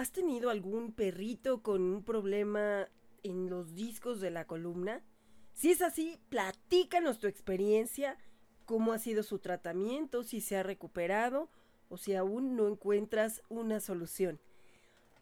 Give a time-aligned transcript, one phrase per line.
[0.00, 2.88] ¿Has tenido algún perrito con un problema
[3.22, 5.04] en los discos de la columna?
[5.52, 8.16] Si es así, platícanos tu experiencia,
[8.64, 11.50] cómo ha sido su tratamiento, si se ha recuperado
[11.90, 14.40] o si aún no encuentras una solución.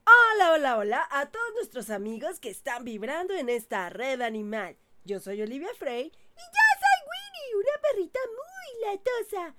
[0.07, 4.77] Hola, hola, hola a todos nuestros amigos que están vibrando en esta red animal.
[5.05, 9.57] Yo soy Olivia Frey y yo soy Winnie, una perrita muy latosa.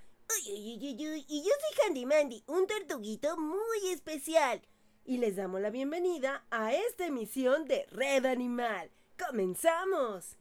[0.47, 4.61] Uy, uy, uy, y yo soy Handy Mandy, un tortuguito muy especial
[5.10, 8.92] y les damos la bienvenida a esta emisión de Red Animal.
[9.18, 10.39] ¡Comenzamos!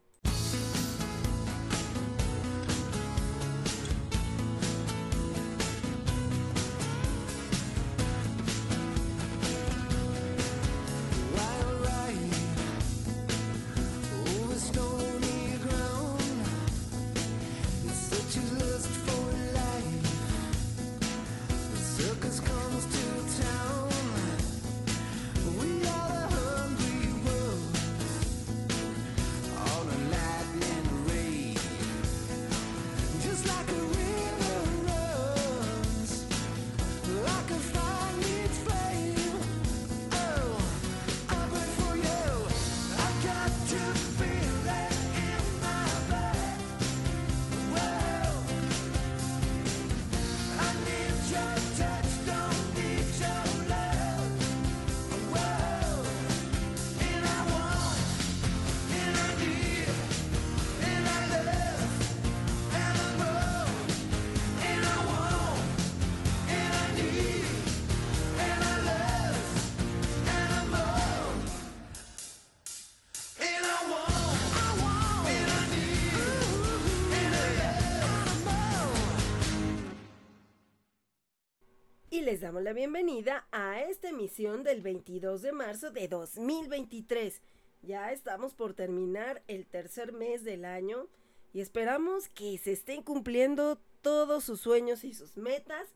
[82.38, 87.42] Les damos la bienvenida a esta emisión del 22 de marzo de 2023.
[87.82, 91.08] Ya estamos por terminar el tercer mes del año
[91.52, 95.88] y esperamos que se estén cumpliendo todos sus sueños y sus metas.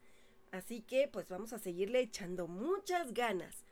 [0.51, 3.65] Así que pues vamos a seguirle echando muchas ganas.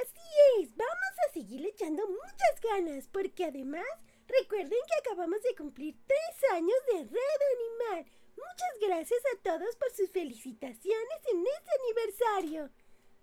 [0.00, 3.84] Así es, vamos a seguirle echando muchas ganas porque además
[4.28, 9.90] recuerden que acabamos de cumplir tres años de Red Animal Muchas gracias a todos por
[9.92, 12.70] sus felicitaciones en este aniversario.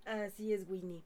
[0.05, 1.03] Así es, Winnie.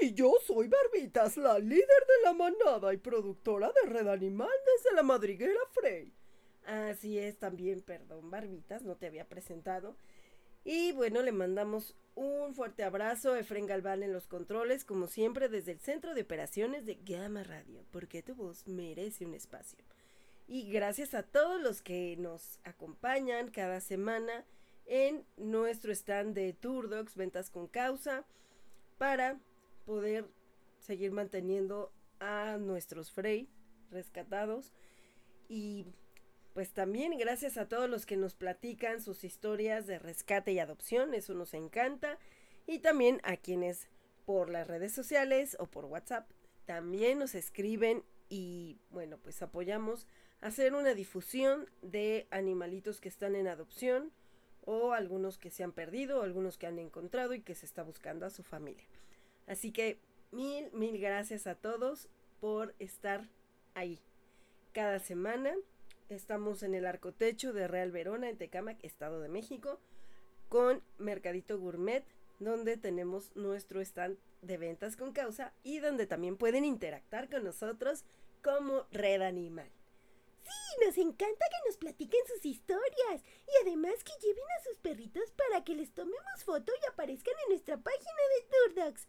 [0.00, 4.96] Y yo soy Barbitas, la líder de la manada y productora de Red Animal desde
[4.96, 6.12] la madriguera Frey.
[6.66, 9.96] Así es también, perdón, Barbitas, no te había presentado.
[10.64, 15.48] Y bueno, le mandamos un fuerte abrazo a Efren Galván en los controles, como siempre,
[15.48, 19.78] desde el Centro de Operaciones de Gamma Radio, porque tu voz merece un espacio.
[20.46, 24.44] Y gracias a todos los que nos acompañan cada semana
[24.86, 28.24] en nuestro stand de Turdox, Ventas con Causa,
[28.98, 29.40] para
[29.86, 30.26] poder
[30.80, 33.48] seguir manteniendo a nuestros Frey
[33.90, 34.72] rescatados.
[35.48, 35.86] Y
[36.52, 41.14] pues también gracias a todos los que nos platican sus historias de rescate y adopción,
[41.14, 42.18] eso nos encanta.
[42.66, 43.88] Y también a quienes
[44.24, 46.30] por las redes sociales o por WhatsApp
[46.66, 50.06] también nos escriben y bueno, pues apoyamos
[50.44, 54.12] hacer una difusión de animalitos que están en adopción
[54.66, 58.26] o algunos que se han perdido, algunos que han encontrado y que se está buscando
[58.26, 58.84] a su familia.
[59.46, 59.98] Así que
[60.32, 62.10] mil, mil gracias a todos
[62.40, 63.26] por estar
[63.72, 63.98] ahí.
[64.74, 65.54] Cada semana
[66.10, 69.80] estamos en el arcotecho de Real Verona, en Tecámac, Estado de México,
[70.50, 72.04] con Mercadito Gourmet,
[72.38, 78.04] donde tenemos nuestro stand de ventas con causa y donde también pueden interactuar con nosotros
[78.42, 79.70] como Red Animal.
[80.44, 85.32] Sí, nos encanta que nos platiquen sus historias y además que lleven a sus perritos
[85.32, 89.08] para que les tomemos foto y aparezcan en nuestra página de Turdogs.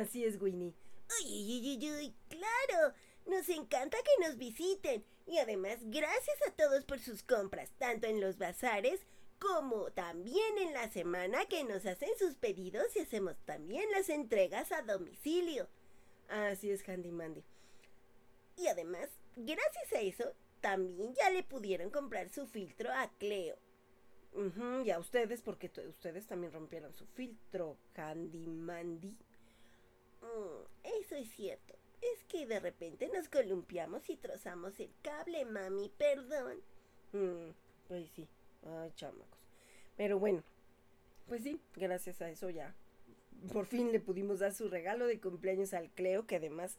[0.00, 0.74] Así es, Winnie.
[1.20, 2.94] Uy, uy, uy, uy, claro.
[3.26, 8.20] Nos encanta que nos visiten y además gracias a todos por sus compras, tanto en
[8.20, 9.00] los bazares
[9.38, 14.72] como también en la semana que nos hacen sus pedidos y hacemos también las entregas
[14.72, 15.68] a domicilio.
[16.28, 17.44] Así es, Handy Mandy.
[18.56, 20.32] Y además, gracias a eso,
[20.64, 23.58] también ya le pudieron comprar su filtro a Cleo.
[24.82, 29.14] y a ustedes, porque ustedes también rompieron su filtro, Handy Mandy.
[30.22, 31.74] Mm, eso es cierto.
[32.00, 36.62] Es que de repente nos columpiamos y trozamos el cable, mami, perdón.
[37.12, 37.50] Mm,
[37.86, 38.26] pues sí,
[38.64, 39.38] ay, chamacos.
[39.98, 40.42] Pero bueno,
[41.28, 42.74] pues sí, gracias a eso ya.
[43.52, 46.78] Por fin le pudimos dar su regalo de cumpleaños al Cleo, que además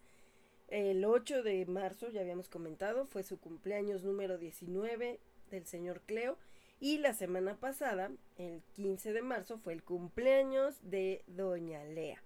[0.67, 5.19] el 8 de marzo, ya habíamos comentado, fue su cumpleaños número 19
[5.51, 6.38] del señor Cleo.
[6.79, 12.21] Y la semana pasada, el 15 de marzo, fue el cumpleaños de Doña Lea.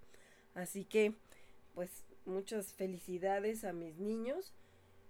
[0.55, 1.13] Así que,
[1.75, 4.53] pues, muchas felicidades a mis niños.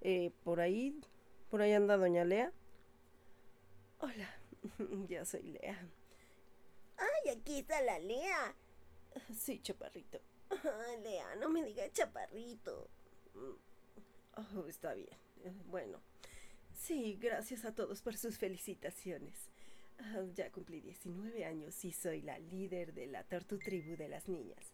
[0.01, 0.99] Eh, por ahí,
[1.49, 2.51] por ahí anda doña Lea.
[3.99, 4.29] Hola,
[5.07, 5.87] ya soy Lea.
[6.97, 8.55] Ay, aquí está la Lea.
[9.35, 10.19] Sí, chaparrito.
[10.49, 12.89] Ay, Lea, no me digas chaparrito.
[14.35, 15.17] Oh, está bien.
[15.69, 15.99] Bueno,
[16.73, 19.49] sí, gracias a todos por sus felicitaciones.
[19.99, 24.29] Ah, ya cumplí 19 años y soy la líder de la Tortu Tribu de las
[24.29, 24.73] niñas.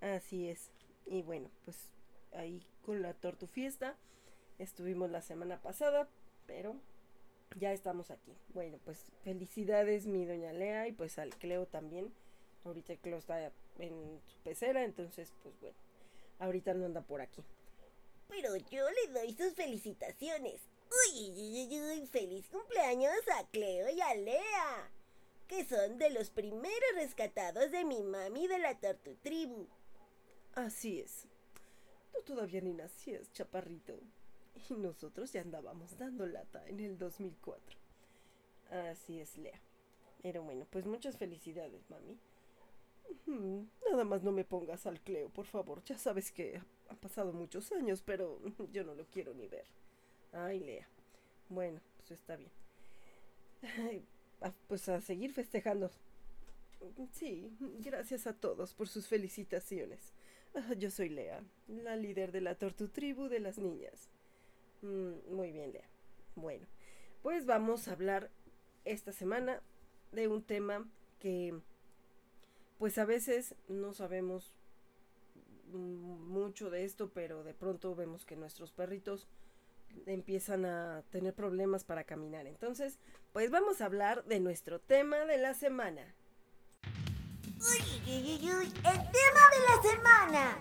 [0.00, 0.70] Así es.
[1.06, 1.88] Y bueno, pues
[2.32, 3.96] ahí con la Tortu Fiesta
[4.58, 6.08] estuvimos la semana pasada,
[6.46, 6.76] pero
[7.56, 8.36] ya estamos aquí.
[8.54, 12.12] Bueno, pues felicidades mi doña Lea y pues al Cleo también.
[12.64, 15.76] Ahorita Cleo está en su pecera, entonces pues bueno,
[16.38, 17.42] ahorita no anda por aquí.
[18.30, 20.62] Pero yo le doy sus felicitaciones.
[20.90, 24.90] Uy, uy, uy, uy, feliz cumpleaños a Cleo y a Lea,
[25.46, 29.66] que son de los primeros rescatados de mi mami de la Tortu Tribu.
[30.54, 31.26] Así es.
[32.12, 34.00] Tú todavía ni nacías, chaparrito.
[34.68, 37.78] Y nosotros ya andábamos dando lata en el 2004.
[38.70, 39.60] Así es, Lea.
[40.22, 42.18] Pero bueno, pues muchas felicidades, mami.
[43.90, 45.82] Nada más no me pongas al Cleo, por favor.
[45.84, 48.40] Ya sabes que han pasado muchos años, pero
[48.72, 49.64] yo no lo quiero ni ver.
[50.32, 50.86] Ay, Lea.
[51.48, 52.50] Bueno, pues está bien.
[54.68, 55.90] Pues a seguir festejando.
[57.12, 57.50] Sí,
[57.80, 60.12] gracias a todos por sus felicitaciones.
[60.54, 64.08] Ah, Yo soy Lea, la líder de la Tortu Tribu de las niñas.
[64.82, 65.88] Mm, muy bien, Lea.
[66.36, 66.66] Bueno,
[67.22, 68.30] pues vamos a hablar
[68.84, 69.60] esta semana
[70.12, 70.88] de un tema
[71.18, 71.60] que,
[72.78, 74.54] pues a veces no sabemos
[75.72, 79.28] mucho de esto, pero de pronto vemos que nuestros perritos
[80.06, 82.46] empiezan a tener problemas para caminar.
[82.46, 82.98] Entonces,
[83.32, 86.14] pues vamos a hablar de nuestro tema de la semana.
[87.44, 90.58] Uy, uy, uy, uy, el tema de la semana.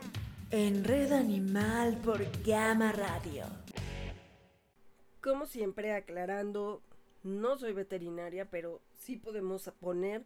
[0.52, 3.46] En Red Animal por Gama Radio.
[5.22, 6.82] Como siempre, aclarando,
[7.24, 10.26] no soy veterinaria, pero sí podemos poner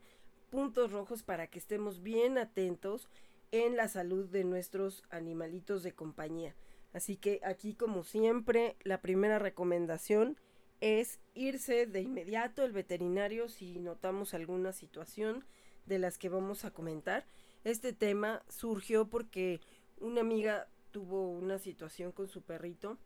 [0.49, 3.09] puntos rojos para que estemos bien atentos
[3.53, 6.55] en la salud de nuestros animalitos de compañía.
[6.91, 10.37] Así que aquí, como siempre, la primera recomendación
[10.81, 15.45] es irse de inmediato al veterinario si notamos alguna situación
[15.85, 17.25] de las que vamos a comentar.
[17.63, 19.61] Este tema surgió porque
[19.99, 22.97] una amiga tuvo una situación con su perrito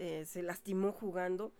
[0.00, 1.52] eh, se lastimó jugando.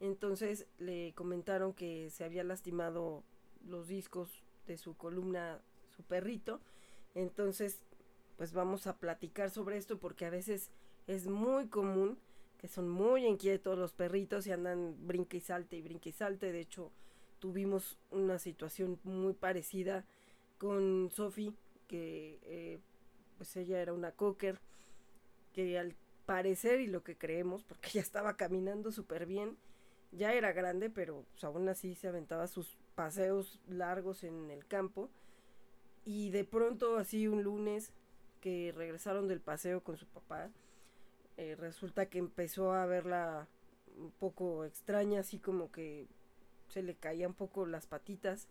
[0.00, 3.24] Entonces le comentaron que se había lastimado
[3.66, 5.62] los discos de su columna,
[5.96, 6.60] su perrito.
[7.16, 7.80] Entonces,
[8.36, 10.70] pues vamos a platicar sobre esto porque a veces
[11.06, 12.18] es muy común
[12.58, 16.52] que son muy inquietos los perritos y andan brinque y salte y brinque y salte.
[16.52, 16.92] De hecho,
[17.38, 20.04] tuvimos una situación muy parecida
[20.58, 21.54] con Sophie,
[21.88, 22.80] que eh,
[23.38, 24.60] pues ella era una cocker,
[25.52, 25.96] que al
[26.26, 29.56] parecer y lo que creemos, porque ya estaba caminando súper bien,
[30.12, 35.10] ya era grande, pero pues, aún así se aventaba sus paseos largos en el campo.
[36.06, 37.92] Y de pronto, así un lunes
[38.40, 40.50] que regresaron del paseo con su papá,
[41.36, 43.48] eh, resulta que empezó a verla
[43.98, 46.06] un poco extraña, así como que
[46.68, 48.48] se le caían un poco las patitas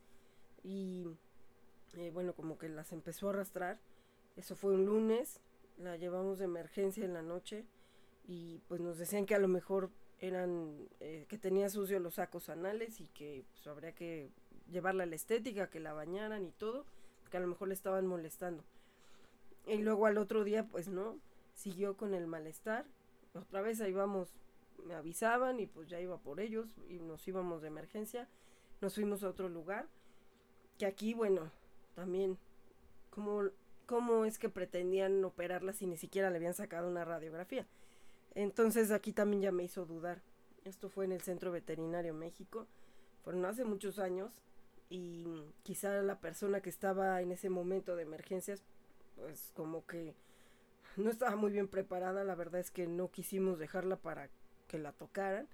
[0.63, 1.07] y
[1.94, 3.80] eh, bueno, como que las empezó a arrastrar.
[4.36, 5.40] Eso fue un lunes,
[5.78, 7.65] la llevamos de emergencia en la noche
[8.27, 12.50] y pues nos decían que a lo mejor eran eh, que tenía sucio los sacos
[12.50, 14.30] anales y que pues, habría que
[14.70, 16.86] llevarla a la estética, que la bañaran y todo,
[17.29, 18.63] que a lo mejor le estaban molestando.
[19.67, 21.17] Y luego al otro día pues no,
[21.55, 22.86] siguió con el malestar.
[23.34, 24.29] Otra vez ahí vamos,
[24.86, 28.27] me avisaban y pues ya iba por ellos y nos íbamos de emergencia.
[28.82, 29.88] Nos fuimos a otro lugar.
[30.77, 31.50] Que aquí, bueno,
[31.96, 32.38] también,
[33.10, 33.44] ¿cómo,
[33.86, 37.65] cómo es que pretendían operarla si ni siquiera le habían sacado una radiografía?
[38.36, 40.22] Entonces aquí también ya me hizo dudar.
[40.65, 42.67] Esto fue en el Centro Veterinario México.
[43.24, 44.34] Fueron hace muchos años
[44.89, 48.63] y quizá la persona que estaba en ese momento de emergencias,
[49.15, 50.15] pues como que
[50.98, 52.24] no estaba muy bien preparada.
[52.24, 54.30] La verdad es que no quisimos dejarla para
[54.68, 55.48] que la tocaran.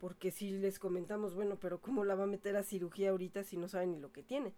[0.00, 3.56] Porque si les comentamos, bueno, pero ¿cómo la va a meter a cirugía ahorita si
[3.56, 4.52] no sabe ni lo que tiene?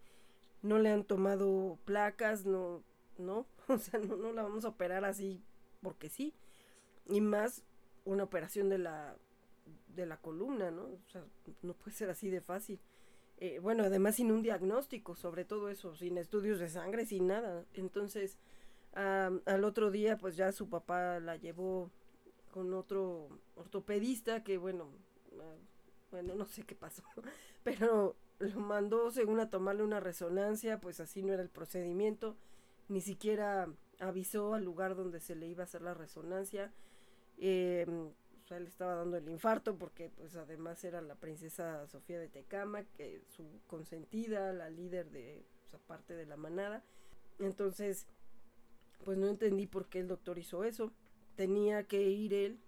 [0.62, 2.82] No le han tomado placas, no,
[3.18, 5.42] no, o sea, no, no la vamos a operar así
[5.82, 6.34] porque sí
[7.08, 7.62] y más
[8.04, 9.16] una operación de la
[9.88, 10.82] de la columna, ¿no?
[10.82, 11.24] O sea,
[11.62, 12.78] no puede ser así de fácil.
[13.38, 17.64] Eh, bueno, además sin un diagnóstico, sobre todo eso, sin estudios de sangre, sin nada.
[17.74, 18.38] Entonces,
[18.94, 21.90] al otro día, pues ya su papá la llevó
[22.50, 24.88] con otro ortopedista que, bueno,
[25.38, 25.56] ah,
[26.10, 27.02] bueno, no sé qué pasó,
[27.62, 32.36] pero lo mandó según a tomarle una resonancia, pues así no era el procedimiento,
[32.88, 33.68] ni siquiera
[34.00, 36.72] avisó al lugar donde se le iba a hacer la resonancia.
[37.38, 37.86] Eh,
[38.46, 42.28] o sea, le estaba dando el infarto porque pues además era la princesa Sofía de
[42.28, 46.84] Tecama, que su consentida, la líder de esa parte de la manada.
[47.40, 48.06] Entonces,
[49.04, 50.92] pues no entendí por qué el doctor hizo eso.
[51.34, 52.60] Tenía que ir él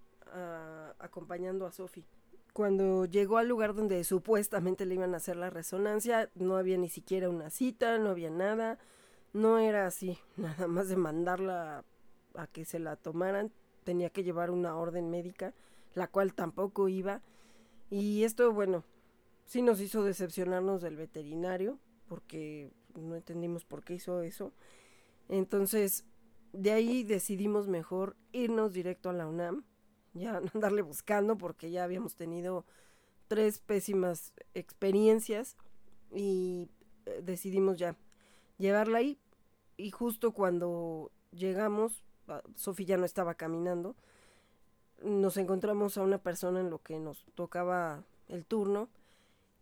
[0.99, 2.05] acompañando a Sophie.
[2.53, 6.89] Cuando llegó al lugar donde supuestamente le iban a hacer la resonancia, no había ni
[6.89, 8.81] siquiera una cita, no había nada.
[9.33, 11.85] No era así, nada más de mandarla
[12.35, 13.53] a que se la tomaran.
[13.89, 15.55] Tenía que llevar una orden médica,
[15.95, 17.23] la cual tampoco iba.
[17.89, 18.85] Y esto, bueno,
[19.47, 24.53] sí nos hizo decepcionarnos del veterinario, porque no entendimos por qué hizo eso.
[25.31, 26.05] Entonces,
[26.53, 29.65] de ahí decidimos mejor irnos directo a la UNAM,
[30.13, 32.67] ya no andarle buscando porque ya habíamos tenido
[33.27, 35.57] tres pésimas experiencias
[36.13, 36.69] y
[37.07, 37.97] eh, decidimos ya
[38.59, 39.19] llevarla ahí
[39.79, 43.97] y justo cuando llegamos, ah, Sofía ya no estaba caminando,
[45.03, 48.89] nos encontramos a una persona en lo que nos tocaba el turno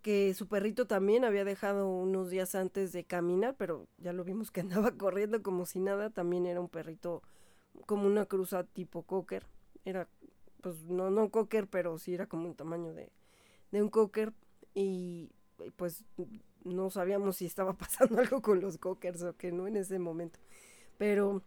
[0.07, 4.53] que su perrito también había dejado unos días antes de caminar, pero ya lo vimos
[4.53, 7.23] que andaba corriendo como si nada, también era un perrito
[7.87, 9.45] como una cruza tipo cocker,
[9.85, 10.09] era
[10.61, 13.11] pues no, no cocker, pero sí era como un tamaño de,
[13.73, 14.33] de un cocker.
[14.75, 15.31] Y
[15.77, 16.05] pues
[16.65, 20.39] no sabíamos si estaba pasando algo con los cockers o que no en ese momento,
[20.99, 21.43] pero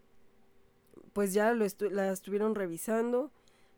[1.14, 3.32] pues ya lo la estuvieron revisando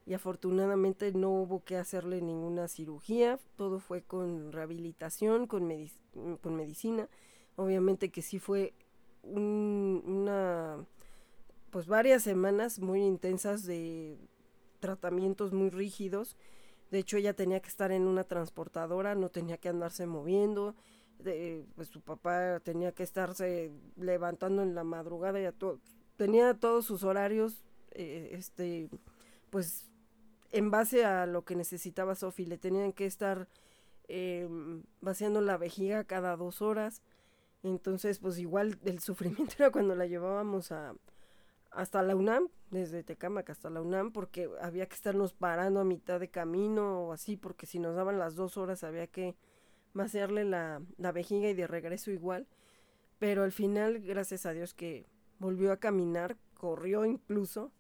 [0.05, 5.71] y afortunadamente no hubo que hacerle ninguna cirugía, todo fue con rehabilitación, con,
[6.41, 7.07] con medicina,
[7.55, 8.73] obviamente que sí fue
[9.23, 10.85] una,
[11.69, 14.17] pues varias semanas muy intensas de
[14.79, 16.35] tratamientos muy rígidos,
[16.89, 20.75] de hecho ella tenía que estar en una transportadora, no tenía que andarse moviendo,
[21.75, 25.79] pues su papá tenía que estarse levantando en la madrugada, ya todo,
[26.21, 27.63] tenía todos sus horarios,
[27.93, 28.91] eh, este,
[29.49, 29.89] pues
[30.51, 32.45] en base a lo que necesitaba Sophie.
[32.45, 33.47] Le tenían que estar
[34.07, 37.01] em, vaciando la vejiga cada dos horas.
[37.63, 40.93] Entonces, pues igual el sufrimiento era cuando la llevábamos a
[41.71, 46.19] hasta la UNAM, desde Tecamac hasta la UNAM, porque había que estarnos parando a mitad
[46.19, 49.35] de camino o así, porque si nos daban las dos horas había que
[49.95, 52.47] vaciarle la, la vejiga y de regreso igual.
[53.17, 55.07] Pero al final, gracias a Dios que
[55.41, 57.71] volvió a caminar, corrió incluso,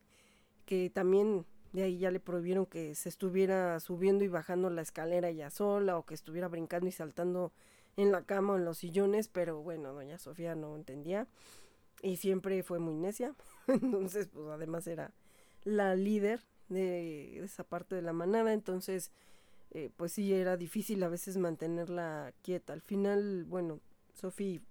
[0.65, 5.31] que también de ahí ya le prohibieron que se estuviera subiendo y bajando la escalera
[5.31, 7.53] ya sola o que estuviera brincando y saltando
[7.97, 11.27] en la cama o en los sillones, pero bueno, doña Sofía no entendía
[12.01, 13.35] y siempre fue muy necia.
[13.67, 15.13] entonces, pues además era
[15.63, 19.11] la líder de esa parte de la manada, entonces,
[19.69, 22.73] eh, pues sí, era difícil a veces mantenerla quieta.
[22.73, 23.81] Al final, bueno,
[24.13, 24.61] Sofía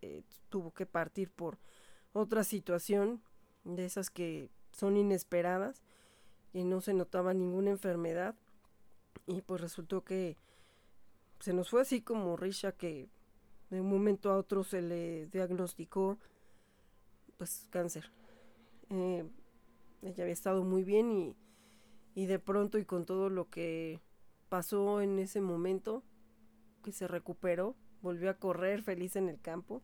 [0.00, 1.58] eh, tuvo que partir por
[2.14, 3.20] otra situación
[3.64, 5.82] de esas que son inesperadas
[6.54, 8.34] y no se notaba ninguna enfermedad.
[9.26, 10.38] Y pues resultó que
[11.40, 13.10] se nos fue así como Risha que
[13.68, 16.18] de un momento a otro se le diagnosticó
[17.36, 18.10] pues cáncer.
[18.90, 19.28] Eh,
[20.02, 21.36] ella había estado muy bien y,
[22.14, 24.00] y de pronto y con todo lo que
[24.48, 26.04] pasó en ese momento,
[26.84, 29.82] que se recuperó, volvió a correr feliz en el campo,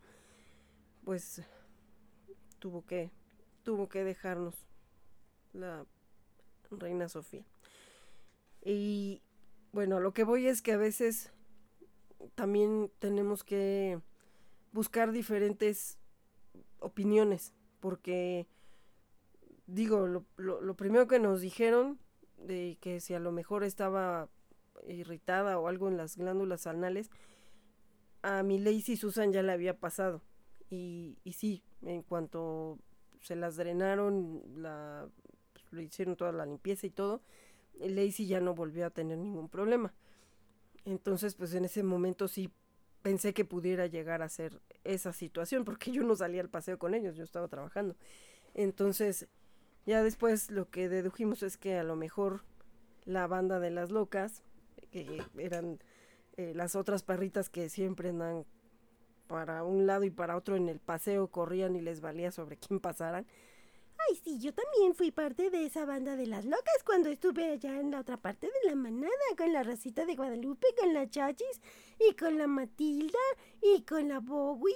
[1.05, 1.43] pues
[2.61, 3.11] tuvo que,
[3.65, 4.55] tuvo que dejarnos
[5.53, 5.85] la
[6.71, 7.45] Reina Sofía.
[8.63, 9.23] Y
[9.73, 11.33] bueno, lo que voy es que a veces
[12.35, 14.01] también tenemos que
[14.73, 15.99] buscar diferentes
[16.79, 18.47] opiniones, porque
[19.67, 21.99] digo, lo, lo, primero que nos dijeron
[22.37, 24.29] de que si a lo mejor estaba
[24.87, 27.11] irritada o algo en las glándulas anales,
[28.23, 30.23] a mi Lacey Susan ya le había pasado.
[30.71, 32.79] Y, y sí, en cuanto
[33.21, 35.09] se las drenaron, la
[35.73, 37.23] le hicieron toda la limpieza y todo,
[37.79, 39.95] Lacey ya no volvió a tener ningún problema.
[40.85, 42.51] Entonces, pues en ese momento sí
[43.03, 46.95] pensé que pudiera llegar a ser esa situación, porque yo no salía al paseo con
[46.95, 47.97] ellos, yo estaba trabajando.
[48.55, 49.29] Entonces,
[49.87, 52.43] ya después lo que dedujimos es que a lo mejor
[53.05, 54.43] la banda de las locas,
[54.91, 55.79] que eran
[56.37, 58.45] eh, las otras perritas que siempre andan
[59.31, 62.81] para un lado y para otro en el paseo, corrían y les valía sobre quién
[62.81, 63.27] pasaran,
[64.09, 67.79] Ay, sí, yo también fui parte de esa banda de las locas cuando estuve allá
[67.79, 71.61] en la otra parte de la manada, con la racita de Guadalupe, con la Chachis,
[72.09, 73.19] y con la Matilda,
[73.61, 74.75] y con la Bowie.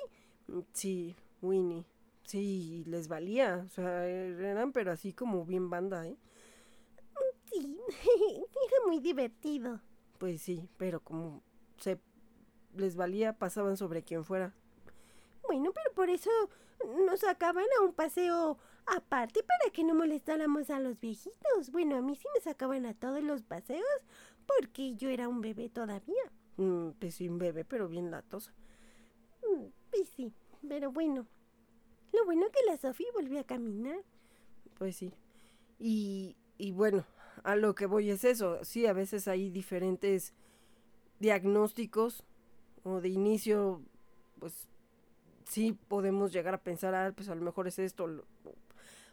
[0.49, 1.87] Mm, sí, Winnie.
[2.25, 3.63] Sí, les valía.
[3.65, 6.17] O sea, eran pero así como bien banda, ¿eh?
[7.51, 7.81] Sí,
[8.69, 9.81] era muy divertido.
[10.19, 11.43] Pues sí, pero como
[11.79, 11.99] se
[12.77, 14.55] les valía, pasaban sobre quien fuera.
[15.47, 16.31] Bueno, pero por eso
[17.07, 21.71] nos sacaban a un paseo aparte para que no molestáramos a los viejitos.
[21.71, 23.85] Bueno, a mí sí me sacaban a todos los paseos
[24.47, 26.23] porque yo era un bebé todavía.
[26.57, 28.53] Mm, pues sí, un bebé, pero bien latosa.
[29.43, 30.33] Mm, pues sí,
[30.69, 31.27] pero bueno.
[32.13, 33.99] Lo bueno que la Sofía volvió a caminar.
[34.79, 35.13] Pues sí.
[35.79, 37.05] Y, y bueno,
[37.43, 38.65] a lo que voy es eso.
[38.65, 40.33] Sí, a veces hay diferentes
[41.19, 42.25] diagnósticos
[42.85, 43.83] o de inicio,
[44.39, 44.69] pues
[45.45, 48.25] sí podemos llegar a pensar, ah, pues a lo mejor es esto.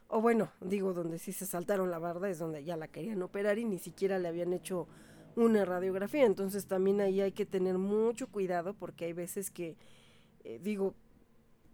[0.07, 3.57] O bueno, digo, donde sí se saltaron la barda es donde ya la querían operar
[3.57, 4.87] y ni siquiera le habían hecho
[5.35, 6.25] una radiografía.
[6.25, 9.77] Entonces también ahí hay que tener mucho cuidado porque hay veces que,
[10.43, 10.93] eh, digo,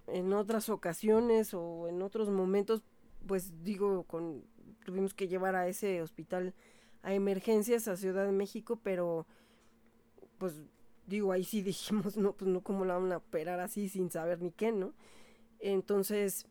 [0.05, 2.83] en otras ocasiones o en otros momentos,
[3.25, 4.43] pues digo, con,
[4.85, 6.53] tuvimos que llevar a ese hospital
[7.01, 9.25] a emergencias a Ciudad de México, pero
[10.37, 10.61] pues
[11.07, 14.41] digo, ahí sí dijimos, no, pues no, ¿cómo la van a operar así sin saber
[14.41, 14.93] ni qué, no?
[15.59, 16.45] Entonces,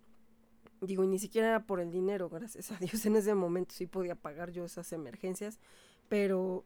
[0.81, 3.87] digo, y ni siquiera era por el dinero, gracias a Dios, en ese momento sí
[3.87, 5.61] podía pagar yo esas emergencias,
[6.09, 6.65] pero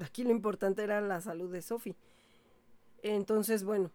[0.00, 1.94] aquí lo importante era la salud de Sofi.
[3.02, 3.90] Entonces, bueno,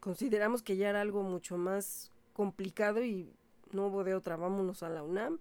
[0.00, 3.32] consideramos que ya era algo mucho más complicado y
[3.72, 5.38] no hubo de otra, vámonos a la UNAM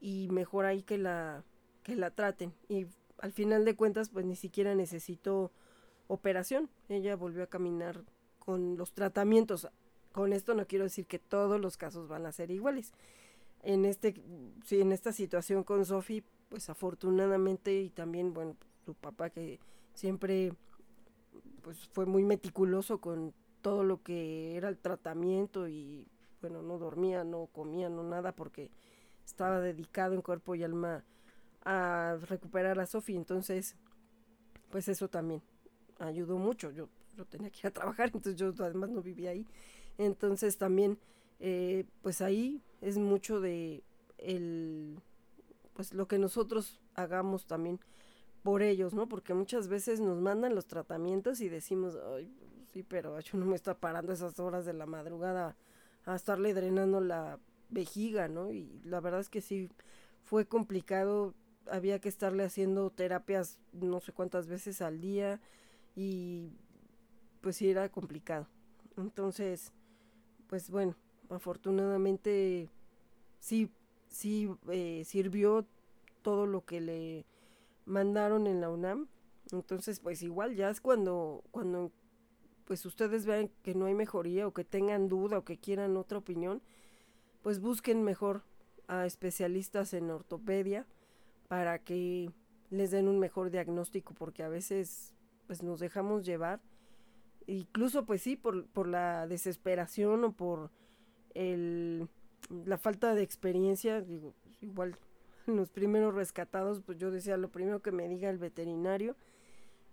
[0.00, 1.44] y mejor ahí que la
[1.82, 2.86] que la traten y
[3.18, 5.50] al final de cuentas pues ni siquiera necesitó
[6.08, 6.68] operación.
[6.88, 8.02] Ella volvió a caminar
[8.38, 9.68] con los tratamientos.
[10.12, 12.92] Con esto no quiero decir que todos los casos van a ser iguales.
[13.62, 14.14] En este,
[14.64, 19.60] sí, en esta situación con Sophie, pues afortunadamente y también, bueno, su papá que
[19.94, 20.52] siempre
[21.62, 26.06] pues fue muy meticuloso con todo lo que era el tratamiento y
[26.40, 28.70] bueno, no dormía, no comía, no nada porque
[29.26, 31.04] estaba dedicado en cuerpo y alma
[31.64, 33.76] a recuperar a Sophie, entonces
[34.70, 35.42] pues eso también
[35.98, 36.70] ayudó mucho.
[36.70, 39.46] Yo, yo tenía que ir a trabajar, entonces yo además no vivía ahí.
[39.98, 40.98] Entonces también,
[41.40, 43.82] eh, pues ahí es mucho de
[44.18, 44.98] el,
[45.74, 47.80] pues lo que nosotros hagamos también
[48.42, 49.08] por ellos, ¿no?
[49.08, 52.32] Porque muchas veces nos mandan los tratamientos y decimos, ay,
[52.72, 55.56] sí, pero yo no me está parando esas horas de la madrugada
[56.04, 58.50] a estarle drenando la vejiga, ¿no?
[58.50, 59.68] Y la verdad es que sí
[60.24, 61.34] fue complicado,
[61.70, 65.40] había que estarle haciendo terapias no sé cuántas veces al día,
[65.98, 66.52] y
[67.40, 68.46] pues sí era complicado.
[68.96, 69.72] Entonces,
[70.46, 70.94] pues bueno,
[71.28, 72.68] afortunadamente
[73.40, 73.68] sí,
[74.06, 75.66] sí eh, sirvió
[76.22, 77.26] todo lo que le
[77.84, 79.08] mandaron en la UNAM.
[79.50, 81.90] Entonces, pues igual ya es cuando, cuando
[82.64, 86.18] pues ustedes vean que no hay mejoría o que tengan duda o que quieran otra
[86.18, 86.62] opinión,
[87.42, 88.44] pues busquen mejor
[88.86, 90.86] a especialistas en ortopedia
[91.48, 92.30] para que
[92.70, 95.14] les den un mejor diagnóstico, porque a veces
[95.48, 96.60] pues nos dejamos llevar,
[97.46, 100.70] incluso pues sí, por, por la desesperación o por
[101.34, 102.06] el,
[102.66, 104.96] la falta de experiencia, digo, igual
[105.46, 109.16] los primeros rescatados, pues yo decía lo primero que me diga el veterinario,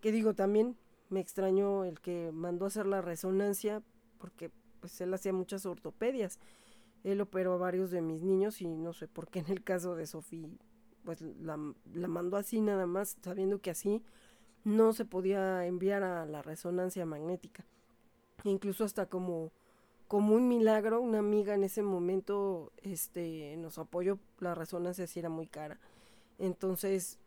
[0.02, 0.76] que digo también
[1.10, 3.82] me extrañó el que mandó a hacer la resonancia,
[4.18, 6.38] porque pues él hacía muchas ortopedias,
[7.06, 9.96] él operó a varios de mis niños y no sé por qué en el caso
[9.96, 10.50] de Sofía,
[11.06, 11.58] pues la,
[11.94, 14.04] la mandó así nada más, sabiendo que así
[14.66, 17.64] no se podía enviar a la resonancia magnética.
[18.44, 19.52] Incluso hasta como,
[20.08, 25.30] como un milagro, una amiga en ese momento este, nos apoyó, la resonancia si era
[25.30, 25.80] muy cara.
[26.40, 27.20] Entonces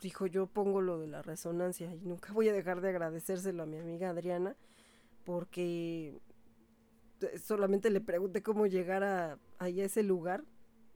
[0.00, 3.66] dijo yo pongo lo de la resonancia y nunca voy a dejar de agradecérselo a
[3.66, 4.56] mi amiga Adriana
[5.24, 6.18] porque
[7.20, 10.44] eh, solamente le pregunté cómo llegar a, ese lugar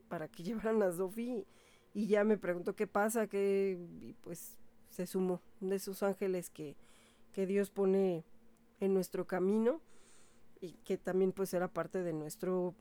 [0.09, 1.47] para que llevaran a Sofi
[1.93, 3.79] y ya me preguntó qué pasa, que
[4.23, 4.57] pues
[4.91, 6.77] se sumó de esos ángeles que,
[7.33, 8.25] que Dios pone
[8.81, 9.81] en nuestro camino
[10.61, 12.75] y que también pues era parte de nuestro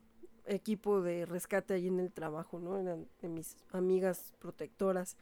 [0.45, 2.78] equipo de rescate ahí en el trabajo, ¿no?
[2.78, 5.15] Eran de mis amigas protectoras,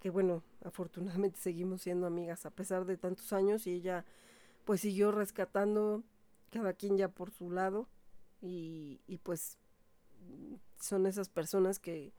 [0.00, 4.04] que bueno, afortunadamente seguimos siendo amigas a pesar de tantos años y ella
[4.64, 6.04] pues siguió rescatando
[6.50, 7.88] cada quien ya por su lado
[8.40, 9.58] y, y pues
[10.78, 12.12] son esas personas que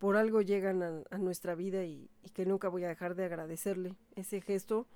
[0.00, 4.40] por algo llegan a, nuestra vida y, que nunca voy a dejar de agradecerle ese
[4.40, 4.86] gesto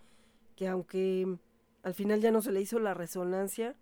[0.56, 1.36] que aunque
[1.82, 3.76] al final ya no se le hizo la resonancia,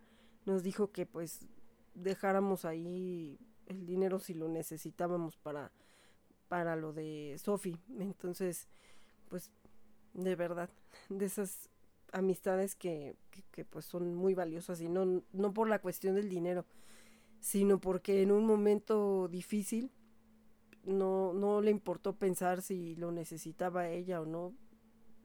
[0.46, 1.46] nos dijo que pues
[1.94, 5.70] dejáramos ahí el dinero si lo necesitábamos para,
[6.48, 7.78] para lo de Sofi.
[8.00, 8.66] Entonces,
[9.28, 9.52] pues
[10.14, 10.70] de verdad,
[11.08, 11.70] de esas
[12.10, 13.14] amistades que,
[13.52, 16.66] que, pues son muy valiosas y no, no por la cuestión del dinero,
[17.38, 19.92] sino porque en un momento difícil
[20.84, 24.54] no, no le importó pensar si lo necesitaba ella o no,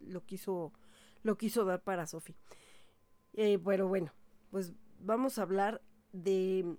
[0.02, 0.74] lo quiso,
[1.24, 2.36] lo quiso dar para Sofi.
[3.34, 4.12] Eh, pero bueno,
[4.52, 6.78] pues vamos a hablar de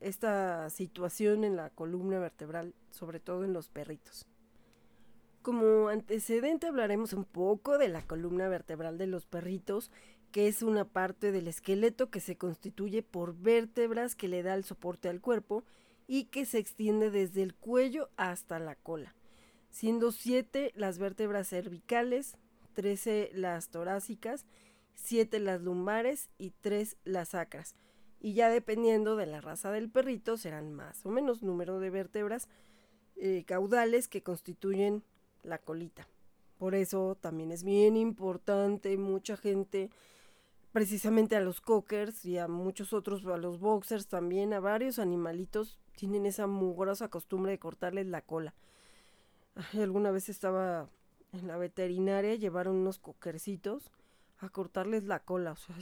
[0.00, 4.26] esta situación en la columna vertebral, sobre todo en los perritos.
[5.42, 9.90] Como antecedente hablaremos un poco de la columna vertebral de los perritos,
[10.30, 14.64] que es una parte del esqueleto que se constituye por vértebras que le da el
[14.64, 15.64] soporte al cuerpo
[16.08, 19.14] y que se extiende desde el cuello hasta la cola,
[19.70, 22.36] siendo 7 las vértebras cervicales,
[22.72, 24.46] 13 las torácicas,
[24.94, 27.76] 7 las lumbares y 3 las sacras.
[28.20, 32.48] Y ya dependiendo de la raza del perrito serán más o menos número de vértebras
[33.16, 35.04] eh, caudales que constituyen
[35.42, 36.08] la colita.
[36.56, 39.90] Por eso también es bien importante, mucha gente,
[40.72, 45.78] precisamente a los cockers y a muchos otros, a los boxers también, a varios animalitos,
[45.98, 48.54] tienen esa mugrosa costumbre de cortarles la cola.
[49.74, 50.88] alguna vez estaba
[51.32, 53.90] en la veterinaria, llevaron unos cockercitos
[54.38, 55.52] a cortarles la cola.
[55.52, 55.74] O sea,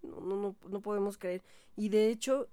[0.00, 1.42] no, no, no podemos creer.
[1.76, 2.48] Y de hecho,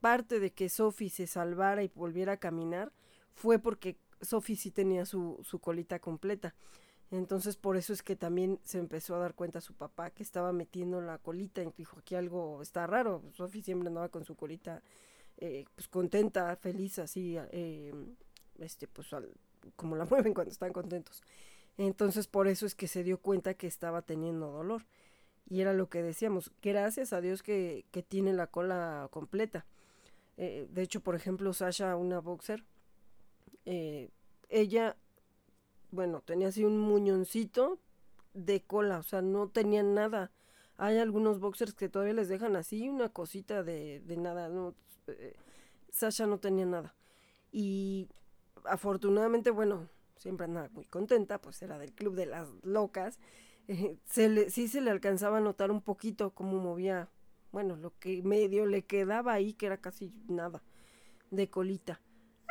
[0.00, 2.92] parte de que Sophie se salvara y volviera a caminar
[3.32, 6.54] fue porque Sophie sí tenía su, su colita completa.
[7.10, 10.52] Entonces por eso es que también se empezó a dar cuenta su papá que estaba
[10.52, 13.22] metiendo la colita y dijo aquí algo está raro.
[13.32, 14.82] Sophie siempre andaba con su colita
[15.40, 17.92] eh, pues contenta, feliz, así, eh,
[18.58, 19.08] este, pues
[19.76, 21.22] como la mueven cuando están contentos.
[21.78, 24.86] Entonces por eso es que se dio cuenta que estaba teniendo dolor.
[25.48, 29.66] Y era lo que decíamos, gracias a Dios que, que tiene la cola completa.
[30.42, 32.64] Eh, de hecho, por ejemplo, Sasha, una boxer,
[33.66, 34.08] eh,
[34.48, 34.96] ella,
[35.90, 37.78] bueno, tenía así un muñoncito
[38.32, 40.30] de cola, o sea, no tenía nada.
[40.80, 44.74] Hay algunos boxers que todavía les dejan así una cosita de, de nada, no,
[45.08, 45.36] eh,
[45.90, 46.94] Sasha no tenía nada.
[47.52, 48.08] Y
[48.64, 53.18] afortunadamente, bueno, siempre andaba muy contenta, pues era del club de las locas.
[53.68, 57.10] Eh, se le, sí se le alcanzaba a notar un poquito cómo movía,
[57.52, 60.62] bueno, lo que medio le quedaba ahí, que era casi nada,
[61.30, 62.00] de colita.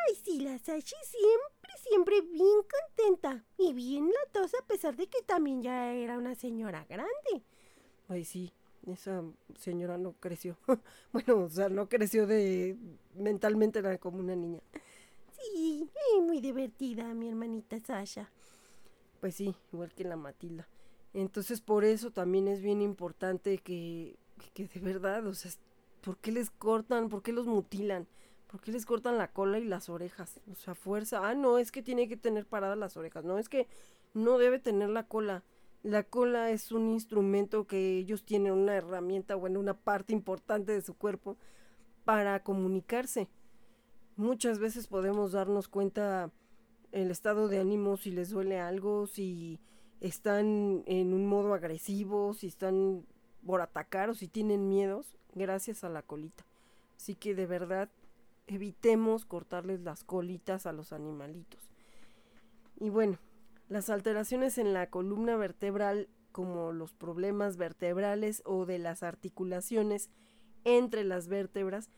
[0.07, 2.59] Ay, sí, la Sashi siempre, siempre bien
[2.95, 7.43] contenta y bien latosa a pesar de que también ya era una señora grande.
[8.09, 8.51] Ay, sí,
[8.87, 9.23] esa
[9.55, 10.57] señora no creció.
[11.13, 12.75] bueno, o sea, no creció de
[13.15, 14.59] mentalmente, era como una niña.
[15.31, 15.87] Sí,
[16.21, 18.29] muy divertida mi hermanita Sasha.
[19.21, 20.67] Pues sí, igual que la Matilda.
[21.13, 24.17] Entonces por eso también es bien importante que,
[24.53, 25.51] que de verdad, o sea,
[26.01, 27.09] ¿por qué les cortan?
[27.09, 28.07] ¿Por qué los mutilan?
[28.47, 30.39] ¿Por qué les cortan la cola y las orejas?
[30.51, 31.27] O sea, fuerza.
[31.27, 33.23] Ah, no, es que tiene que tener paradas las orejas.
[33.23, 33.67] No, es que
[34.15, 35.43] no debe tener la cola.
[35.83, 40.81] La cola es un instrumento que ellos tienen, una herramienta, bueno, una parte importante de
[40.81, 41.37] su cuerpo
[42.03, 43.29] para comunicarse.
[44.17, 46.31] Muchas veces podemos darnos cuenta
[46.91, 49.59] el estado de ánimo, si les duele algo, si
[50.01, 53.05] están en un modo agresivo, si están
[53.45, 56.45] por atacar o si tienen miedos, gracias a la colita.
[56.97, 57.89] Así que de verdad
[58.47, 61.61] evitemos cortarles las colitas a los animalitos.
[62.79, 63.17] Y bueno,
[63.69, 70.09] las alteraciones en la columna vertebral, como los problemas vertebrales o de las articulaciones
[70.65, 71.89] entre las vértebras,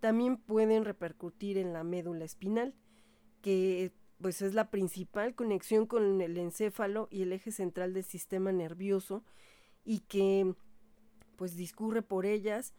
[0.00, 2.74] también pueden repercutir en la médula espinal,
[3.42, 8.52] que pues es la principal conexión con el encéfalo y el eje central del sistema
[8.52, 9.24] nervioso
[9.84, 10.54] y que
[11.36, 12.74] pues discurre por ellas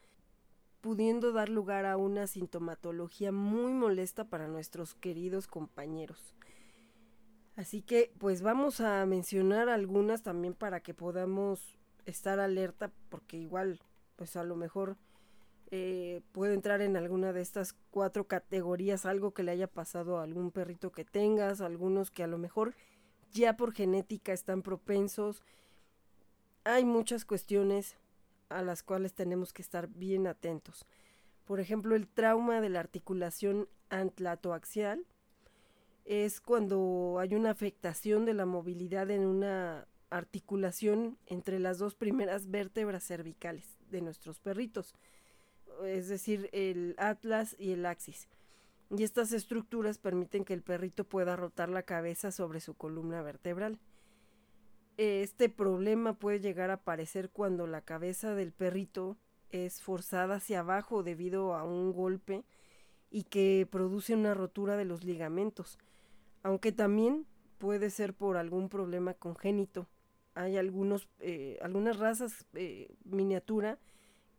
[0.81, 6.35] pudiendo dar lugar a una sintomatología muy molesta para nuestros queridos compañeros.
[7.55, 13.81] Así que pues vamos a mencionar algunas también para que podamos estar alerta porque igual
[14.15, 14.97] pues a lo mejor
[15.73, 20.23] eh, puede entrar en alguna de estas cuatro categorías, algo que le haya pasado a
[20.23, 22.75] algún perrito que tengas, algunos que a lo mejor
[23.31, 25.41] ya por genética están propensos.
[26.65, 27.95] Hay muchas cuestiones
[28.49, 30.85] a las cuales tenemos que estar bien atentos.
[31.45, 35.05] Por ejemplo, el trauma de la articulación antlatoaxial
[36.05, 42.49] es cuando hay una afectación de la movilidad en una articulación entre las dos primeras
[42.49, 44.95] vértebras cervicales de nuestros perritos
[45.85, 48.27] es decir, el atlas y el axis.
[48.89, 53.79] Y estas estructuras permiten que el perrito pueda rotar la cabeza sobre su columna vertebral.
[54.97, 59.17] Este problema puede llegar a aparecer cuando la cabeza del perrito
[59.49, 62.43] es forzada hacia abajo debido a un golpe
[63.09, 65.79] y que produce una rotura de los ligamentos,
[66.43, 67.25] aunque también
[67.57, 69.87] puede ser por algún problema congénito.
[70.33, 73.77] Hay algunos, eh, algunas razas eh, miniatura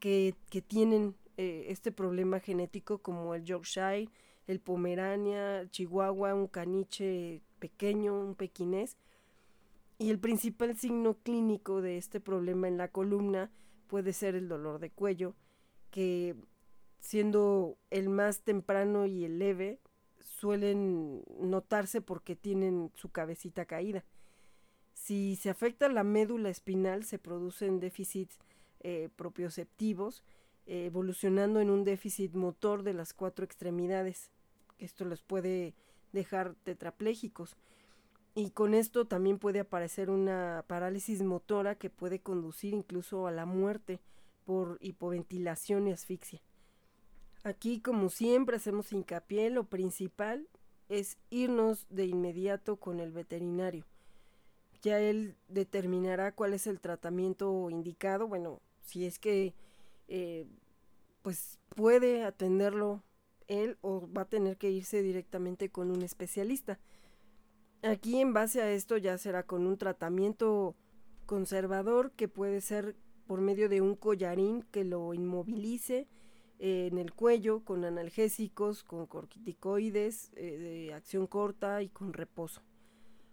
[0.01, 4.09] que, que tienen eh, este problema genético como el Yorkshire,
[4.47, 8.97] el Pomerania, Chihuahua, un caniche pequeño, un pequinés.
[9.99, 13.51] Y el principal signo clínico de este problema en la columna
[13.87, 15.35] puede ser el dolor de cuello
[15.91, 16.35] que
[16.99, 19.79] siendo el más temprano y el leve,
[20.23, 24.05] suelen notarse porque tienen su cabecita caída.
[24.95, 28.39] Si se afecta la médula espinal, se producen déficits
[28.81, 30.23] eh, propioceptivos,
[30.67, 34.31] eh, evolucionando en un déficit motor de las cuatro extremidades.
[34.79, 35.75] Esto les puede
[36.13, 37.57] dejar tetraplégicos.
[38.35, 43.45] Y con esto también puede aparecer una parálisis motora que puede conducir incluso a la
[43.45, 44.01] muerte
[44.45, 46.41] por hipoventilación y asfixia.
[47.45, 50.49] Aquí, como siempre, hacemos hincapié, lo principal
[50.89, 53.85] es irnos de inmediato con el veterinario.
[54.83, 59.55] Ya él determinará cuál es el tratamiento indicado, bueno, si es que
[60.09, 60.47] eh,
[61.23, 63.03] pues puede atenderlo
[63.49, 66.79] él o va a tener que irse directamente con un especialista.
[67.83, 70.77] Aquí en base a esto ya será con un tratamiento
[71.27, 76.07] conservador que puede ser por medio de un collarín que lo inmovilice
[76.65, 82.63] eh, en el cuello con analgésicos, con corticoides eh, de acción corta y con reposo.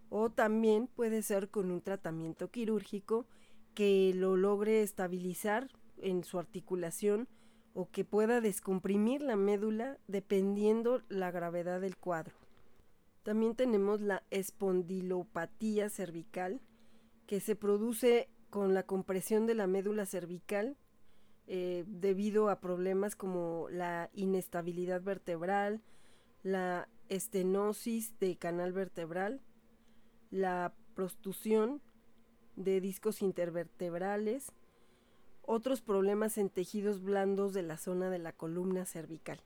[0.10, 3.28] O también puede ser con un tratamiento quirúrgico
[3.76, 7.28] que lo logre estabilizar en su articulación
[7.76, 12.34] o que pueda descomprimir la médula dependiendo la gravedad del cuadro.
[13.22, 16.62] También tenemos la espondilopatía cervical,
[17.28, 20.78] que se produce con la compresión de la médula cervical
[21.52, 25.82] eh, debido a problemas como la inestabilidad vertebral,
[26.44, 29.42] la estenosis de canal vertebral,
[30.30, 31.82] la prostusión
[32.56, 34.52] de discos intervertebrales,
[35.42, 39.42] otros problemas en tejidos blandos de la zona de la columna cervical.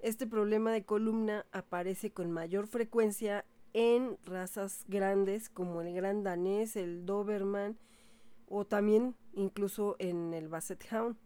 [0.00, 6.76] Este problema de columna aparece con mayor frecuencia en razas grandes como el gran danés,
[6.76, 7.78] el Doberman
[8.48, 11.16] o también incluso en el Basset Hound.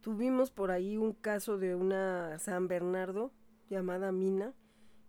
[0.00, 3.32] Tuvimos por ahí un caso de una San Bernardo
[3.68, 4.54] llamada Mina,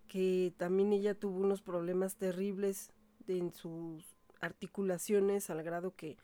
[0.08, 2.92] que también ella tuvo unos problemas terribles
[3.28, 6.18] en sus articulaciones al grado que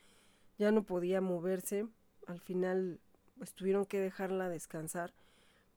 [0.58, 1.86] ya no podía moverse.
[2.26, 3.00] Al final
[3.36, 5.12] pues tuvieron que dejarla descansar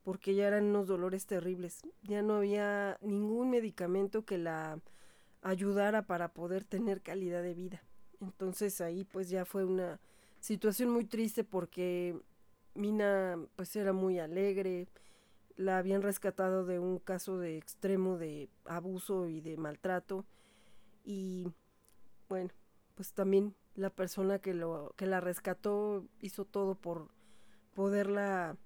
[0.02, 1.82] porque ya eran unos dolores terribles.
[2.02, 4.80] Ya no había ningún medicamento que la
[5.42, 7.82] ayudara para poder tener calidad de vida.
[8.20, 10.00] Entonces ahí pues ya fue una
[10.40, 12.18] situación muy triste porque
[12.74, 14.88] Mina pues era muy alegre,
[15.56, 20.24] la habían rescatado de un caso de extremo de abuso y de maltrato
[21.04, 21.52] y
[22.28, 22.50] bueno,
[22.94, 27.08] pues también la persona que lo que la rescató hizo todo por
[27.74, 28.56] poderla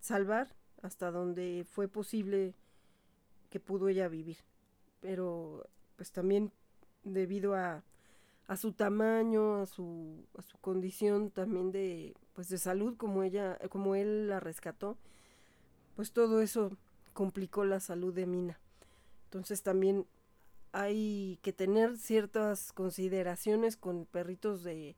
[0.00, 2.54] salvar hasta donde fue posible
[3.50, 4.38] que pudo ella vivir.
[5.00, 6.52] Pero pues también
[7.02, 7.82] debido a,
[8.46, 13.58] a su tamaño, a su, a su condición también de pues de salud como ella,
[13.70, 14.98] como él la rescató,
[15.94, 16.76] pues todo eso
[17.12, 18.60] complicó la salud de Mina.
[19.24, 20.06] Entonces también
[20.72, 24.96] hay que tener ciertas consideraciones con perritos de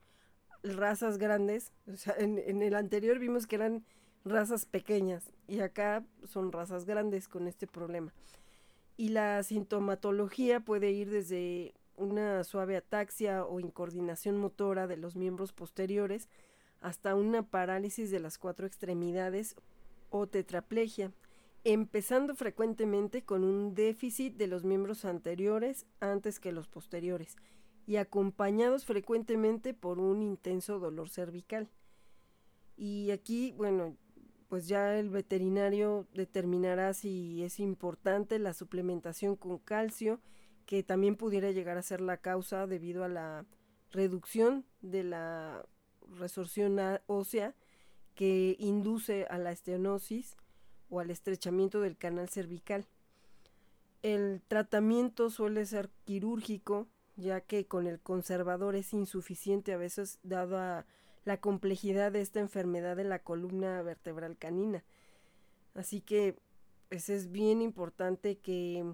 [0.64, 1.72] razas grandes.
[1.86, 3.84] O sea, en, en el anterior vimos que eran
[4.24, 8.12] razas pequeñas y acá son razas grandes con este problema.
[8.96, 15.52] Y la sintomatología puede ir desde una suave ataxia o incoordinación motora de los miembros
[15.52, 16.28] posteriores
[16.80, 19.56] hasta una parálisis de las cuatro extremidades
[20.10, 21.12] o tetraplegia,
[21.64, 27.36] empezando frecuentemente con un déficit de los miembros anteriores antes que los posteriores
[27.86, 31.68] y acompañados frecuentemente por un intenso dolor cervical.
[32.76, 33.96] Y aquí, bueno,
[34.48, 40.20] pues ya el veterinario determinará si es importante la suplementación con calcio,
[40.68, 43.46] que también pudiera llegar a ser la causa debido a la
[43.90, 45.64] reducción de la
[46.18, 47.54] resorción ósea
[48.14, 50.36] que induce a la estenosis
[50.90, 52.86] o al estrechamiento del canal cervical.
[54.02, 60.58] El tratamiento suele ser quirúrgico, ya que con el conservador es insuficiente a veces dado
[60.58, 60.84] a
[61.24, 64.84] la complejidad de esta enfermedad de la columna vertebral canina.
[65.72, 66.36] Así que
[66.90, 68.84] pues es bien importante que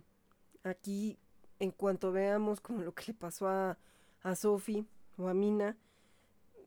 [0.63, 1.19] aquí
[1.59, 3.79] en cuanto veamos como lo que le pasó a,
[4.23, 4.87] a Sophie
[5.17, 5.77] o a Mina,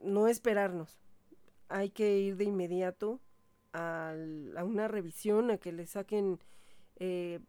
[0.01, 0.99] no esperarnos.
[1.69, 3.19] Hay que ir de inmediato
[3.73, 4.13] a,
[4.55, 6.39] a una revisión, a que le saquen
[6.97, 7.39] eh,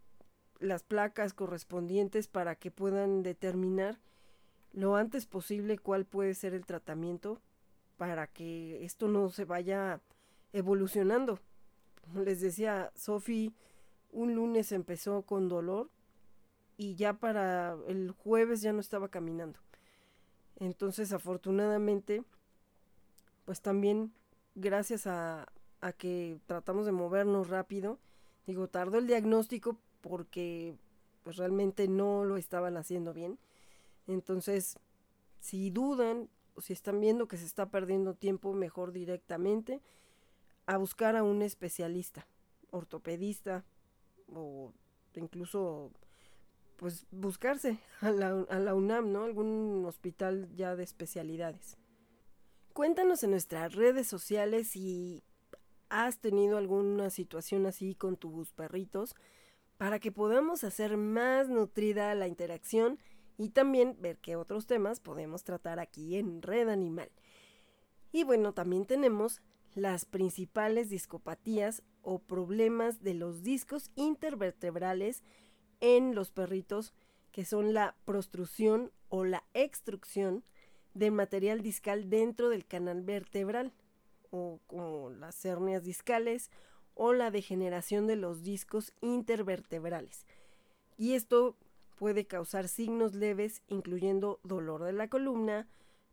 [0.58, 3.98] las placas correspondientes para que puedan determinar
[4.72, 7.40] lo antes posible cuál puede ser el tratamiento
[7.96, 10.00] para que esto no se vaya
[10.52, 11.40] evolucionando.
[12.02, 13.52] Como les decía, Sophie
[14.10, 15.90] un lunes empezó con dolor
[16.78, 19.58] y ya para el jueves ya no estaba caminando.
[20.56, 22.22] Entonces, afortunadamente,
[23.44, 24.12] pues también
[24.54, 25.48] gracias a,
[25.80, 27.98] a que tratamos de movernos rápido.
[28.46, 30.76] Digo, tardó el diagnóstico porque
[31.24, 33.38] pues realmente no lo estaban haciendo bien.
[34.06, 34.78] Entonces,
[35.40, 39.82] si dudan o si están viendo que se está perdiendo tiempo, mejor directamente
[40.66, 42.26] a buscar a un especialista,
[42.70, 43.64] ortopedista
[44.32, 44.72] o
[45.14, 45.90] incluso
[46.78, 49.24] pues buscarse a la, a la UNAM, ¿no?
[49.24, 51.76] Algún hospital ya de especialidades.
[52.72, 55.24] Cuéntanos en nuestras redes sociales si
[55.90, 59.16] has tenido alguna situación así con tus perritos
[59.78, 62.98] para que podamos hacer más nutrida la interacción
[63.36, 67.10] y también ver qué otros temas podemos tratar aquí en Red Animal.
[68.12, 69.40] Y bueno, también tenemos
[69.74, 75.22] las principales discopatías o problemas de los discos intervertebrales
[75.80, 76.92] en los perritos,
[77.32, 80.44] que son la prostrucción o la extrucción
[80.94, 83.72] del material discal dentro del canal vertebral,
[84.30, 86.50] o como las hernias discales
[86.94, 90.26] o la degeneración de los discos intervertebrales.
[90.96, 91.56] Y esto
[91.96, 95.68] puede causar signos leves, incluyendo dolor de la columna,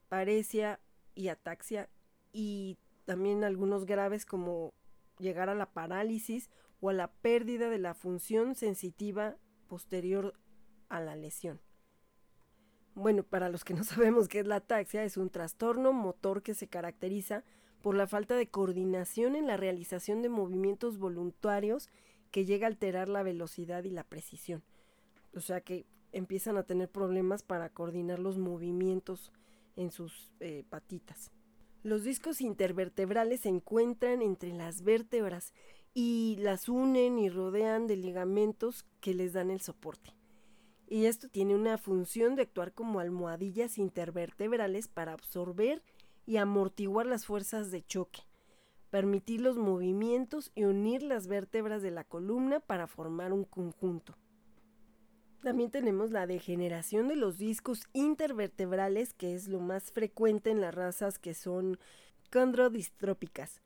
[0.10, 0.80] paresia
[1.16, 1.90] y ataxia,
[2.32, 4.74] y también algunos graves como
[5.18, 6.50] llegar a la parálisis
[6.82, 10.34] o a la pérdida de la función sensitiva posterior
[10.90, 11.60] a la lesión.
[12.94, 16.54] Bueno, para los que no sabemos qué es la ataxia, es un trastorno motor que
[16.54, 17.44] se caracteriza
[17.82, 21.90] por la falta de coordinación en la realización de movimientos voluntarios
[22.32, 24.64] que llega a alterar la velocidad y la precisión.
[25.36, 29.32] O sea que empiezan a tener problemas para coordinar los movimientos
[29.76, 31.32] en sus eh, patitas.
[31.84, 35.54] Los discos intervertebrales se encuentran entre las vértebras
[35.98, 40.14] y las unen y rodean de ligamentos que les dan el soporte.
[40.88, 45.82] Y esto tiene una función de actuar como almohadillas intervertebrales para absorber
[46.26, 48.24] y amortiguar las fuerzas de choque,
[48.90, 54.18] permitir los movimientos y unir las vértebras de la columna para formar un conjunto.
[55.42, 60.76] También tenemos la degeneración de los discos intervertebrales, que es lo más frecuente en las
[60.76, 61.80] razas que son
[62.32, 63.62] condrodistrópicas,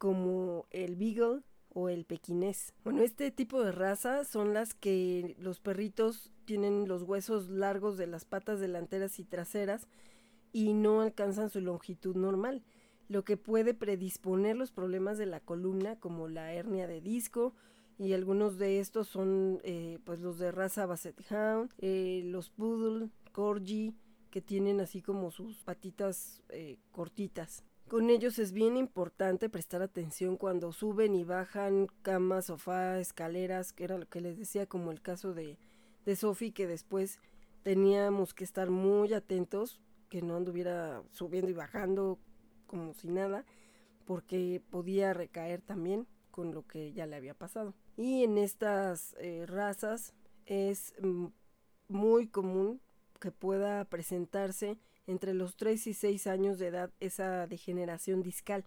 [0.00, 2.72] como el Beagle o el pequinés.
[2.84, 8.06] Bueno, este tipo de raza son las que los perritos tienen los huesos largos de
[8.06, 9.88] las patas delanteras y traseras
[10.54, 12.64] y no alcanzan su longitud normal,
[13.08, 17.54] lo que puede predisponer los problemas de la columna como la hernia de disco,
[17.98, 23.10] y algunos de estos son eh, pues los de raza Basset Hound, eh, los Poodle,
[23.32, 23.94] Corgi,
[24.30, 27.64] que tienen así como sus patitas eh, cortitas.
[27.90, 33.82] Con ellos es bien importante prestar atención cuando suben y bajan camas, sofá, escaleras, que
[33.82, 35.58] era lo que les decía, como el caso de,
[36.04, 37.18] de Sophie, que después
[37.64, 42.20] teníamos que estar muy atentos, que no anduviera subiendo y bajando
[42.68, 43.44] como si nada,
[44.04, 47.74] porque podía recaer también con lo que ya le había pasado.
[47.96, 50.14] Y en estas eh, razas
[50.46, 51.26] es mm,
[51.88, 52.80] muy común
[53.18, 54.78] que pueda presentarse
[55.10, 58.64] entre los 3 y 6 años de edad esa degeneración discal.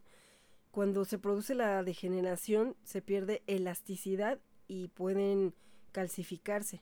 [0.71, 5.53] Cuando se produce la degeneración se pierde elasticidad y pueden
[5.91, 6.81] calcificarse.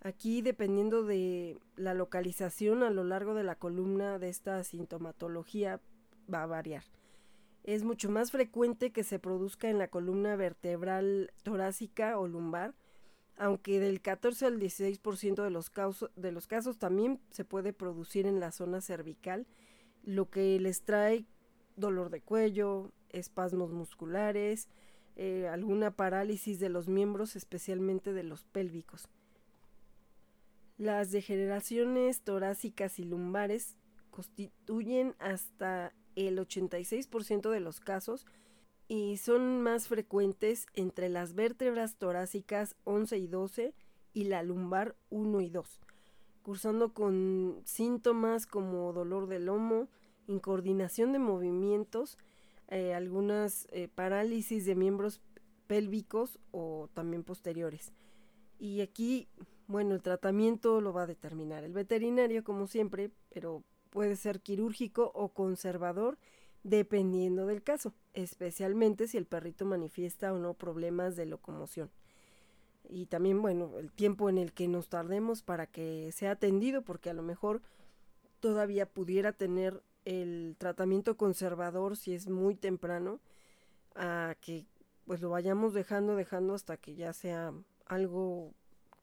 [0.00, 5.80] Aquí, dependiendo de la localización a lo largo de la columna de esta sintomatología,
[6.32, 6.84] va a variar
[7.66, 12.74] es mucho más frecuente que se produzca en la columna vertebral torácica o lumbar,
[13.36, 15.70] aunque del 14 al 16% de los,
[16.16, 19.46] de los casos también se puede producir en la zona cervical,
[20.02, 21.26] lo que les trae
[21.76, 24.68] dolor de cuello, espasmos musculares,
[25.16, 29.08] eh, alguna parálisis de los miembros, especialmente de los pélvicos.
[30.78, 33.76] Las degeneraciones torácicas y lumbares
[34.10, 38.26] constituyen hasta el 86% de los casos
[38.88, 43.74] y son más frecuentes entre las vértebras torácicas 11 y 12
[44.12, 45.80] y la lumbar 1 y 2,
[46.42, 49.88] cursando con síntomas como dolor de lomo,
[50.26, 52.18] incoordinación de movimientos,
[52.68, 55.20] eh, algunas eh, parálisis de miembros
[55.66, 57.92] pélvicos o también posteriores.
[58.58, 59.28] Y aquí,
[59.66, 65.10] bueno, el tratamiento lo va a determinar el veterinario como siempre, pero puede ser quirúrgico
[65.14, 66.18] o conservador
[66.66, 71.92] dependiendo del caso, especialmente si el perrito manifiesta o no problemas de locomoción.
[72.88, 77.08] Y también, bueno, el tiempo en el que nos tardemos para que sea atendido, porque
[77.08, 77.62] a lo mejor
[78.40, 83.20] todavía pudiera tener el tratamiento conservador si es muy temprano,
[83.94, 84.66] a que
[85.06, 87.52] pues lo vayamos dejando, dejando hasta que ya sea
[87.86, 88.54] algo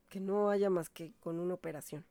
[0.09, 2.05] que no haya más que con una operación.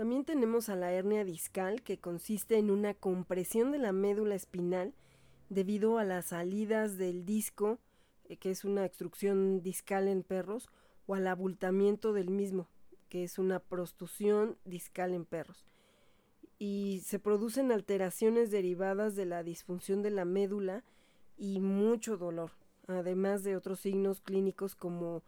[0.00, 4.94] También tenemos a la hernia discal, que consiste en una compresión de la médula espinal
[5.50, 7.78] debido a las salidas del disco,
[8.24, 10.70] eh, que es una extrusión discal en perros,
[11.06, 12.66] o al abultamiento del mismo,
[13.10, 15.66] que es una prostusión discal en perros.
[16.58, 20.82] Y se producen alteraciones derivadas de la disfunción de la médula
[21.36, 22.52] y mucho dolor,
[22.86, 25.22] además de otros signos clínicos como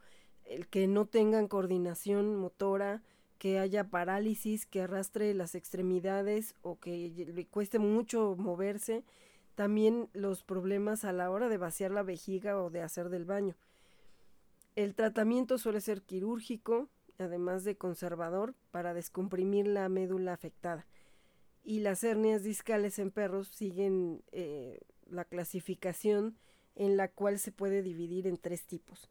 [0.45, 3.03] el que no tengan coordinación motora,
[3.43, 9.03] que haya parálisis, que arrastre las extremidades o que le cueste mucho moverse,
[9.55, 13.57] también los problemas a la hora de vaciar la vejiga o de hacer del baño.
[14.77, 16.87] El tratamiento suele ser quirúrgico,
[17.17, 20.87] además de conservador, para descomprimir la médula afectada.
[21.65, 24.79] Y las hernias discales en perros siguen eh,
[25.09, 26.37] la clasificación
[26.75, 29.09] en la cual se puede dividir en tres tipos.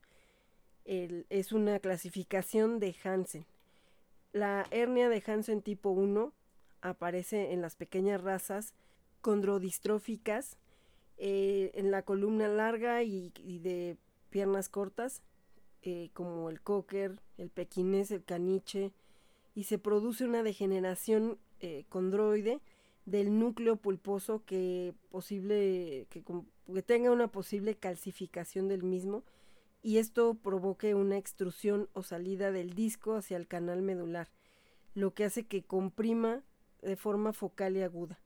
[0.86, 3.44] es una clasificación de Hansen.
[4.32, 6.32] La hernia de Hansen tipo 1
[6.80, 8.74] aparece en las pequeñas razas
[9.20, 10.56] condrodistróficas,
[11.18, 13.30] eh, en la columna larga y
[13.62, 13.96] de
[14.30, 15.22] piernas cortas,
[15.84, 18.92] eh, como el cocker, el pequinés, el caniche,
[19.56, 22.60] y se produce una degeneración eh, condroide
[23.04, 29.24] del núcleo pulposo que posible que, que, tenga una posible calcificación del mismo
[29.82, 34.28] y esto provoque una extrusión o salida del disco hacia el canal medular,
[34.94, 36.42] lo que hace que comprima
[36.82, 38.20] de forma focal y aguda.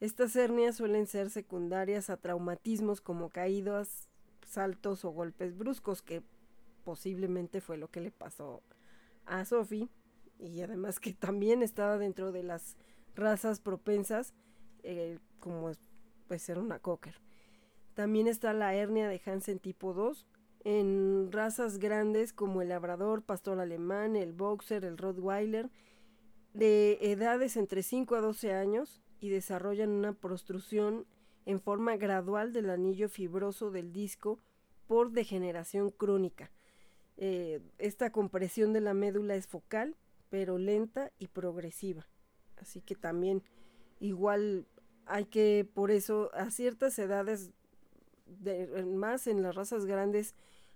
[0.00, 4.08] Estas hernias suelen ser secundarias a traumatismos como caídas,
[4.46, 6.22] saltos o golpes bruscos que
[6.84, 8.62] posiblemente fue lo que le pasó
[9.26, 9.88] a Sophie
[10.38, 12.76] y además que también estaba dentro de las
[13.14, 14.32] razas propensas
[14.82, 15.70] eh, como
[16.26, 17.20] puede ser una cocker.
[17.94, 20.26] También está la hernia de Hansen tipo 2
[20.64, 25.70] en razas grandes como el labrador, pastor alemán, el boxer, el rottweiler,
[26.54, 31.06] de edades entre 5 a 12 años y desarrollan una prostrucción
[31.46, 34.38] en forma gradual del anillo fibroso del disco
[34.86, 36.50] por degeneración crónica
[37.22, 39.94] eh, esta compresión de la médula es focal,
[40.30, 42.06] pero lenta y progresiva.
[42.56, 43.42] Así que también
[44.00, 44.66] igual
[45.04, 47.50] hay que, por eso, a ciertas edades,
[48.86, 50.34] más en las razas grandes,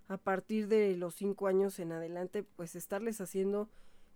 [0.08, 3.68] a partir de los 5 años en adelante, pues estarles haciendo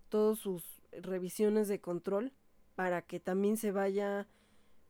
[0.09, 2.31] todas sus revisiones de control
[2.75, 4.27] para que también se vaya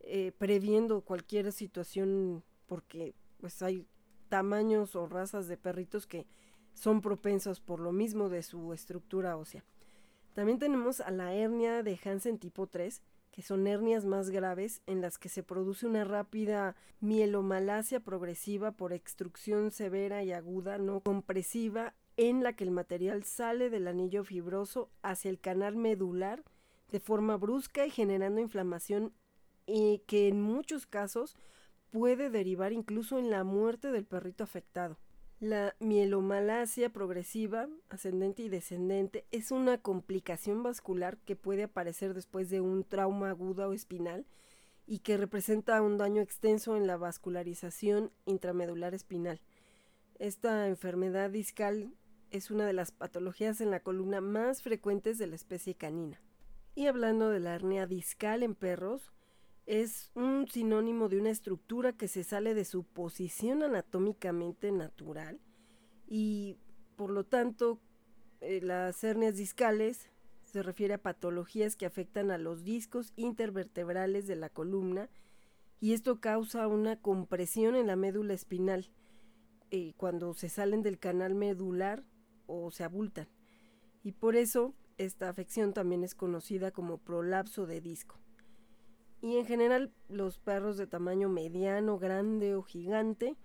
[0.00, 3.86] eh, previendo cualquier situación, porque pues hay
[4.28, 6.26] tamaños o razas de perritos que
[6.74, 9.64] son propensos por lo mismo de su estructura ósea.
[10.34, 15.00] También tenemos a la hernia de Hansen tipo 3, que son hernias más graves en
[15.00, 21.94] las que se produce una rápida mielomalacia progresiva por extrusión severa y aguda no compresiva
[22.16, 26.42] en la que el material sale del anillo fibroso hacia el canal medular
[26.90, 29.12] de forma brusca y generando inflamación
[29.66, 31.36] y que en muchos casos
[31.90, 34.98] puede derivar incluso en la muerte del perrito afectado.
[35.40, 42.60] La mielomalacia progresiva, ascendente y descendente, es una complicación vascular que puede aparecer después de
[42.60, 44.26] un trauma agudo o espinal
[44.86, 49.40] y que representa un daño extenso en la vascularización intramedular espinal.
[50.18, 51.94] Esta enfermedad discal
[52.30, 56.20] es una de las patologías en la columna más frecuentes de la especie canina.
[56.74, 59.10] Y hablando de la hernia discal en perros,
[59.70, 65.38] es un sinónimo de una estructura que se sale de su posición anatómicamente natural
[66.08, 66.56] y
[66.96, 67.78] por lo tanto
[68.40, 70.10] eh, las hernias discales
[70.42, 75.08] se refiere a patologías que afectan a los discos intervertebrales de la columna
[75.78, 78.90] y esto causa una compresión en la médula espinal
[79.70, 82.02] eh, cuando se salen del canal medular
[82.48, 83.28] o se abultan
[84.02, 88.18] y por eso esta afección también es conocida como prolapso de disco.
[89.22, 93.36] Y en general los perros de tamaño mediano, grande o gigante,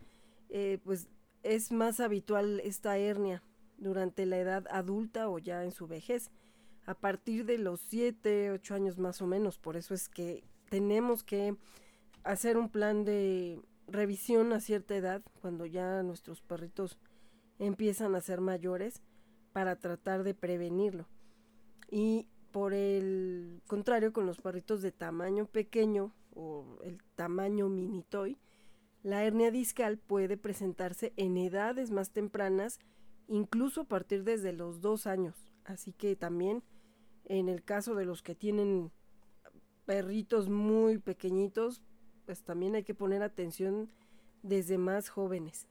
[0.50, 1.08] eh, pues
[1.44, 3.44] es más habitual esta hernia
[3.78, 6.32] durante la edad adulta o ya en su vejez,
[6.86, 9.58] a partir de los 7, 8 años más o menos.
[9.58, 11.56] Por eso es que tenemos que
[12.24, 16.98] hacer un plan de revisión a cierta edad, cuando ya nuestros perritos
[17.60, 19.02] empiezan a ser mayores,
[19.54, 21.08] para tratar de prevenirlo.
[21.90, 28.38] Y por el contrario, con los perritos de tamaño pequeño o el tamaño mini toy,
[29.04, 32.80] la hernia discal puede presentarse en edades más tempranas,
[33.28, 35.52] incluso a partir desde los dos años.
[35.66, 36.64] Así que también
[37.26, 38.90] en el caso de los que tienen
[39.86, 41.82] perritos muy pequeñitos,
[42.26, 43.90] pues también hay que poner atención
[44.44, 45.68] desde más jóvenes.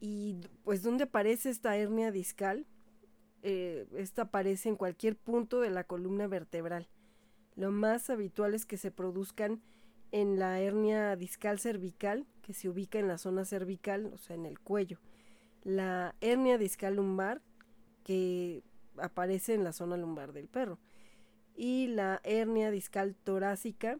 [0.00, 2.66] Y pues ¿dónde aparece esta hernia discal?
[3.42, 6.88] Eh, esta aparece en cualquier punto de la columna vertebral.
[7.56, 9.60] Lo más habitual es que se produzcan
[10.12, 14.46] en la hernia discal cervical, que se ubica en la zona cervical, o sea, en
[14.46, 14.98] el cuello.
[15.64, 17.42] La hernia discal lumbar,
[18.04, 18.62] que
[18.96, 20.78] aparece en la zona lumbar del perro.
[21.54, 23.98] Y la hernia discal torácica,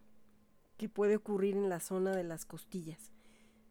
[0.76, 3.12] que puede ocurrir en la zona de las costillas.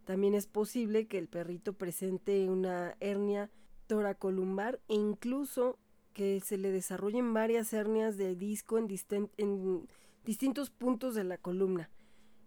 [0.05, 3.49] También es posible que el perrito presente una hernia
[3.91, 5.77] toracolumbar e incluso
[6.13, 8.87] que se le desarrollen varias hernias de disco en,
[9.35, 9.85] en
[10.23, 11.89] distintos puntos de la columna.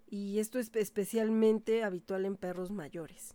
[0.09, 3.35] Y esto es especialmente habitual en perros mayores.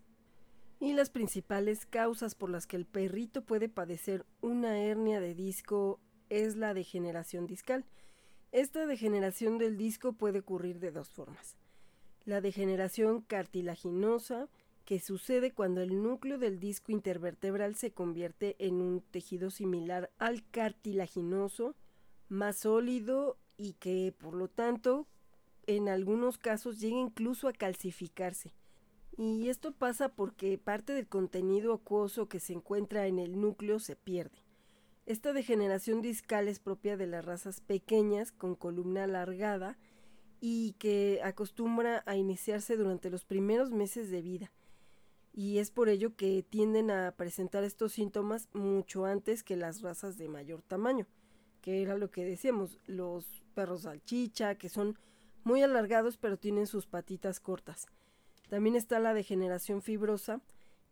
[0.79, 5.99] Y las principales causas por las que el perrito puede padecer una hernia de disco
[6.29, 7.85] es la degeneración discal.
[8.51, 11.57] Esta degeneración del disco puede ocurrir de dos formas.
[12.25, 14.49] La degeneración cartilaginosa,
[14.89, 20.43] que sucede cuando el núcleo del disco intervertebral se convierte en un tejido similar al
[20.49, 21.75] cartilaginoso,
[22.27, 25.05] más sólido y que por lo tanto
[25.67, 28.55] en algunos casos llega incluso a calcificarse.
[29.15, 33.95] Y esto pasa porque parte del contenido acuoso que se encuentra en el núcleo se
[33.95, 34.39] pierde.
[35.05, 39.77] Esta degeneración discal es propia de las razas pequeñas con columna alargada
[40.41, 44.51] y que acostumbra a iniciarse durante los primeros meses de vida.
[45.39, 50.17] Y es por ello que tienden a presentar estos síntomas mucho antes que las razas
[50.17, 51.07] de mayor tamaño,
[51.61, 54.99] que era lo que decíamos, los perros salchicha, que son
[55.45, 57.87] muy alargados pero tienen sus patitas cortas.
[58.49, 60.41] También está la degeneración fibrosa,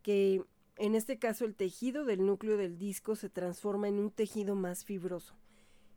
[0.02, 0.46] que
[0.78, 4.86] en este caso el tejido del núcleo del disco se transforma en un tejido más
[4.86, 5.36] fibroso.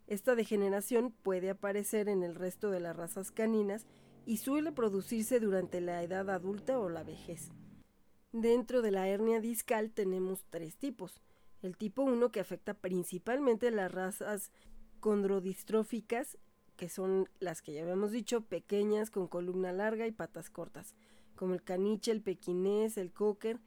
[0.08, 3.86] Esta degeneración puede aparecer en el resto de las razas caninas
[4.26, 7.52] y suele producirse durante la edad adulta o la vejez.
[8.32, 11.20] Dentro de la hernia discal tenemos tres tipos.
[11.62, 14.52] El tipo 1 que afecta principalmente las razas
[15.00, 16.38] condrodistróficas,
[16.76, 20.94] que son las que ya habíamos dicho, pequeñas con columna larga y patas cortas
[21.40, 23.58] como el caniche, el pequinés, el cocker,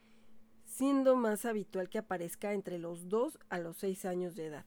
[0.63, 4.65] siendo más habitual que aparezca entre los 2 a los 6 años de edad.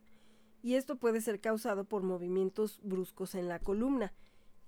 [0.60, 4.12] Y esto puede ser causado por movimientos bruscos en la columna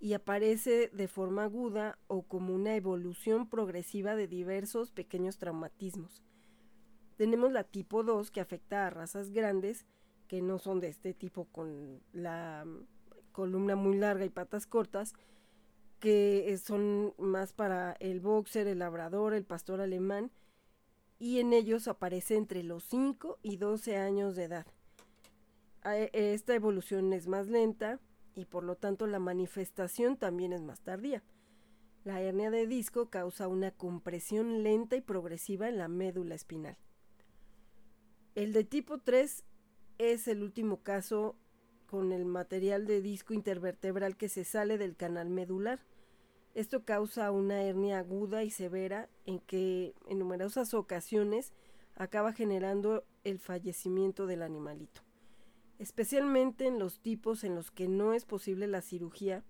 [0.00, 6.22] y aparece de forma aguda o como una evolución progresiva de diversos pequeños traumatismos.
[7.16, 9.86] Tenemos la tipo 2 que afecta a razas grandes
[10.28, 12.64] que no son de este tipo con la
[13.32, 15.14] columna muy larga y patas cortas,
[15.98, 20.30] que son más para el boxer, el labrador, el pastor alemán,
[21.18, 24.66] y en ellos aparece entre los 5 y 12 años de edad.
[25.82, 27.98] Esta evolución es más lenta
[28.38, 31.24] y por lo tanto la manifestación también es más tardía.
[32.04, 36.76] La hernia de disco causa una compresión lenta y progresiva en la médula espinal.
[38.36, 39.42] El de tipo 3
[39.98, 41.34] es el último caso
[41.86, 45.80] con el material de disco intervertebral que se sale del canal medular.
[46.54, 51.52] Esto causa una hernia aguda y severa en que en numerosas ocasiones
[51.96, 55.07] acaba generando el fallecimiento del animalito.
[55.78, 59.44] Especialmente en los tipos en los que no es posible la cirugía,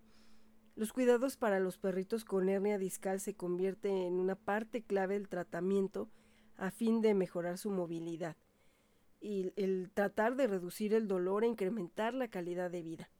[0.76, 5.28] los cuidados para los perritos con hernia discal se convierte en una parte clave del
[5.28, 6.08] tratamiento
[6.56, 8.36] a fin de mejorar su movilidad
[9.20, 13.10] y el tratar de reducir el dolor e incrementar la calidad de vida.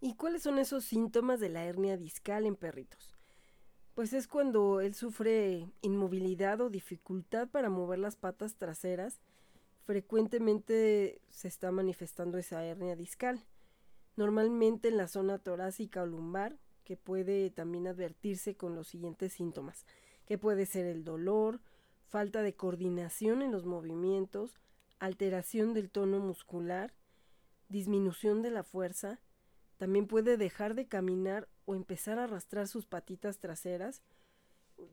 [0.00, 3.16] ¿Y cuáles son esos síntomas de la hernia discal en perritos?
[3.94, 9.20] Pues es cuando él sufre inmovilidad o dificultad para mover las patas traseras,
[9.90, 13.44] frecuentemente se está manifestando esa hernia discal,
[14.14, 19.86] normalmente en la zona torácica o lumbar, que puede también advertirse con los siguientes síntomas,
[20.26, 21.60] que puede ser el dolor,
[22.08, 24.60] falta de coordinación en los movimientos,
[25.00, 26.94] alteración del tono muscular,
[27.68, 29.18] disminución de la fuerza,
[29.76, 34.02] también puede dejar de caminar o empezar a arrastrar sus patitas traseras,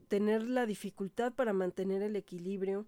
[0.08, 2.88] tener la dificultad para mantener el equilibrio,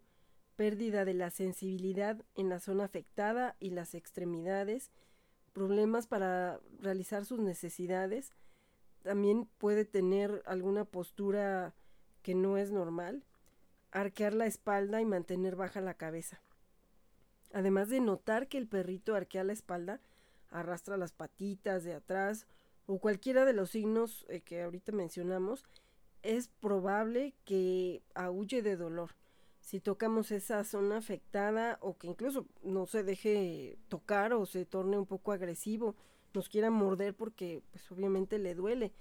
[0.60, 4.91] pérdida de la sensibilidad en la zona afectada y las extremidades,
[5.53, 8.34] problemas para realizar sus necesidades,
[9.01, 11.76] también puede tener alguna postura
[12.24, 13.24] que no es normal,
[13.91, 16.41] arquear la espalda y mantener baja la cabeza.
[17.53, 20.01] Además de notar que el perrito arquea la espalda,
[20.49, 22.47] arrastra las patitas de atrás
[22.86, 25.64] o cualquiera de los signos eh, que ahorita mencionamos,
[26.22, 29.12] es probable que aúlle de dolor.
[29.70, 34.98] Si tocamos esa zona afectada o que incluso no se deje tocar o se torne
[34.98, 35.96] un poco agresivo,
[36.34, 38.94] nos quiera morder porque pues obviamente le duele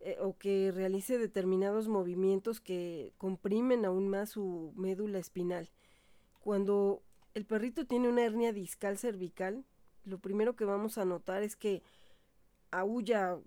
[0.00, 5.68] eh, o que realice determinados movimientos que comprimen aún más su médula espinal.
[6.40, 7.02] Cuando
[7.34, 9.66] el perrito tiene una hernia discal cervical,
[10.04, 11.82] lo primero que vamos a notar es que
[12.70, 13.38] aúlla,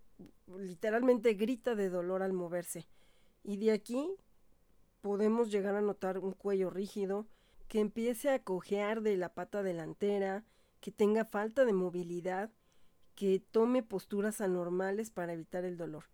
[0.55, 2.87] literalmente grita de dolor al moverse.
[3.43, 4.07] Y de aquí
[5.01, 7.27] podemos llegar a notar un cuello rígido,
[7.67, 10.43] que empiece a cojear de la pata delantera,
[10.79, 12.51] que tenga falta de movilidad,
[13.15, 16.05] que tome posturas anormales para evitar el dolor.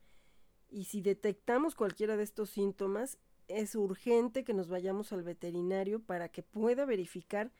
[0.69, 6.29] Y si detectamos cualquiera de estos síntomas, es urgente que nos vayamos al veterinario para
[6.29, 7.51] que pueda verificar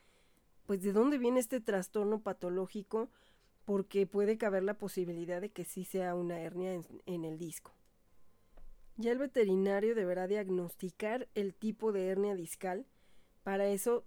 [0.66, 3.10] pues de dónde viene este trastorno patológico
[3.66, 7.72] porque puede caber la posibilidad de que sí sea una hernia en, en el disco.
[8.98, 12.86] Ya el veterinario deberá diagnosticar el tipo de hernia discal.
[13.44, 14.06] Para eso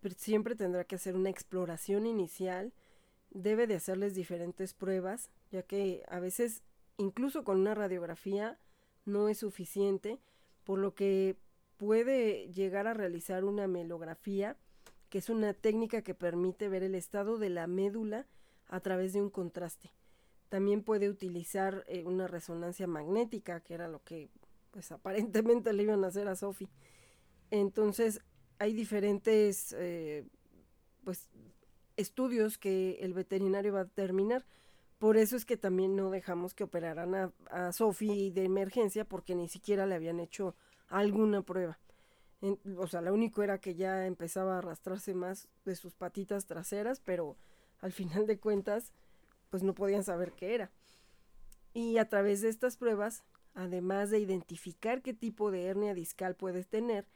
[0.00, 2.72] pues, siempre tendrá que hacer una exploración inicial,
[3.30, 6.62] debe de hacerles diferentes pruebas, ya que a veces
[6.96, 8.58] incluso con una radiografía
[9.04, 10.18] no es suficiente,
[10.64, 11.36] por lo que
[11.76, 14.56] puede llegar a realizar una melografía,
[15.08, 18.26] que es una técnica que permite ver el estado de la médula
[18.68, 19.90] a través de un contraste.
[20.50, 24.28] También puede utilizar eh, una resonancia magnética, que era lo que
[24.70, 26.68] pues aparentemente le iban a hacer a Sophie.
[27.50, 28.20] Entonces
[28.58, 30.26] hay diferentes eh,
[31.02, 31.30] pues
[31.96, 34.44] estudios que el veterinario va a determinar.
[34.98, 39.34] Por eso es que también no dejamos que operaran a, a Sophie de emergencia porque
[39.34, 40.54] ni siquiera le habían hecho
[40.88, 41.78] alguna prueba.
[42.76, 47.00] o sea, lo único era que ya empezaba a arrastrarse más de sus patitas traseras,
[47.00, 47.36] pero
[47.80, 48.92] al final de cuentas,
[49.50, 50.70] pues no podían saber qué era.
[51.74, 53.22] Y a través de estas pruebas,
[53.54, 57.06] además de identificar qué tipo de hernia discal puedes tener,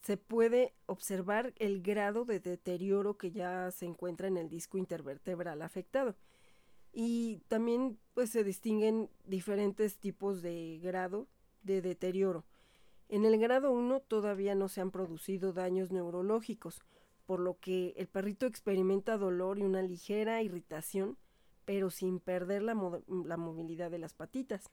[0.00, 5.62] se puede observar el grado de deterioro que ya se encuentra en el disco intervertebral
[5.62, 6.14] afectado.
[6.92, 11.26] Y también pues se distinguen diferentes tipos de grado
[11.62, 12.44] de deterioro.
[13.08, 16.82] En el grado 1 todavía no se han producido daños neurológicos,
[17.26, 21.16] por lo que el perrito experimenta dolor y una ligera irritación,
[21.64, 22.74] pero sin perder la,
[23.24, 24.70] la movilidad de las patitas.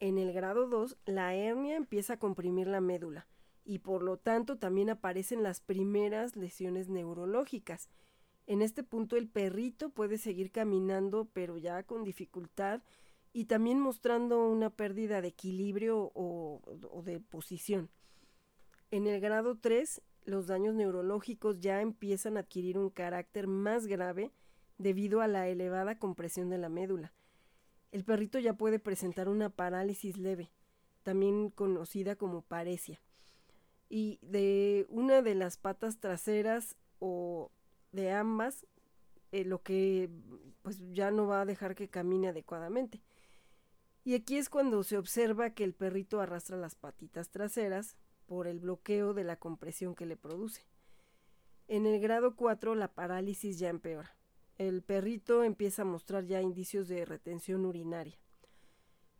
[0.00, 3.26] En el grado 2, la hernia empieza a comprimir la médula,
[3.64, 7.88] y por lo tanto también aparecen las primeras lesiones neurológicas.
[8.46, 12.82] En este punto el perrito puede seguir caminando pero ya con dificultad
[13.32, 16.60] y también mostrando una pérdida de equilibrio o,
[16.90, 17.88] o de posición.
[18.90, 24.30] En el grado 3 los daños neurológicos ya empiezan a adquirir un carácter más grave
[24.78, 27.12] debido a la elevada compresión de la médula.
[27.92, 30.50] El perrito ya puede presentar una parálisis leve,
[31.02, 33.00] también conocida como paresia
[33.88, 37.52] y de una de las patas traseras o
[37.92, 38.66] de ambas,
[39.32, 40.10] eh, lo que
[40.62, 43.02] pues ya no va a dejar que camine adecuadamente.
[44.02, 47.96] Y aquí es cuando se observa que el perrito arrastra las patitas traseras
[48.26, 50.62] por el bloqueo de la compresión que le produce.
[51.68, 54.13] En el grado 4 la parálisis ya empeora.
[54.56, 58.18] El perrito empieza a mostrar ya indicios de retención urinaria.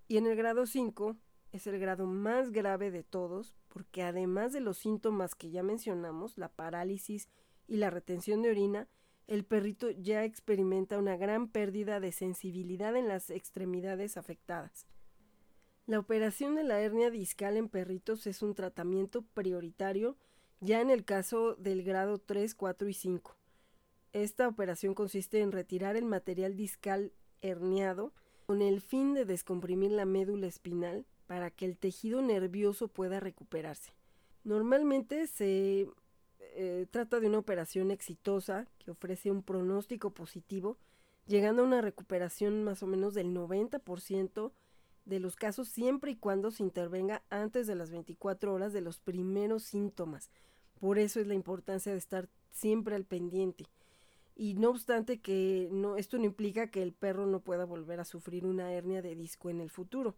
[0.06, 1.16] Y en el grado 5
[1.52, 6.38] es el grado más grave de todos porque además de los síntomas que ya mencionamos,
[6.38, 7.28] la parálisis
[7.66, 8.88] y la retención de orina,
[9.26, 14.86] el perrito ya experimenta una gran pérdida de sensibilidad en las extremidades afectadas.
[15.86, 20.16] La operación de la hernia discal en perritos es un tratamiento prioritario
[20.60, 23.36] ya en el caso del grado 3, 4 y 5.
[24.14, 27.12] Esta operación consiste en retirar el material discal
[27.42, 28.12] herniado
[28.46, 33.92] con el fin de descomprimir la médula espinal para que el tejido nervioso pueda recuperarse.
[34.44, 35.88] Normalmente se
[36.38, 40.78] eh, trata de una operación exitosa que ofrece un pronóstico positivo,
[41.26, 44.52] llegando a una recuperación más o menos del 90%
[45.06, 49.00] de los casos siempre y cuando se intervenga antes de las 24 horas de los
[49.00, 50.30] primeros síntomas.
[50.78, 53.66] Por eso es la importancia de estar siempre al pendiente.
[54.36, 58.04] Y no obstante que no, esto no implica que el perro no pueda volver a
[58.04, 60.16] sufrir una hernia de disco en el futuro.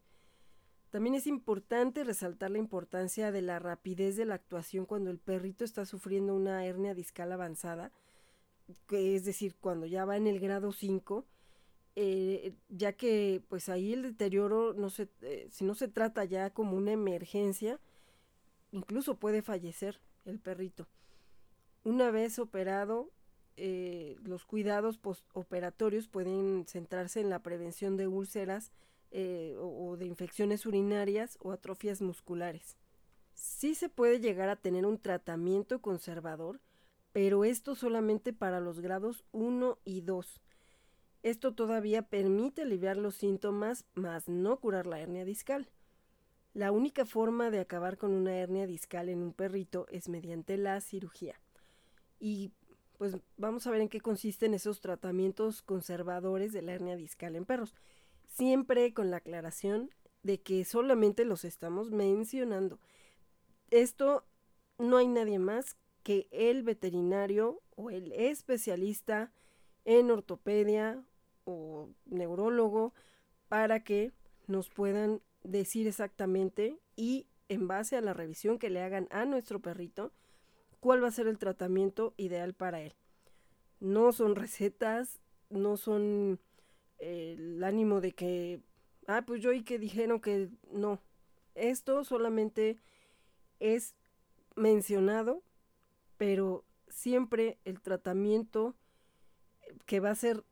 [0.91, 5.65] También es importante resaltar la importancia de la rapidez de la actuación cuando el perrito
[5.65, 7.93] está sufriendo una hernia discal avanzada,
[8.87, 11.27] que es decir, cuando ya va en el grado 5,
[11.97, 16.51] eh, ya que pues ahí el deterioro, no se, eh, si no se trata ya
[16.51, 17.81] como una emergencia,
[18.71, 20.89] incluso puede fallecer el perrito.
[21.85, 23.11] Una vez operado,
[23.57, 28.73] eh, los cuidados postoperatorios pueden centrarse en la prevención de úlceras,
[29.13, 32.77] eh, o, de infecciones urinarias o atrofias musculares.
[33.35, 36.61] Sí se puede llegar a tener un tratamiento conservador,
[37.13, 40.43] pero esto solamente para los grados 1 y 2.
[41.23, 45.71] Esto todavía permite aliviar los síntomas, mas no curar la hernia discal.
[46.53, 50.81] La única forma de acabar con una hernia discal en un perrito es mediante la
[50.81, 51.41] cirugía.
[52.19, 52.53] Y
[52.99, 57.45] pues vamos a ver en qué consisten esos tratamientos conservadores de la hernia discal en
[57.45, 57.75] perros
[58.29, 59.91] siempre con la aclaración
[60.23, 62.79] de que solamente los estamos mencionando.
[63.71, 64.25] esto
[64.79, 69.33] no hay nadie más que el veterinario o el especialista
[69.85, 71.03] en ortopedia
[71.45, 72.93] o neurólogo
[73.49, 74.13] para que
[74.47, 79.61] nos puedan decir exactamente y en base a la revisión que le hagan a nuestro
[79.61, 80.13] perrito,
[80.81, 82.95] cuál va a ser el tratamiento ideal para él.
[83.81, 85.21] No son recetas,
[85.51, 86.41] no son
[86.99, 88.61] eh, el ánimo de que,
[89.07, 91.01] ah, pues yo y que dijeron que no.
[91.55, 92.79] Esto solamente
[93.61, 93.95] es
[94.55, 95.43] mencionado,
[96.17, 98.75] pero siempre el tratamiento
[99.87, 100.45] que va a ser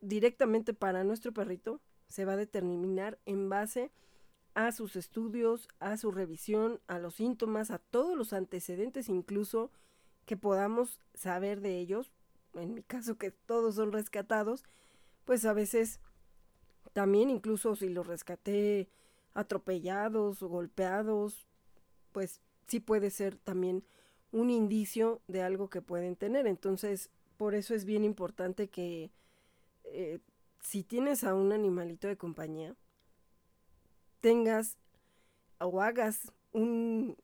[0.00, 3.90] directamente para nuestro perrito se va a determinar en base a
[4.72, 9.70] sus estudios, a su revisión, a los síntomas, a todos los antecedentes incluso
[10.24, 12.10] que podamos saber de ellos.
[12.54, 14.64] En mi caso que todos son rescatados,
[15.26, 16.00] pues a veces
[16.94, 18.88] también incluso si los rescaté
[19.34, 21.46] atropellados o golpeados,
[22.12, 23.84] pues sí puede ser también
[24.32, 26.46] un indicio de algo que pueden tener.
[26.46, 29.10] Entonces, por eso es bien importante que
[29.84, 30.20] eh,
[30.60, 32.74] si tienes a un animalito de compañía,
[34.26, 34.76] tengas
[35.60, 37.16] o hagas un,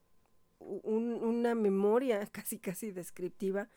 [0.60, 3.68] una memoria casi casi descriptiva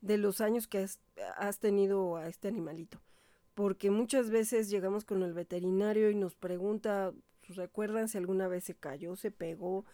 [0.00, 0.86] de los años que
[1.36, 3.00] has, tenido a este animalito.
[3.54, 7.12] Porque muchas veces llegamos con el veterinario y nos pregunta,
[7.44, 9.84] pues, ¿recuerdan si alguna vez se cayó, se pegó?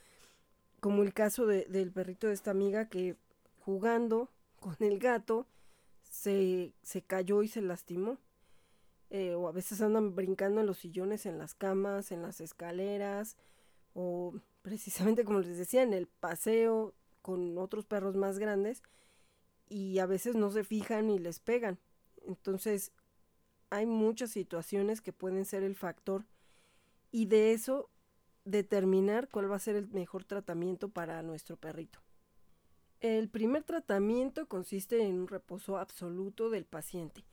[0.79, 3.17] Como el caso de, del perrito de esta amiga que
[3.61, 4.29] jugando
[4.61, 5.47] con el gato
[6.03, 8.19] se, se cayó y se lastimó.
[9.11, 13.37] Eh, o a veces andan brincando en los sillones, en las camas, en las escaleras,
[13.95, 18.83] o precisamente como les decía, en el paseo con otros perros más grandes,
[19.69, 21.79] y a veces no se fijan y les pegan.
[22.27, 22.93] Entonces,
[23.71, 26.25] hay muchas situaciones que pueden ser el factor,
[27.13, 27.89] y de eso
[28.45, 32.01] determinar cuál va a ser el mejor tratamiento para nuestro perrito.
[33.01, 37.25] El primer tratamiento consiste en un reposo absoluto del paciente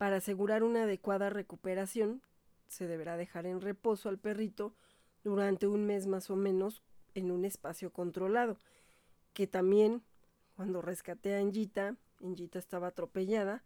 [0.00, 2.22] para asegurar una adecuada recuperación,
[2.68, 4.74] se deberá dejar en reposo al perrito
[5.24, 6.82] durante un mes más o menos
[7.12, 8.56] en un espacio controlado,
[9.34, 10.02] que también
[10.56, 13.62] cuando rescaté a Enjita, Enjita estaba atropellada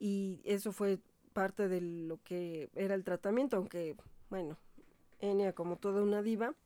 [0.00, 0.98] y eso fue
[1.32, 3.94] parte de lo que era el tratamiento, aunque
[4.30, 4.58] bueno,
[5.20, 6.56] Enya como toda una diva,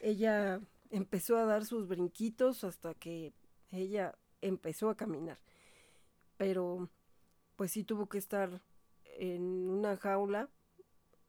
[0.00, 0.60] ella
[0.90, 3.32] empezó a dar sus brinquitos hasta que
[3.72, 5.38] ella empezó a caminar.
[6.36, 6.88] Pero
[7.60, 8.62] pues sí tuvo que estar
[9.18, 10.48] en una jaula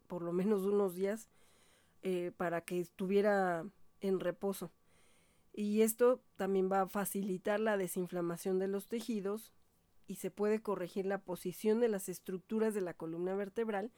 [0.07, 1.27] por lo menos unos días
[2.03, 3.65] eh, para que estuviera
[3.99, 4.71] en reposo.
[5.51, 9.51] Y esto también va a facilitar la desinflamación de los tejidos
[10.07, 13.91] y se puede corregir la posición de las estructuras de la columna vertebral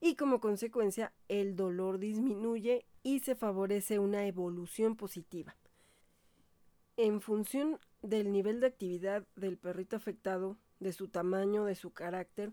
[0.00, 5.54] y como consecuencia el dolor disminuye y se favorece una evolución positiva.
[6.96, 12.52] En función del nivel de actividad del perrito afectado, de su tamaño, de su carácter,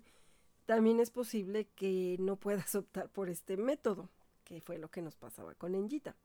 [0.65, 4.09] también es posible que no puedas optar por este método,
[4.43, 6.15] que fue lo que nos pasaba con Enjita.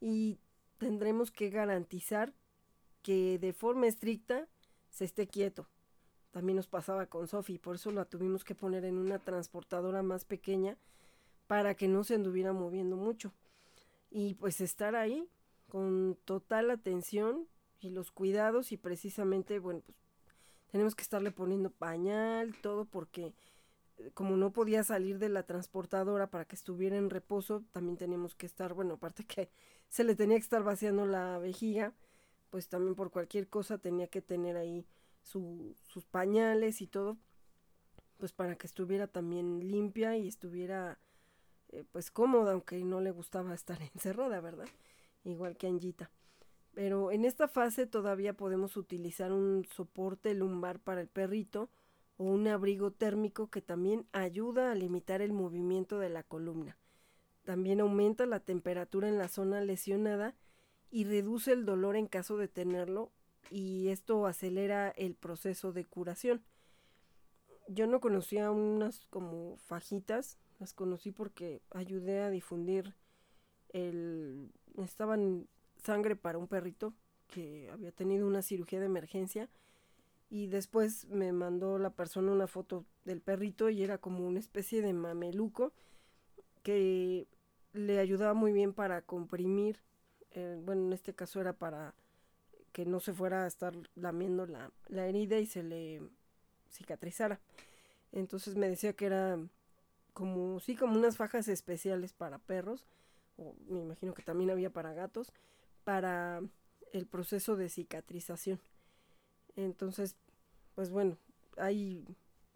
[0.00, 0.38] Y
[0.78, 2.32] tendremos que garantizar
[3.02, 4.46] que de forma estricta
[4.90, 5.68] se esté quieto.
[6.30, 10.24] También nos pasaba con Sophie, por eso la tuvimos que poner en una transportadora más
[10.24, 10.76] pequeña
[11.46, 13.32] para que no se anduviera moviendo mucho.
[14.10, 15.28] Y pues estar ahí
[15.68, 17.48] con total atención
[17.80, 19.96] y los cuidados y precisamente, bueno, pues
[20.70, 23.34] tenemos que estarle poniendo pañal, todo porque
[23.98, 28.34] eh, como no podía salir de la transportadora para que estuviera en reposo, también teníamos
[28.34, 29.50] que estar, bueno, aparte que
[29.88, 31.94] se le tenía que estar vaciando la vejiga,
[32.50, 34.86] pues también por cualquier cosa tenía que tener ahí
[35.22, 37.18] sus pañales y todo,
[38.16, 40.98] pues para que estuviera también limpia y estuviera
[41.70, 44.68] eh, pues cómoda, aunque no le gustaba estar encerrada, ¿verdad?
[45.24, 46.10] Igual que Anjita.
[46.78, 51.70] Pero en esta fase todavía podemos utilizar un soporte lumbar para el perrito
[52.18, 56.78] o un abrigo térmico que también ayuda a limitar el movimiento de la columna.
[57.42, 60.36] También aumenta la temperatura en la zona lesionada
[60.88, 63.10] y reduce el dolor en caso de tenerlo
[63.50, 66.44] y esto acelera el proceso de curación.
[67.66, 72.94] Yo no conocía unas como fajitas, las conocí porque ayudé a difundir
[73.70, 75.48] el estaban
[75.82, 76.94] sangre para un perrito
[77.28, 79.48] que había tenido una cirugía de emergencia
[80.30, 84.82] y después me mandó la persona una foto del perrito y era como una especie
[84.82, 85.72] de mameluco
[86.62, 87.26] que
[87.72, 89.78] le ayudaba muy bien para comprimir,
[90.32, 91.94] eh, bueno, en este caso era para
[92.72, 96.02] que no se fuera a estar lamiendo la, la herida y se le
[96.70, 97.40] cicatrizara.
[98.12, 99.38] Entonces me decía que era
[100.12, 102.84] como, sí, como unas fajas especiales para perros,
[103.36, 105.32] o me imagino que también había para gatos,
[105.88, 106.42] para
[106.92, 108.60] el proceso de cicatrización.
[109.56, 110.16] Entonces,
[110.74, 111.16] pues bueno,
[111.56, 112.04] hay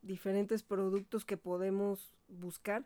[0.02, 2.84] diferentes productos que podemos buscar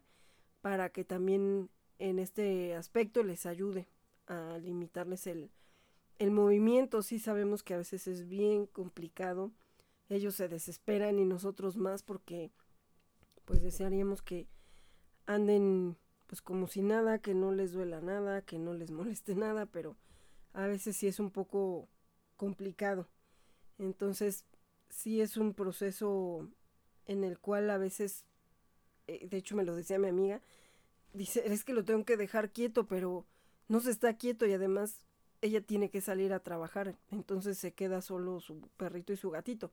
[0.61, 1.68] para que también
[1.99, 3.88] en este aspecto les ayude
[4.28, 5.51] a limitarles el,
[6.20, 7.03] el movimiento.
[7.03, 9.51] Sí sabemos que a veces es bien complicado.
[10.09, 12.53] Ellos se desesperan y nosotros más porque
[13.47, 14.47] pues desearíamos que
[15.26, 15.97] anden
[16.28, 19.97] pues como si nada, que no les duela nada, que no les moleste nada, pero
[20.57, 21.86] a veces sí es un poco
[22.36, 23.07] complicado.
[23.78, 24.46] Entonces,
[24.88, 26.48] sí es un proceso
[27.04, 28.24] en el cual a veces,
[29.07, 30.40] eh, de hecho me lo decía mi amiga,
[31.12, 33.26] dice, es que lo tengo que dejar quieto, pero
[33.68, 35.07] no se está quieto y además
[35.42, 39.72] ella tiene que salir a trabajar, entonces se queda solo su perrito y su gatito.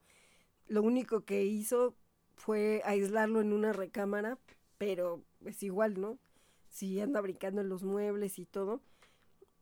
[0.67, 1.95] Lo único que hizo
[2.35, 4.37] fue aislarlo en una recámara,
[4.77, 6.19] pero es igual, ¿no?
[6.67, 8.81] Si anda brincando en los muebles y todo,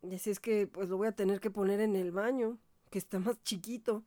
[0.03, 2.57] y así es que pues lo voy a tener que poner en el baño,
[2.89, 4.03] que está más chiquito,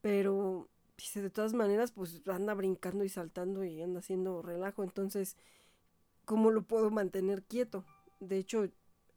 [0.00, 5.36] pero dice de todas maneras pues anda brincando y saltando y anda haciendo relajo, entonces
[6.24, 7.84] ¿cómo lo puedo mantener quieto?
[8.20, 8.68] De hecho,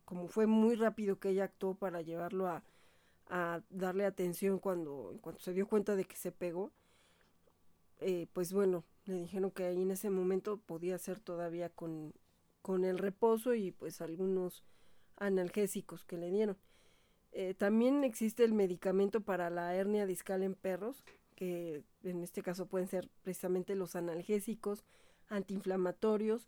[0.06, 2.64] como fue muy rápido que ella actuó para llevarlo a,
[3.30, 6.72] a darle atención cuando, cuando se dio cuenta de que se pegó,
[8.00, 12.14] eh, pues bueno, le dijeron que ahí en ese momento podía ser todavía con,
[12.62, 14.64] con el reposo y pues algunos
[15.18, 16.58] analgésicos que le dieron.
[17.32, 21.04] Eh, también existe el medicamento para la hernia discal en perros,
[21.36, 24.84] que en este caso pueden ser precisamente los analgésicos,
[25.30, 26.48] antiinflamatorios,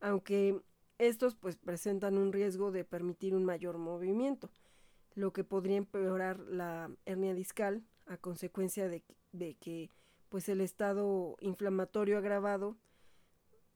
[0.00, 0.60] aunque
[0.98, 4.50] estos pues presentan un riesgo de permitir un mayor movimiento,
[5.14, 9.02] lo que podría empeorar la hernia discal a consecuencia de,
[9.56, 9.90] que
[10.28, 12.76] pues el estado inflamatorio agravado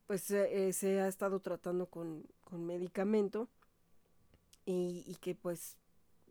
[0.06, 3.50] pues eh, se ha estado tratando con, con medicamento
[4.72, 5.78] y, y, que pues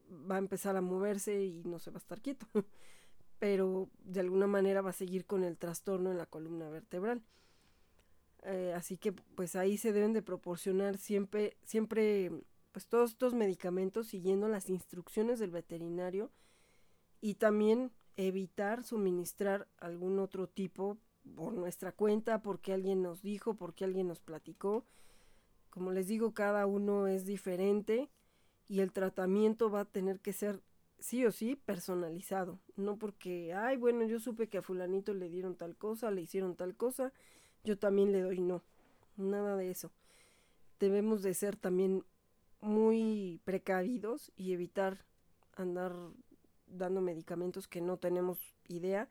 [0.10, 2.46] va a empezar a moverse y no se va a estar quieto.
[3.40, 7.24] Pero de alguna manera va a seguir con el trastorno en la columna vertebral.
[8.44, 12.32] Eh, así que pues ahí se deben de proporcionar siempre siempre
[12.72, 16.32] pues todos estos medicamentos siguiendo las instrucciones del veterinario
[17.20, 20.98] y también evitar suministrar algún otro tipo
[21.36, 24.86] por nuestra cuenta, porque alguien nos dijo, porque alguien nos platicó.
[25.72, 28.10] Como les digo, cada uno es diferente
[28.68, 30.62] y el tratamiento va a tener que ser
[31.00, 32.60] sí o sí personalizado.
[32.76, 36.56] No porque, ay, bueno, yo supe que a fulanito le dieron tal cosa, le hicieron
[36.56, 37.14] tal cosa,
[37.64, 38.64] yo también le doy no.
[39.16, 39.92] Nada de eso.
[40.80, 42.04] Debemos de ser también
[42.62, 45.06] muy precavidos y evitar
[45.56, 45.94] andar
[46.68, 49.08] dando medicamentos que no tenemos idea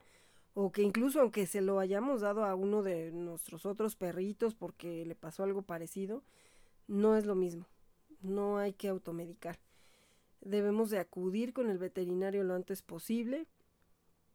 [0.53, 5.05] o que incluso aunque se lo hayamos dado a uno de nuestros otros perritos porque
[5.05, 6.23] le pasó algo parecido,
[6.87, 7.65] no es lo mismo.
[8.21, 9.59] No hay que automedicar.
[10.41, 13.47] Debemos de acudir con el veterinario lo antes posible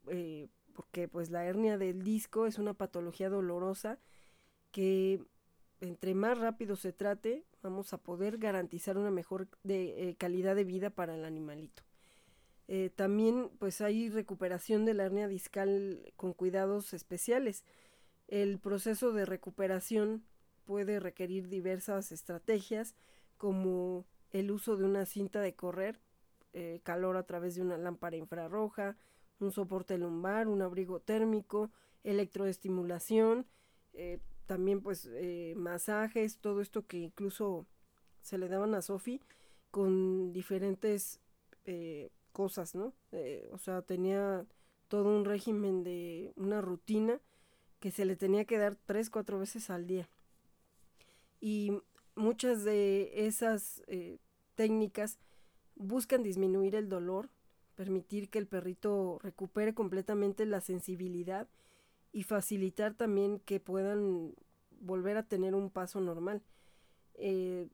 [0.09, 3.99] eh, porque pues la hernia del disco es una patología dolorosa
[4.71, 5.23] que
[5.81, 10.65] entre más rápido se trate vamos a poder garantizar una mejor de, eh, calidad de
[10.65, 11.83] vida para el animalito.
[12.69, 17.65] Eh, también pues hay recuperación de la hernia discal con cuidados especiales.
[18.29, 20.25] El proceso de recuperación
[20.65, 22.95] puede requerir diversas estrategias
[23.43, 25.99] como el uso de una cinta de correr,
[26.53, 28.97] eh, calor a través de una lámpara infrarroja,
[29.41, 31.73] un soporte lumbar, un abrigo térmico,
[32.05, 33.45] electroestimulación,
[33.95, 35.11] eh, también pues
[35.57, 37.67] masajes, todo esto que incluso
[38.21, 39.21] se le daban a Sophie
[39.73, 41.21] con diferentes
[42.31, 42.95] cosas, ¿no?
[43.11, 44.47] Eh, o sea, tenía
[44.87, 47.21] todo un régimen de una rutina
[47.81, 50.09] que se le tenía que dar tres, cuatro veces al día.
[51.41, 51.83] Y
[52.15, 54.19] muchas de esas eh,
[54.55, 55.19] técnicas
[55.75, 57.31] buscan disminuir el dolor,
[57.75, 61.49] permitir que el perrito recupere completamente la sensibilidad
[62.13, 64.35] y facilitar también que puedan
[64.81, 66.43] volver a tener un paso normal.
[67.15, 67.69] Eh,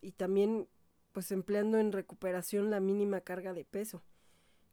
[0.00, 0.68] y también
[1.12, 4.02] pues empleando en recuperación la mínima carga de peso,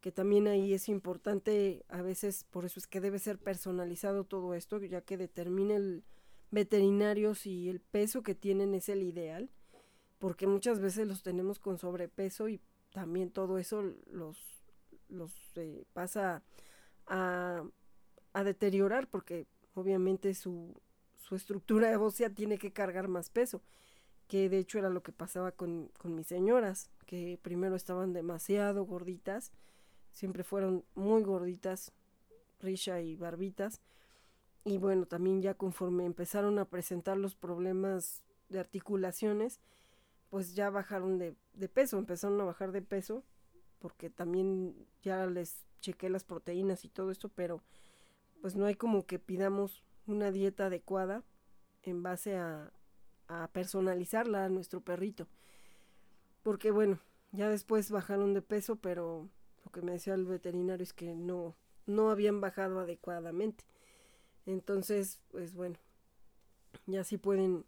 [0.01, 4.53] que también ahí es importante, a veces por eso es que debe ser personalizado todo
[4.53, 6.03] esto, ya que determina el
[6.51, 9.49] veterinario si el peso que tienen es el ideal,
[10.17, 14.37] porque muchas veces los tenemos con sobrepeso y también todo eso los,
[15.09, 16.43] los eh, pasa
[17.07, 17.63] a,
[18.33, 20.75] a deteriorar porque obviamente su,
[21.17, 23.61] su estructura ósea tiene que cargar más peso
[24.29, 29.51] que de hecho era lo que pasaba con, mis señoras, que primero estaban demasiado gorditas,
[30.11, 31.91] siempre fueron muy gorditas,
[32.61, 33.81] Risha y Barbitas,
[34.63, 39.59] y bueno, también ya conforme empezaron a presentar los problemas de articulaciones,
[40.29, 43.23] pues ya bajaron de, de peso, empezaron a bajar de peso
[43.79, 47.61] porque también ya les chequé las proteínas y todo esto, pero
[48.41, 51.23] pues no hay como que pidamos una dieta adecuada
[51.83, 52.71] en base a,
[53.27, 55.27] a personalizarla a nuestro perrito.
[56.43, 56.99] Porque bueno,
[57.31, 59.29] ya después bajaron de peso, pero
[59.63, 61.55] lo que me decía el veterinario es que no,
[61.85, 63.63] no habían bajado adecuadamente.
[64.49, 65.75] Entonces, pues bueno,
[66.87, 67.65] ya sí pueden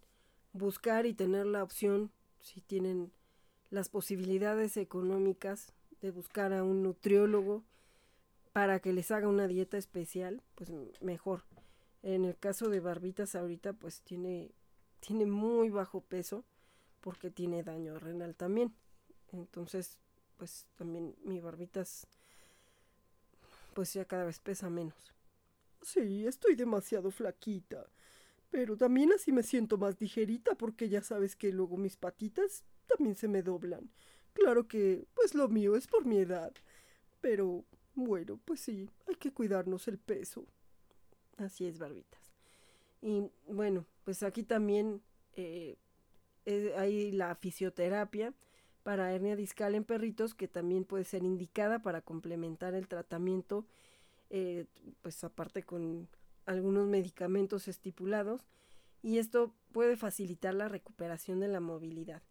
[0.52, 2.10] buscar y tener la opción,
[2.40, 3.12] si tienen
[3.70, 7.62] las posibilidades económicas de buscar a un nutriólogo
[8.52, 11.44] para que les haga una dieta especial, pues mejor.
[12.02, 14.50] En el caso de Barbitas ahorita pues tiene,
[14.98, 16.44] tiene muy bajo peso
[17.00, 18.74] porque tiene daño renal también.
[19.30, 20.00] Entonces
[20.36, 22.08] pues también mi Barbitas
[23.72, 25.12] pues ya cada vez pesa menos.
[25.82, 27.86] Sí, estoy demasiado flaquita.
[28.50, 33.16] Pero también así me siento más ligerita porque ya sabes que luego mis patitas también
[33.16, 33.90] se me doblan.
[34.34, 36.52] Claro que, pues lo mío es por mi edad.
[37.20, 37.64] Pero,
[37.94, 40.46] bueno, pues sí, hay que cuidarnos el peso.
[41.38, 42.20] Así es, barbitas.
[43.00, 45.02] Y bueno, pues aquí también
[45.34, 45.76] eh,
[46.76, 48.32] hay la fisioterapia
[48.82, 53.66] para hernia discal en perritos que también puede ser indicada para complementar el tratamiento
[54.34, 54.64] eh,
[55.02, 56.08] pues aparte con
[56.46, 58.40] algunos medicamentos estipulados
[59.02, 62.22] y esto puede facilitar la recuperación de la movilidad.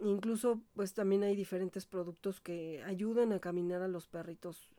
[0.00, 4.70] Incluso pues también hay diferentes productos que ayudan a caminar a los perritos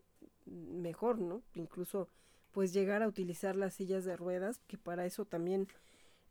[0.48, 1.44] mejor, ¿no?
[1.54, 2.10] Incluso
[2.52, 5.68] pues llegar a utilizar las sillas de ruedas, que para eso también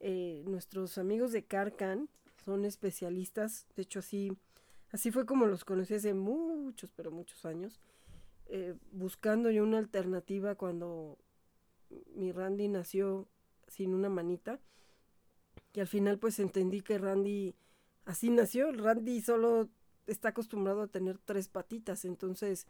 [0.01, 2.09] eh, nuestros amigos de Carcan
[2.45, 4.37] son especialistas, de hecho así,
[4.91, 7.81] así fue como los conocí hace muchos, pero muchos años,
[8.53, 11.17] eh, buscando yo una alternativa cuando
[12.15, 13.29] mi Randy nació
[13.69, 14.59] sin una manita.
[15.73, 17.55] Y al final pues entendí que Randy
[18.05, 18.73] así nació.
[18.73, 19.69] Randy solo
[20.09, 22.05] está acostumbrado a tener tres patitas.
[22.05, 22.67] Entonces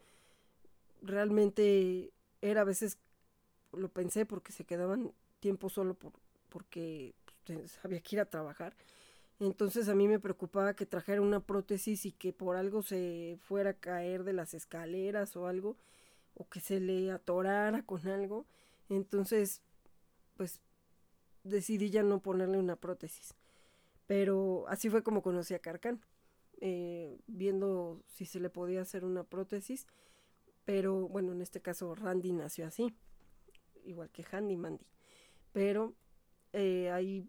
[1.01, 2.13] realmente
[2.43, 2.99] era a veces,
[3.73, 6.13] lo pensé porque se quedaban tiempo solo por,
[6.51, 7.15] porque
[7.47, 8.77] pues, había que ir a trabajar.
[9.41, 13.71] Entonces a mí me preocupaba que trajera una prótesis y que por algo se fuera
[13.71, 15.77] a caer de las escaleras o algo,
[16.35, 18.45] o que se le atorara con algo.
[18.91, 19.63] Entonces,
[20.37, 20.61] pues
[21.43, 23.35] decidí ya no ponerle una prótesis.
[24.07, 26.01] Pero así fue como conocí a Carcan,
[26.61, 29.87] eh, viendo si se le podía hacer una prótesis.
[30.67, 32.95] Pero bueno, en este caso Randy nació así,
[33.85, 34.87] igual que Handy Mandy.
[35.53, 35.95] Pero
[36.53, 37.27] eh, hay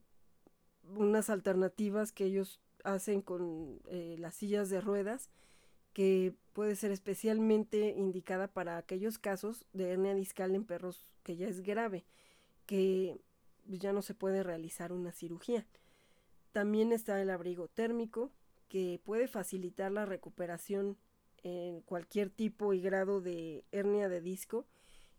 [0.95, 5.29] unas alternativas que ellos hacen con eh, las sillas de ruedas
[5.93, 11.47] que puede ser especialmente indicada para aquellos casos de hernia discal en perros que ya
[11.47, 12.05] es grave,
[12.65, 13.19] que
[13.65, 15.65] ya no se puede realizar una cirugía.
[16.51, 18.31] También está el abrigo térmico,
[18.69, 20.97] que puede facilitar la recuperación
[21.43, 24.65] en cualquier tipo y grado de hernia de disco.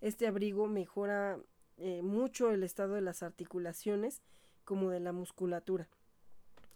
[0.00, 1.38] Este abrigo mejora
[1.76, 4.22] eh, mucho el estado de las articulaciones
[4.72, 5.86] como de la musculatura.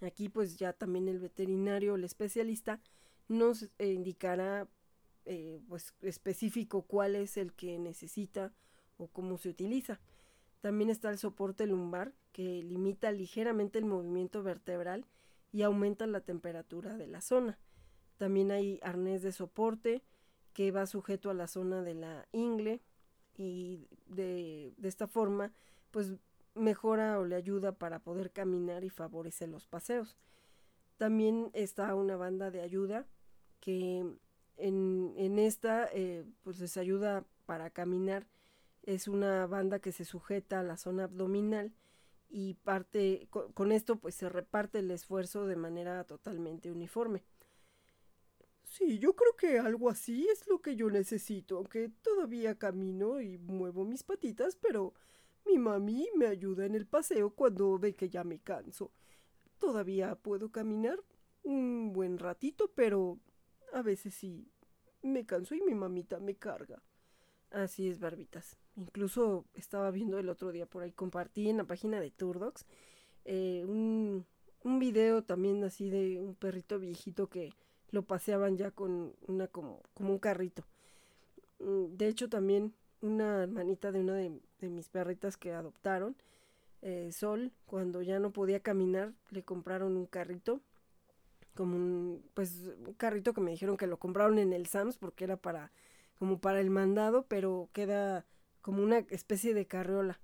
[0.02, 2.78] Aquí pues ya también el veterinario, el especialista,
[3.26, 4.68] nos eh, indicará
[5.24, 8.52] eh, pues específico cuál es el que necesita
[8.98, 9.98] o cómo se utiliza.
[10.60, 15.06] También está el soporte lumbar que limita ligeramente el movimiento vertebral
[15.50, 17.58] y aumenta la temperatura de la zona.
[18.18, 20.02] También hay arnés de soporte
[20.52, 22.82] que va sujeto a la zona de la ingle
[23.38, 25.54] y de, de esta forma
[25.90, 26.12] pues
[26.56, 30.16] mejora o le ayuda para poder caminar y favorece los paseos.
[30.96, 33.06] También está una banda de ayuda
[33.60, 34.04] que
[34.56, 38.26] en, en esta eh, pues les ayuda para caminar.
[38.82, 41.72] Es una banda que se sujeta a la zona abdominal
[42.28, 47.22] y parte con, esto pues se reparte el esfuerzo de manera totalmente uniforme.
[48.64, 53.38] Sí, yo creo que algo así es lo que yo necesito, aunque todavía camino y
[53.38, 54.92] muevo mis patitas, pero
[55.46, 58.92] mi mami me ayuda en el paseo cuando ve que ya me canso.
[59.58, 60.98] Todavía puedo caminar
[61.42, 63.18] un buen ratito, pero
[63.72, 64.50] a veces sí
[65.02, 66.82] me canso y mi mamita me carga.
[67.50, 68.58] Así es, barbitas.
[68.76, 72.66] Incluso estaba viendo el otro día por ahí, compartí en la página de Turdox
[73.28, 74.24] eh, un,
[74.62, 77.52] un video también así de un perrito viejito que
[77.90, 80.64] lo paseaban ya con una como, como un carrito.
[81.58, 86.16] Mm, de hecho, también una hermanita de una de, mis perritas que adoptaron,
[86.82, 90.60] eh, Sol, cuando ya no podía caminar, le compraron un carrito,
[91.54, 95.24] como un, pues, un carrito que me dijeron que lo compraron en el Sams porque
[95.24, 95.72] era para,
[96.18, 98.24] como para el mandado, pero queda
[98.62, 100.20] como una especie de carriola.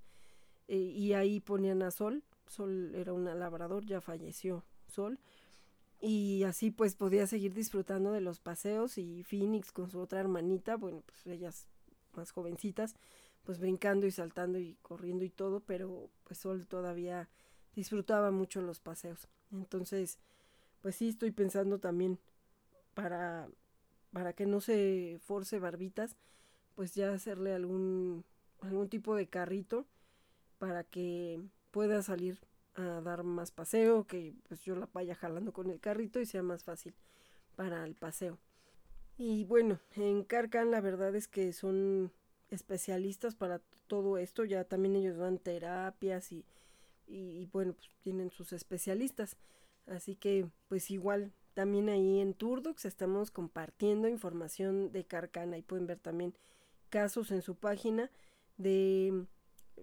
[0.69, 5.19] Eh, y ahí ponían a Sol, Sol era una labrador, ya falleció Sol.
[6.01, 10.77] y así pues podía seguir disfrutando de los paseos y Phoenix con su otra hermanita,
[10.77, 11.67] bueno, pues ellas
[12.15, 12.95] más jovencitas,
[13.45, 17.29] pues brincando y saltando y corriendo y todo, pero pues Sol todavía
[17.75, 19.29] disfrutaba mucho los paseos.
[19.51, 20.19] Entonces,
[20.81, 22.19] pues sí estoy pensando también
[22.95, 23.49] para
[24.13, 26.17] para que no se force barbitas,
[26.75, 28.25] pues ya hacerle algún
[28.61, 29.87] algún tipo de carrito
[30.59, 31.41] para que
[31.71, 32.39] pueda salir
[32.75, 36.43] a dar más paseo, que pues yo la vaya jalando con el carrito y sea
[36.43, 36.95] más fácil
[37.57, 38.39] para el paseo.
[39.19, 42.13] Y bueno, en Carcan la verdad es que son
[42.53, 46.45] especialistas para todo esto, ya también ellos dan terapias y,
[47.07, 49.37] y, bueno, pues tienen sus especialistas.
[49.87, 55.87] Así que pues igual también ahí en Turdox estamos compartiendo información de Carcana y pueden
[55.87, 56.35] ver también
[56.89, 58.11] casos en su página
[58.59, 59.27] de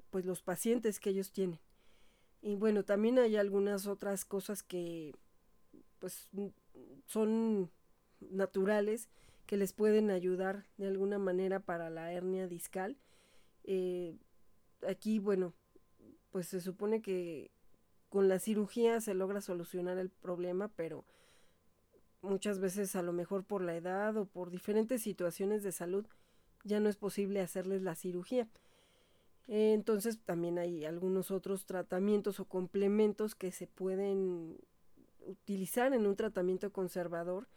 [0.09, 1.59] pues los pacientes que ellos tienen.
[2.41, 5.13] Y bueno, también hay algunas otras cosas que
[5.99, 6.29] pues
[7.05, 7.69] son
[8.21, 9.09] naturales
[9.49, 12.99] que les pueden ayudar de alguna manera para la hernia discal.
[13.63, 14.15] Eh,
[14.87, 15.55] aquí, bueno,
[16.29, 17.49] pues se supone que
[18.09, 21.03] con la cirugía se logra solucionar el problema, pero
[22.21, 26.05] muchas veces a lo mejor por la edad o por diferentes situaciones de salud
[26.63, 28.47] ya no es posible hacerles la cirugía.
[29.47, 34.59] Entonces también hay algunos otros tratamientos o complementos que se pueden
[35.25, 37.47] utilizar en un tratamiento conservador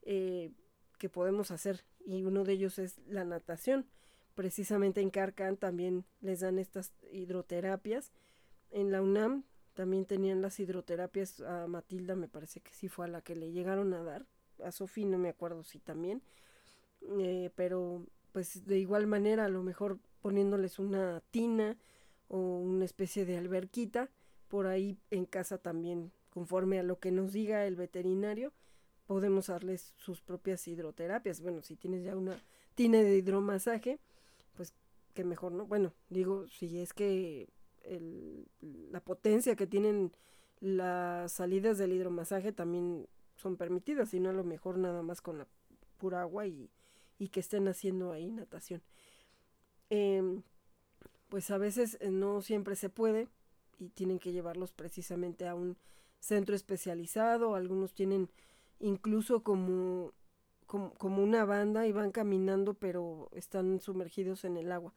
[0.00, 0.50] eh,
[0.96, 3.86] que podemos hacer y uno de ellos es la natación.
[4.34, 8.12] Precisamente en Carcan también les dan estas hidroterapias.
[8.70, 9.44] En la UNAM
[9.74, 13.52] también tenían las hidroterapias a Matilda, me parece que sí fue a la que le
[13.52, 14.26] llegaron a dar.
[14.62, 16.22] A Sofía no me acuerdo si también.
[17.18, 21.76] Eh, pero pues de igual manera a lo mejor poniéndoles una tina
[22.28, 24.10] o una especie de alberquita
[24.48, 28.52] por ahí en casa también conforme a lo que nos diga el veterinario
[29.06, 31.40] podemos darles sus propias hidroterapias.
[31.40, 32.38] Bueno si tienes ya una
[32.74, 33.98] tina de hidromasaje
[34.56, 34.74] pues
[35.14, 37.48] que mejor no bueno digo si es que
[38.90, 40.12] la potencia que tienen
[40.60, 45.38] las salidas del hidromasaje también son permitidas y no a lo mejor nada más con
[45.38, 45.46] la
[45.98, 46.70] pura agua y,
[47.18, 48.82] y que estén haciendo ahí natación.
[49.90, 50.42] Em,
[51.28, 53.28] pues a veces eh, no siempre se puede
[53.78, 55.76] y tienen que llevarlos precisamente a un
[56.18, 58.30] centro especializado, algunos tienen
[58.80, 60.12] incluso como,
[60.66, 64.94] como, una banda y van caminando pero están sumergidos en el agua.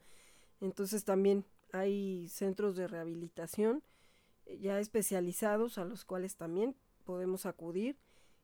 [0.62, 3.84] Entonces también hay centros de rehabilitación
[4.46, 6.76] eh, ya especializados a los cuales también
[7.06, 7.98] podemos acudir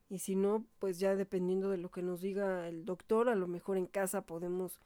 [0.08, 3.48] y si no, pues ya dependiendo de lo que nos diga el doctor, a lo
[3.48, 4.80] mejor en casa podemos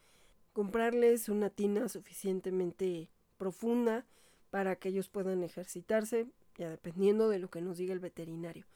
[0.53, 4.07] comprarles una tina suficientemente profunda
[4.51, 6.27] para que ellos puedan ejercitarse,
[6.57, 8.67] ya dependiendo de lo que nos diga el veterinario.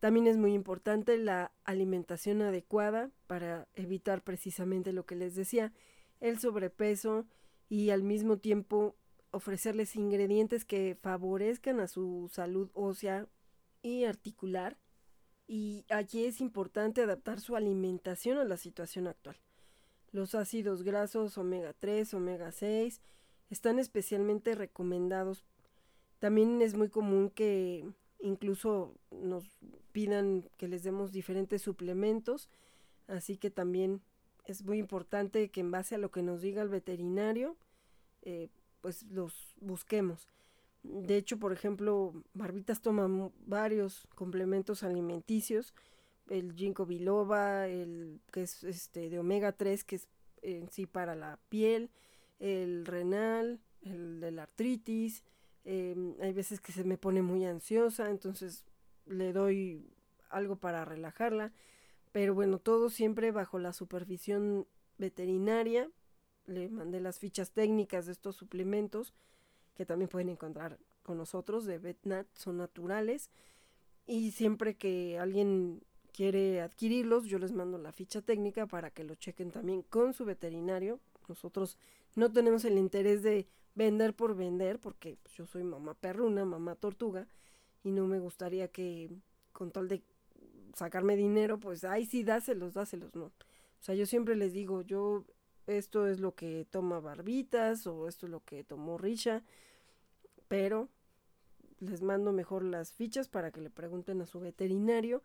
[0.00, 5.72] También es muy importante la alimentación adecuada para evitar precisamente lo que les decía,
[6.20, 7.26] el sobrepeso
[7.68, 8.94] y al mismo tiempo
[9.30, 13.26] ofrecerles ingredientes que favorezcan a su salud ósea
[13.82, 14.78] y articular.
[15.46, 19.36] Y aquí es importante adaptar su alimentación a la situación actual.
[20.12, 23.00] Los ácidos grasos omega 3, omega 6
[23.50, 25.44] están especialmente recomendados.
[26.18, 27.84] También es muy común que
[28.20, 29.44] incluso nos
[29.92, 32.48] pidan que les demos diferentes suplementos,
[33.06, 34.00] así que también
[34.44, 37.56] es muy importante que en base a lo que nos diga el veterinario,
[38.22, 38.48] eh,
[38.80, 40.28] pues los busquemos.
[40.82, 45.74] De hecho, por ejemplo, Barbitas toma varios complementos alimenticios
[46.30, 50.08] el ginkgo biloba, el que es este de omega 3 que es
[50.42, 51.90] en sí para la piel,
[52.38, 55.24] el renal, el de la artritis,
[55.70, 58.64] em, hay veces que se me pone muy ansiosa, entonces
[59.04, 59.86] le doy
[60.30, 61.52] algo para relajarla,
[62.10, 64.66] pero bueno, todo siempre bajo la supervisión
[64.96, 65.90] veterinaria,
[66.46, 69.12] le mandé las fichas técnicas de estos suplementos
[69.74, 73.30] que también pueden encontrar con nosotros de VetNat, son naturales
[74.06, 75.82] y siempre que alguien
[76.12, 80.24] quiere adquirirlos, yo les mando la ficha técnica para que lo chequen también con su
[80.24, 80.98] veterinario.
[81.28, 81.76] Nosotros
[82.16, 83.46] no tenemos el interés de
[83.78, 87.26] vender por vender, porque pues, yo soy mamá perruna, mamá tortuga,
[87.82, 89.08] y no me gustaría que
[89.52, 90.02] con tal de
[90.74, 93.26] sacarme dinero, pues, ay, sí, dáselos, dáselos, no.
[93.26, 95.24] O sea, yo siempre les digo, yo,
[95.66, 99.42] esto es lo que toma Barbitas, o esto es lo que tomó Risha,
[100.48, 100.88] pero
[101.80, 105.22] les mando mejor las fichas para que le pregunten a su veterinario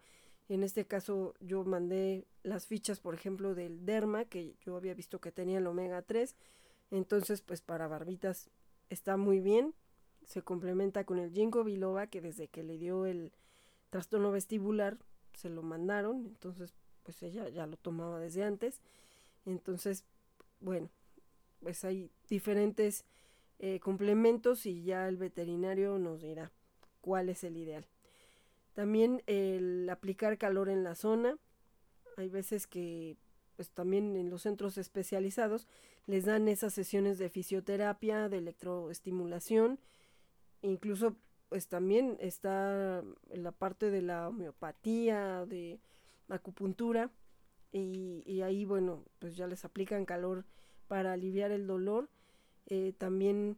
[0.50, 5.22] en este caso yo mandé las fichas, por ejemplo, del derma, que yo había visto
[5.22, 6.36] que tenía el omega 3.
[6.92, 8.50] Entonces, pues para barbitas
[8.90, 9.74] está muy bien.
[10.26, 13.32] Se complementa con el ginkgo biloba, que desde que le dio el
[13.90, 14.98] trastorno vestibular,
[15.34, 16.74] se lo mandaron, entonces
[17.04, 18.80] pues ella ya lo tomaba desde antes.
[19.46, 20.06] Entonces,
[20.62, 20.90] bueno,
[21.62, 23.06] pues hay diferentes
[23.60, 26.52] eh, complementos y ya el veterinario nos dirá
[27.02, 27.86] cuál es el ideal.
[28.74, 31.38] También el aplicar calor en la zona.
[32.18, 33.18] Hay veces que
[33.56, 35.68] pues también en los centros especializados
[36.08, 39.80] les dan esas sesiones de fisioterapia, de electroestimulación,
[40.62, 41.16] incluso
[41.50, 45.80] pues también está la parte de la homeopatía, de
[46.30, 47.12] acupuntura,
[47.72, 50.46] y, ahí bueno, pues ya les aplican calor
[50.88, 52.08] para aliviar el dolor.
[52.68, 53.58] Eh, también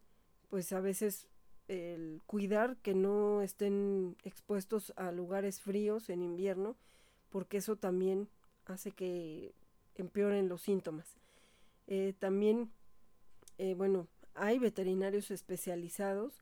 [0.49, 1.27] pues a veces
[1.67, 6.77] el cuidar que no estén expuestos a lugares fríos en invierno,
[7.29, 8.29] porque eso también
[8.65, 9.53] hace que
[9.95, 11.17] empeoren los síntomas.
[11.87, 12.71] Eh, también,
[13.57, 16.41] eh, bueno, hay veterinarios especializados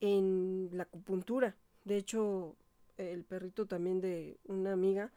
[0.00, 1.56] en la acupuntura.
[1.84, 2.56] De hecho,
[2.96, 5.10] el perrito también de una amiga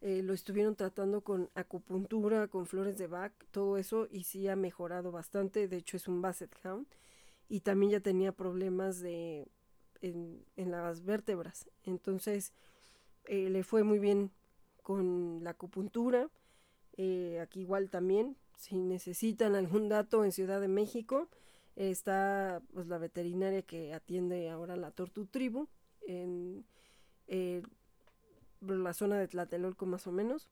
[0.00, 4.56] eh, lo estuvieron tratando con acupuntura, con flores de Bach, todo eso, y sí ha
[4.56, 5.66] mejorado bastante.
[5.68, 6.86] De hecho, es un Basset Hound.
[7.48, 9.48] Y también ya tenía problemas de,
[10.02, 11.68] en, las vértebras.
[11.84, 12.52] Entonces,
[13.26, 14.30] le fue muy bien
[14.82, 16.28] con la acupuntura.
[17.40, 21.28] aquí igual también si necesitan algún dato en Ciudad de México,
[21.76, 25.68] está pues la veterinaria que atiende ahora la Tortu Tribu
[26.06, 26.66] en
[27.28, 27.62] eh,
[28.60, 30.48] la zona de Tlatelolco más o menos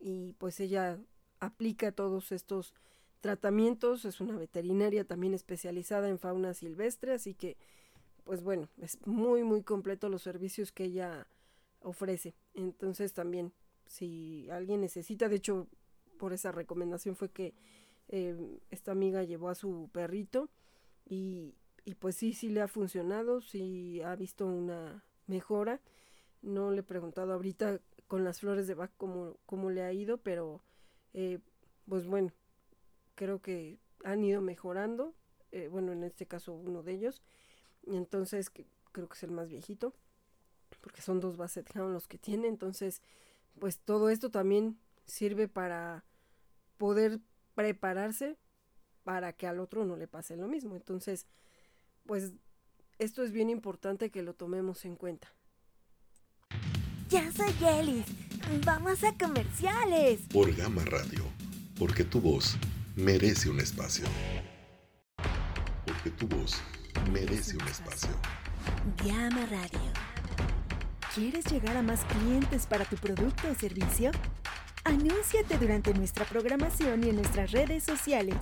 [0.00, 0.98] y pues ella
[1.40, 2.72] aplica todos estos
[3.20, 7.58] tratamientos, es una veterinaria también especializada en fauna silvestre, así que
[8.24, 11.26] pues bueno, es muy muy completo los servicios que ella
[11.80, 12.34] ofrece.
[12.54, 13.52] Entonces también
[13.86, 15.68] si alguien necesita, de hecho
[16.22, 17.52] por esa recomendación fue que
[18.06, 20.50] eh, esta amiga llevó a su perrito
[21.04, 21.52] y,
[21.98, 25.80] pues sí, sí le ha funcionado, sí ha visto una mejora.
[26.40, 30.18] No le he preguntado ahorita con las flores de Bach cómo, cómo le ha ido,
[30.18, 30.62] pero
[31.12, 31.40] eh,
[31.88, 32.30] pues bueno,
[33.16, 35.16] creo que han ido mejorando.
[35.50, 37.20] Eh, bueno, en este caso uno de ellos.
[37.84, 38.48] Entonces
[38.92, 39.92] creo que es el más viejito,
[40.82, 42.46] porque son dos Basset Hound los que tiene.
[42.46, 43.02] Entonces,
[43.58, 46.04] pues todo esto también sirve para
[46.82, 47.20] poder
[47.54, 48.36] prepararse
[49.04, 50.74] para que al otro no le pase lo mismo.
[50.74, 51.28] Entonces,
[52.06, 52.32] pues
[52.98, 55.32] esto es bien importante que lo tomemos en cuenta.
[57.08, 58.04] Ya soy Yelis.
[58.66, 60.22] Vamos a comerciales.
[60.32, 61.22] Por Gama Radio.
[61.78, 62.56] Porque tu voz
[62.96, 64.06] merece un espacio.
[65.86, 66.60] Porque tu voz
[67.12, 68.10] merece un espacio.
[69.06, 69.92] Gama Radio.
[71.14, 74.10] ¿Quieres llegar a más clientes para tu producto o servicio?
[74.84, 78.36] Anúnciate durante nuestra programación y en nuestras redes sociales.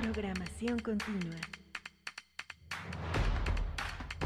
[0.00, 1.34] Programación continua.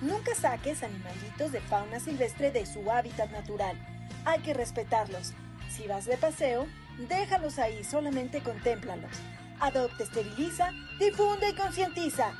[0.00, 3.76] Nunca saques animalitos de fauna silvestre de su hábitat natural.
[4.24, 5.32] Hay que respetarlos.
[5.70, 6.66] Si vas de paseo,
[7.08, 9.12] déjalos ahí, solamente contémplalos.
[9.60, 12.32] Adopte, esteriliza, difunde y concientiza.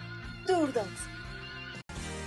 [0.47, 1.09] Turdogs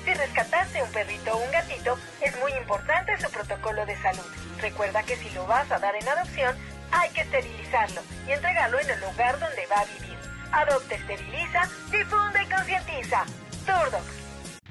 [0.06, 4.24] si rescataste un perrito o un gatito, es muy importante su protocolo de salud.
[4.62, 6.56] Recuerda que si lo vas a dar en adopción,
[6.92, 10.18] hay que esterilizarlo y entregarlo en el lugar donde va a vivir.
[10.52, 13.26] Adopta, esteriliza, difunde y concientiza.
[13.66, 14.06] Turdox.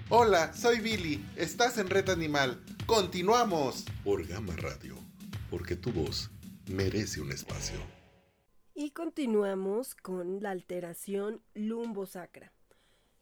[0.08, 1.24] Hola, soy Billy.
[1.34, 2.62] Estás en Red Animal.
[2.86, 3.84] Continuamos.
[4.04, 4.94] Por Gama Radio.
[5.50, 6.30] Porque tu voz
[6.66, 7.78] merece un espacio.
[8.74, 12.52] Y continuamos con la alteración lumbosacra.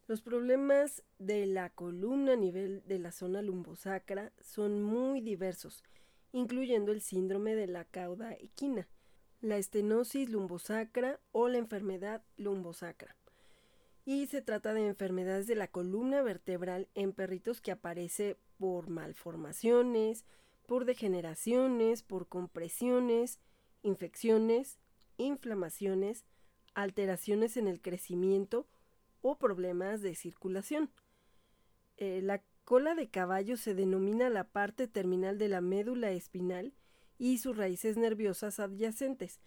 [0.05, 5.81] Los problemas de la columna a nivel de la zona lumbosacra son muy diversos,
[6.33, 8.89] incluyendo el síndrome de la cauda equina,
[9.39, 13.15] la estenosis lumbosacra o la enfermedad lumbosacra.
[14.03, 20.25] Y se trata de enfermedades de la columna vertebral en perritos que aparece por malformaciones,
[20.67, 23.39] por degeneraciones, por compresiones,
[23.83, 24.79] infecciones,
[25.15, 26.25] inflamaciones,
[26.73, 28.67] alteraciones en el crecimiento
[29.23, 30.91] o problemas de circulación.
[31.97, 36.75] Eh, la cola de caballo se denomina la parte terminal de la médula espinal
[37.17, 39.39] y sus raíces nerviosas adyacentes,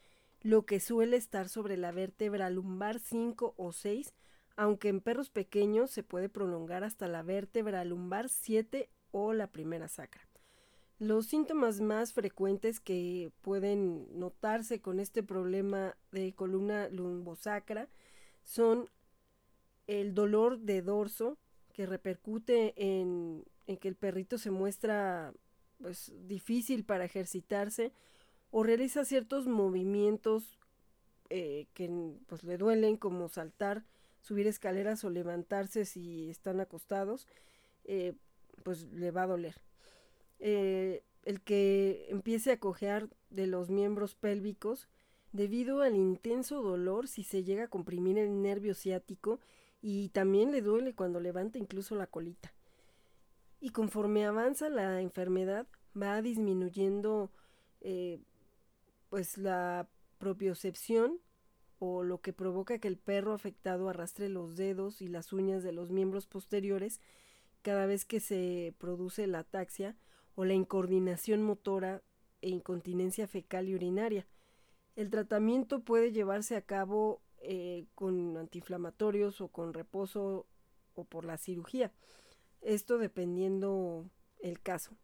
[0.43, 4.13] lo que suele estar sobre la vértebra lumbar 5 o 6
[4.57, 9.87] aunque en perros pequeños se puede prolongar hasta la vértebra lumbar 7 o la primera
[9.89, 10.23] sacra.
[10.99, 17.91] Los síntomas más frecuentes que pueden notarse con este problema de columna lumbosacra
[18.45, 18.89] son
[19.87, 21.39] el dolor de dorso
[21.73, 23.45] que repercute en,
[23.81, 25.33] que el perrito se muestra
[25.81, 27.93] pues difícil para ejercitarse
[28.51, 30.59] o realiza ciertos movimientos
[31.29, 31.91] eh, que
[32.27, 33.85] pues le duelen como saltar,
[34.23, 37.27] subir escaleras o levantarse si están acostados,
[37.85, 38.15] eh,
[38.63, 39.61] pues le va a doler.
[40.39, 44.89] Eh, el que empiece a cojear de los miembros pélvicos
[45.33, 49.41] debido al intenso dolor si se llega a comprimir el nervio ciático
[49.81, 52.53] y también le duele cuando levanta incluso la colita.
[53.61, 55.67] Y conforme avanza la enfermedad
[56.01, 57.31] va disminuyendo
[57.81, 58.21] eh,
[59.09, 59.89] pues la
[60.19, 61.21] propiocepción
[61.79, 65.73] o lo que provoca que el perro afectado arrastre los dedos y las uñas de
[65.73, 67.01] los miembros posteriores
[67.63, 69.97] cada vez que se produce la ataxia
[70.35, 72.03] o la incoordinación motora
[72.41, 74.27] e incontinencia fecal y urinaria.
[74.95, 80.47] El tratamiento puede llevarse a cabo eh, con antiinflamatorios o con reposo
[80.95, 81.93] o por la cirugía.
[82.61, 84.11] Esto dependiendo
[84.41, 84.97] el caso.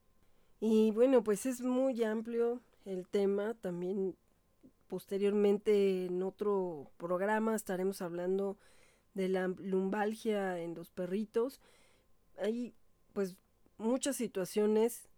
[0.58, 3.54] Y bueno, pues es muy amplio el tema.
[3.54, 4.16] También
[4.88, 8.58] posteriormente en otro programa estaremos hablando
[9.14, 11.60] de la lumbalgia en los perritos.
[12.38, 12.74] Hay
[13.12, 13.36] pues
[13.78, 15.08] muchas situaciones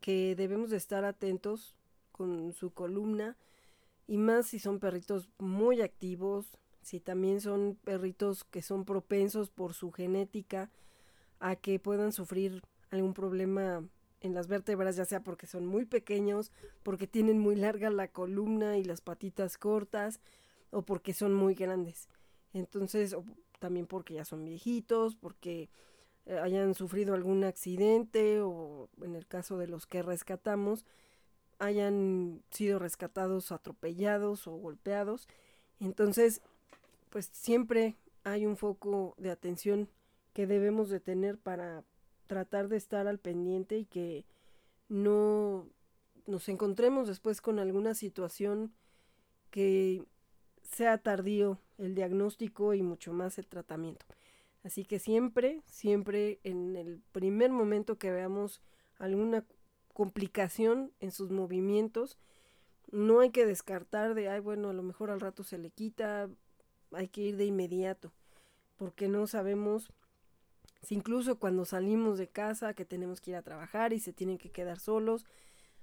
[0.00, 1.74] que debemos de estar atentos
[2.12, 3.38] con su columna
[4.10, 9.72] y más si son perritos muy activos, si también son perritos que son propensos por
[9.72, 10.68] su genética
[11.38, 12.60] a que puedan sufrir
[12.90, 13.88] algún problema
[14.20, 16.50] en las vértebras, ya sea porque son muy pequeños,
[16.82, 20.20] porque tienen muy larga la columna y las patitas cortas,
[20.70, 22.08] o porque son muy grandes.
[22.52, 23.24] Entonces, o
[23.60, 25.70] también porque ya son viejitos, porque
[26.26, 30.84] eh, hayan sufrido algún accidente o en el caso de los que rescatamos
[31.60, 35.28] hayan sido rescatados atropellados o golpeados.
[35.78, 36.40] Entonces,
[37.10, 39.88] pues siempre hay un foco de atención
[40.32, 41.84] que debemos de tener para
[42.26, 44.24] tratar de estar al pendiente y que
[44.88, 45.68] no
[46.26, 48.72] nos encontremos después con alguna situación
[49.50, 50.04] que
[50.62, 54.06] sea tardío el diagnóstico y mucho más el tratamiento.
[54.62, 58.60] Así que siempre, siempre en el primer momento que veamos
[58.98, 59.44] alguna
[60.00, 62.16] complicación en sus movimientos,
[62.90, 66.30] no hay que descartar de, ay, bueno, a lo mejor al rato se le quita,
[66.90, 68.10] hay que ir de inmediato,
[68.78, 69.92] porque no sabemos
[70.80, 74.38] si incluso cuando salimos de casa, que tenemos que ir a trabajar y se tienen
[74.38, 75.26] que quedar solos,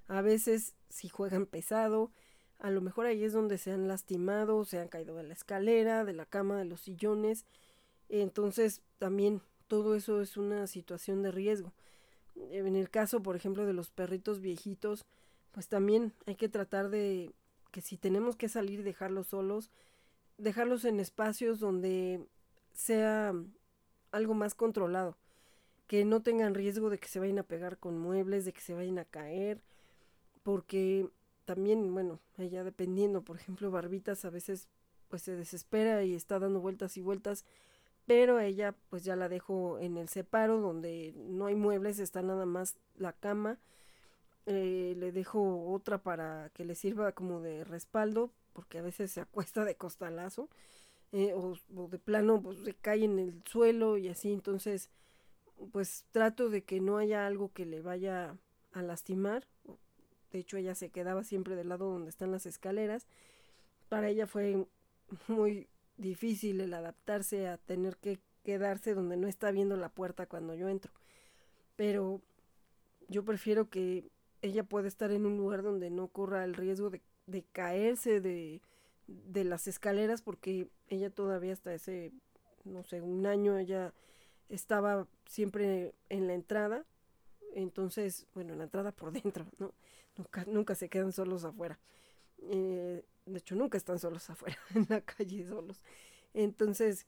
[0.07, 2.09] a veces si juegan pesado,
[2.57, 6.05] a lo mejor ahí es donde se han lastimado, se han caído de la escalera,
[6.05, 7.45] de la cama, de los sillones,
[8.09, 11.71] entonces, también todo eso es una situación de riesgo.
[12.51, 15.05] En el caso, por ejemplo, de los perritos viejitos,
[15.51, 17.33] pues también hay que tratar de
[17.71, 19.71] que si tenemos que salir dejarlos solos,
[20.37, 22.25] dejarlos en espacios donde
[22.73, 23.33] sea
[24.11, 25.17] algo más controlado,
[25.87, 28.73] que no tengan riesgo de que se vayan a pegar con muebles, de que se
[28.73, 29.61] vayan a caer,
[30.43, 31.09] porque
[31.45, 34.67] también, bueno, allá dependiendo, por ejemplo, Barbitas a veces
[35.07, 37.45] pues se desespera y está dando vueltas y vueltas
[38.07, 42.45] pero ella pues ya la dejo en el separo donde no hay muebles, está nada
[42.45, 43.59] más la cama.
[44.45, 49.21] Eh, le dejo otra para que le sirva como de respaldo, porque a veces se
[49.21, 50.49] acuesta de costalazo,
[51.11, 51.57] eh, o,
[51.89, 54.89] de plano pues, se cae en el suelo y así, entonces
[55.71, 58.37] pues trato de que no haya algo que le vaya
[58.71, 59.47] a lastimar.
[60.31, 63.07] De hecho, ella se quedaba siempre del lado donde están las escaleras.
[63.89, 64.65] Para ella fue
[65.27, 65.67] muy
[65.97, 70.69] difícil el adaptarse a tener que quedarse donde no está viendo la puerta cuando yo
[70.69, 70.91] entro.
[71.75, 72.21] Pero
[73.09, 74.09] yo prefiero que
[74.41, 78.61] ella pueda estar en un lugar donde no corra el riesgo de, de caerse de,
[79.07, 82.11] de las escaleras porque ella todavía hasta ese,
[82.63, 83.93] no sé, un año ella
[84.49, 86.85] estaba siempre en la entrada.
[87.53, 89.73] Entonces, bueno, en la entrada por dentro, ¿no?
[90.17, 91.79] Nunca, nunca se quedan solos afuera.
[92.49, 95.81] Eh, de hecho, nunca están solos afuera, en la calle solos.
[96.33, 97.05] Entonces,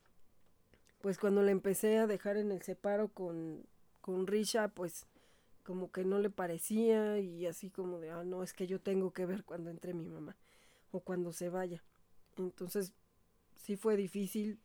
[1.02, 3.66] pues cuando la empecé a dejar en el separo con,
[4.02, 5.08] con Risha, pues
[5.64, 9.12] como que no le parecía y así como de, ah, no, es que yo tengo
[9.12, 10.36] que ver cuando entre mi mamá
[10.92, 11.84] o cuando se vaya.
[12.38, 12.94] Entonces,
[13.56, 14.60] sí fue difícil,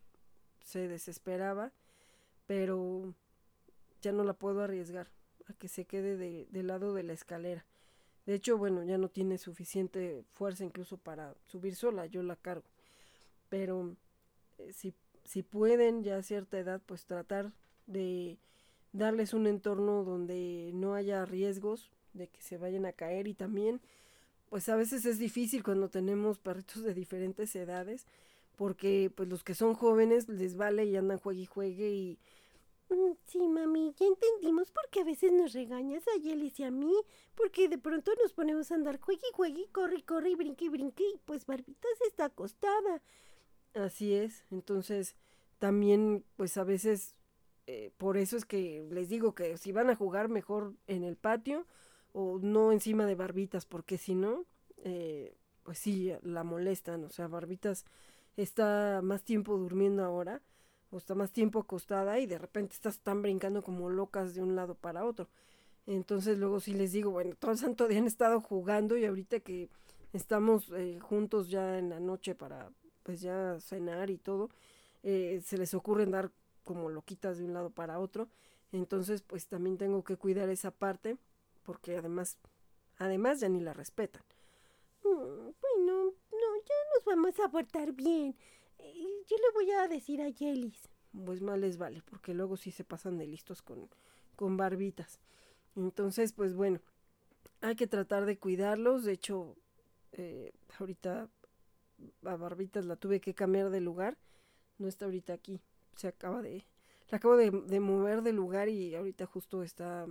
[0.63, 1.71] se desesperaba,
[2.47, 3.13] pero
[4.01, 5.09] ya no la puedo arriesgar
[5.47, 7.65] a que se quede de, del lado de la escalera.
[8.25, 12.65] De hecho, bueno, ya no tiene suficiente fuerza incluso para subir sola, yo la cargo.
[13.49, 13.95] Pero
[14.57, 14.93] eh, si
[15.25, 17.51] si pueden ya a cierta edad, pues tratar
[17.87, 18.37] de
[18.93, 23.81] darles un entorno donde no haya riesgos de que se vayan a caer y también
[24.49, 28.05] pues a veces es difícil cuando tenemos perritos de diferentes edades
[28.55, 32.17] porque pues los que son jóvenes les vale y andan juegue y juegue y
[33.25, 36.93] Sí, mami, ya entendimos por qué a veces nos regañas a Yelis y a mí,
[37.35, 40.65] porque de pronto nos ponemos a andar juegue y juegue, corre y corre y brinque
[40.65, 43.01] y brinque y pues Barbitas está acostada.
[43.73, 45.15] Así es, entonces
[45.57, 47.15] también pues a veces
[47.67, 51.17] eh, por eso es que les digo que si van a jugar mejor en el
[51.17, 51.65] patio
[52.13, 54.45] o no encima de barbitas, porque si no,
[54.77, 57.85] eh, pues sí, la molestan, o sea, barbitas
[58.37, 60.41] está más tiempo durmiendo ahora,
[60.95, 64.55] o está más tiempo acostada y de repente estás tan brincando como locas de un
[64.55, 65.27] lado para otro.
[65.87, 69.41] Entonces luego sí les digo, bueno, todo el santo día han estado jugando y ahorita
[69.41, 69.69] que
[70.13, 72.71] estamos eh, juntos ya en la noche para
[73.03, 74.49] pues ya cenar y todo,
[75.03, 76.31] eh, se les ocurre dar
[76.63, 78.29] como loquitas de un lado para otro.
[78.71, 81.17] Entonces pues también tengo que cuidar esa parte
[81.65, 82.37] porque además,
[82.99, 84.23] además ya ni la respetan.
[85.03, 88.33] Mm, bueno, no, ya nos vamos a portar bien.
[88.79, 90.89] Yo le voy a decir a Yelis.
[91.25, 93.89] Pues mal les vale, porque luego sí se pasan de listos con,
[94.35, 95.19] con barbitas.
[95.75, 96.81] Entonces, pues bueno,
[97.61, 99.05] hay que tratar de cuidarlos.
[99.05, 99.55] De hecho,
[100.11, 101.29] eh, ahorita
[102.25, 104.17] a barbitas la tuve que cambiar de lugar.
[104.77, 105.61] No está ahorita aquí.
[105.95, 106.65] Se acaba de...
[107.09, 110.07] La acabo de, de mover de lugar y ahorita justo está...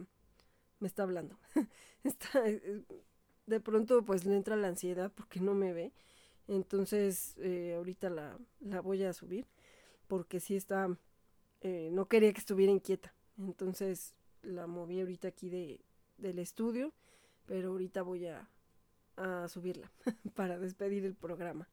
[0.81, 1.39] Me está hablando.
[2.05, 2.82] está, eh,
[3.47, 5.93] de pronto pues le entra la ansiedad porque no me ve.
[6.49, 9.47] Entonces eh, ahorita la, la, voy a subir
[10.07, 10.97] porque sí está,
[11.62, 13.15] eh, no quería que estuviera inquieta.
[13.39, 15.81] Entonces la moví ahorita aquí de,
[16.19, 16.93] del estudio,
[17.47, 18.49] pero ahorita voy a,
[19.16, 19.91] a subirla
[20.35, 21.69] para despedir el programa.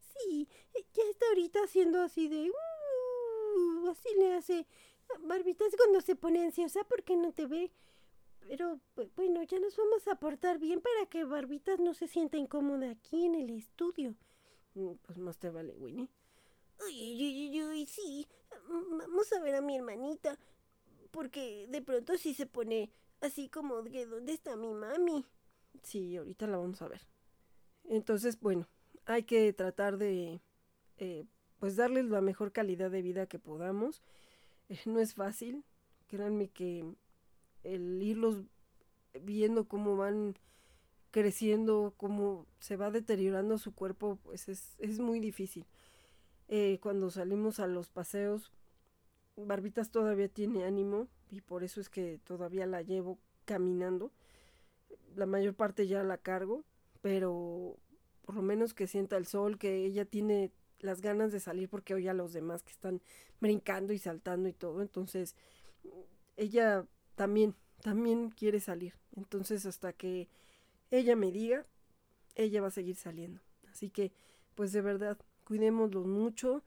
[0.00, 0.48] Sí,
[0.92, 2.50] ya está ahorita haciendo así de...
[2.50, 4.66] Uh, así le hace.
[5.20, 7.70] Barbitas cuando se pone ansiosa porque no te ve.
[8.46, 8.80] Pero
[9.16, 13.24] bueno, ya nos vamos a portar bien para que Barbitas no se sienta incómoda aquí
[13.24, 14.14] en el estudio.
[14.74, 16.08] Mm, pues más te vale, Winnie.
[16.86, 18.26] Uy, uy, uy, uy, sí.
[18.68, 20.38] Vamos a ver a mi hermanita.
[21.10, 22.90] Porque de pronto sí se pone
[23.20, 25.24] así como de dónde está mi mami.
[25.82, 27.00] Sí, ahorita la vamos a ver.
[27.84, 28.68] Entonces, bueno,
[29.06, 30.40] hay que tratar de
[30.98, 31.24] eh,
[31.58, 34.02] pues darles la mejor calidad de vida que podamos.
[34.68, 35.64] Eh, no es fácil.
[36.08, 36.94] Créanme que
[37.64, 38.42] el irlos
[39.22, 40.36] viendo cómo van
[41.10, 45.66] creciendo, cómo se va deteriorando su cuerpo, pues es, es muy difícil.
[46.48, 48.52] Eh, cuando salimos a los paseos,
[49.36, 54.12] Barbitas todavía tiene ánimo y por eso es que todavía la llevo caminando.
[55.14, 56.64] La mayor parte ya la cargo,
[57.00, 57.76] pero
[58.22, 61.94] por lo menos que sienta el sol, que ella tiene las ganas de salir porque
[61.94, 63.00] oye a los demás que están
[63.40, 64.82] brincando y saltando y todo.
[64.82, 65.34] Entonces,
[66.36, 68.94] ella también, también quiere salir.
[69.16, 70.28] Entonces hasta que
[70.90, 71.66] ella me diga,
[72.34, 73.40] ella va a seguir saliendo.
[73.70, 74.12] Así que,
[74.54, 76.62] pues de verdad, cuidémoslos mucho.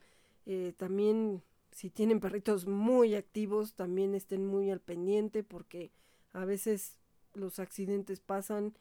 [0.45, 5.91] Eh, también, si tienen perritos muy activos, también estén muy al pendiente porque
[6.33, 6.97] a veces
[7.33, 8.73] los accidentes pasan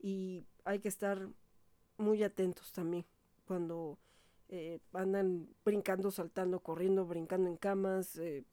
[0.00, 1.28] y hay que estar
[1.96, 3.04] muy atentos también
[3.46, 3.98] cuando
[4.48, 8.16] eh, andan brincando, saltando, corriendo, brincando en camas.
[8.18, 8.44] Eh,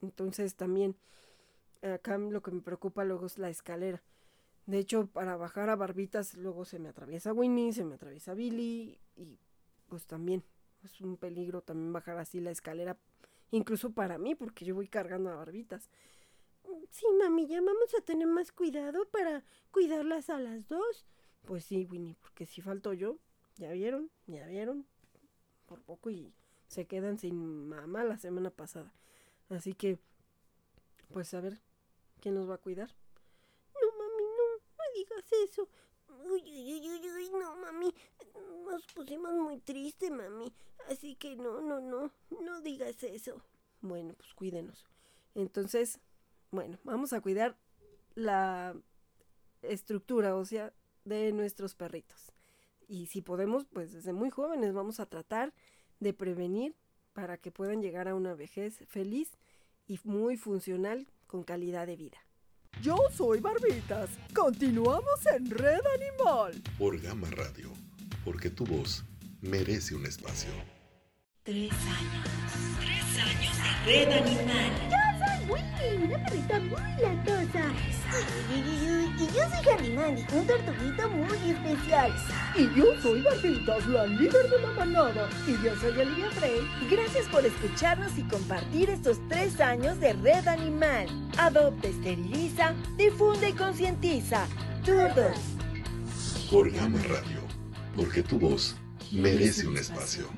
[0.00, 0.96] entonces también
[1.82, 4.02] acá lo que me preocupa luego es la escalera.
[4.66, 8.98] De hecho, para bajar a barbitas, luego se me atraviesa Winnie, se me atraviesa Billy
[9.16, 9.38] y
[9.88, 10.44] pues también
[10.84, 12.96] es un peligro también bajar así la escalera,
[13.50, 15.90] incluso para mí, porque yo voy cargando a barbitas.
[16.90, 21.06] Sí, mami, ya vamos a tener más cuidado para cuidarlas a las dos.
[21.44, 23.18] Pues sí, Winnie, porque si falto yo,
[23.56, 24.86] ya vieron, ya vieron,
[25.66, 26.32] por poco y
[26.68, 28.94] se quedan sin mamá la semana pasada.
[29.48, 29.98] Así que,
[31.12, 31.60] pues a ver,
[32.22, 32.88] ¿Quién nos va a cuidar?
[33.74, 34.46] No, mami, no,
[34.78, 35.68] no digas eso.
[36.24, 37.92] Uy, uy, uy, uy, no, mami.
[38.64, 40.54] Nos pusimos muy tristes, mami.
[40.88, 43.42] Así que no, no, no, no digas eso.
[43.80, 44.86] Bueno, pues cuídenos.
[45.34, 45.98] Entonces,
[46.52, 47.58] bueno, vamos a cuidar
[48.14, 48.76] la
[49.62, 50.72] estructura o sea,
[51.04, 52.32] de nuestros perritos.
[52.86, 55.52] Y si podemos, pues desde muy jóvenes vamos a tratar
[55.98, 56.76] de prevenir
[57.14, 59.38] para que puedan llegar a una vejez feliz
[59.88, 62.18] y muy funcional con calidad de vida.
[62.82, 64.10] Yo soy Barbitas.
[64.34, 66.62] Continuamos en Red Animal.
[66.78, 67.72] Por Gama Radio,
[68.22, 69.02] porque tu voz
[69.40, 70.50] merece un espacio.
[71.42, 72.28] Tres años.
[72.80, 75.01] Tres años de Red Animal.
[75.48, 77.72] Willy, una perrita muy latosa.
[78.54, 82.12] Y yo soy Harry un tortuguito muy especial.
[82.56, 85.28] Y yo soy Barbitas, la líder de la manada.
[85.46, 86.60] Y yo soy Olivia Frey.
[86.90, 91.06] Gracias por escucharnos y compartir estos tres años de Red Animal.
[91.38, 94.46] Adopta, esteriliza, difunde y concientiza.
[94.84, 95.38] Todos.
[96.50, 97.40] Por Gama Radio,
[97.96, 98.76] porque tu voz
[99.10, 100.28] merece un espacio.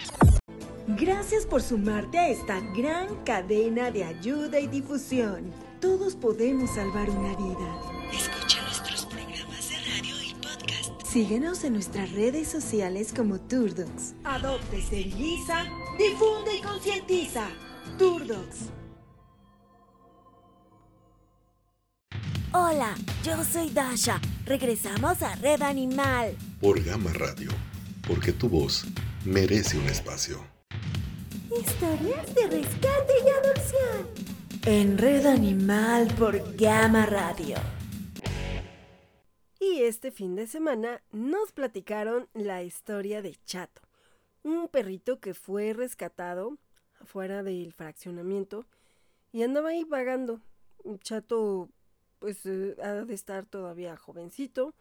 [0.96, 5.50] Gracias por sumarte a esta gran cadena de ayuda y difusión.
[5.80, 7.80] Todos podemos salvar una vida.
[8.12, 11.04] Escucha nuestros programas de radio y podcast.
[11.04, 14.14] Síguenos en nuestras redes sociales como Turdocs.
[14.22, 15.64] Adopte, esteriliza,
[15.98, 17.48] difunde y concientiza.
[17.98, 18.70] Turdocs.
[22.52, 22.94] Hola,
[23.24, 24.20] yo soy Dasha.
[24.46, 26.36] Regresamos a Red Animal.
[26.60, 27.50] Por Gama Radio,
[28.06, 28.84] porque tu voz
[29.24, 30.53] merece un espacio.
[31.58, 34.08] Historias de rescate y adopción.
[34.66, 37.56] En Red Animal por Gama Radio.
[39.60, 43.82] Y este fin de semana nos platicaron la historia de Chato,
[44.42, 46.58] un perrito que fue rescatado
[46.98, 48.66] afuera del fraccionamiento
[49.30, 50.40] y andaba ahí vagando.
[51.02, 51.68] Chato,
[52.18, 54.74] pues eh, ha de estar todavía jovencito,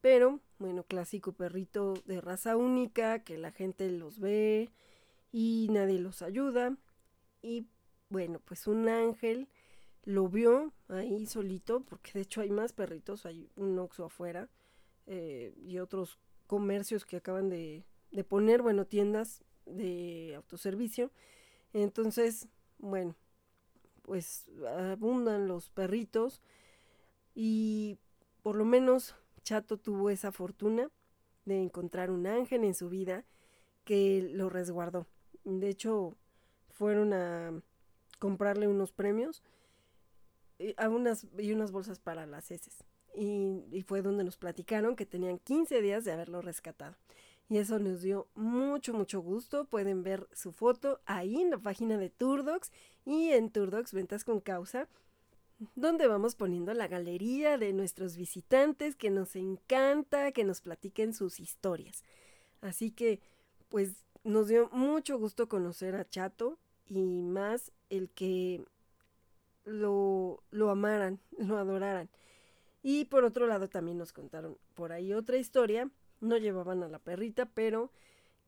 [0.00, 4.70] pero bueno, clásico perrito de raza única que la gente los ve,
[5.32, 6.76] y nadie los ayuda.
[7.42, 7.66] Y
[8.08, 9.48] bueno, pues un ángel
[10.04, 14.48] lo vio ahí solito, porque de hecho hay más perritos, hay un oxo afuera
[15.06, 21.10] eh, y otros comercios que acaban de, de poner, bueno, tiendas de autoservicio.
[21.72, 22.48] Entonces,
[22.78, 23.16] bueno,
[24.02, 24.44] pues
[24.90, 26.40] abundan los perritos
[27.34, 27.98] y
[28.42, 30.90] por lo menos Chato tuvo esa fortuna
[31.44, 33.24] de encontrar un ángel en su vida
[33.84, 35.06] que lo resguardó.
[35.46, 36.16] De hecho,
[36.70, 37.62] fueron a
[38.18, 39.44] comprarle unos premios
[40.58, 42.84] y, a unas, y unas bolsas para las heces.
[43.14, 46.96] Y, y, fue donde nos platicaron que tenían 15 días de haberlo rescatado.
[47.48, 49.66] Y eso nos dio mucho, mucho gusto.
[49.66, 52.72] Pueden ver su foto ahí en la página de Turdocs
[53.04, 54.88] y en Turdocs Ventas con Causa,
[55.76, 61.38] donde vamos poniendo la galería de nuestros visitantes que nos encanta que nos platiquen sus
[61.38, 62.02] historias.
[62.60, 63.20] Así que,
[63.68, 66.58] pues nos dio mucho gusto conocer a Chato
[66.88, 68.64] y más el que
[69.64, 72.10] lo, lo amaran, lo adoraran.
[72.82, 75.88] Y por otro lado también nos contaron por ahí otra historia,
[76.20, 77.90] no llevaban a la perrita, pero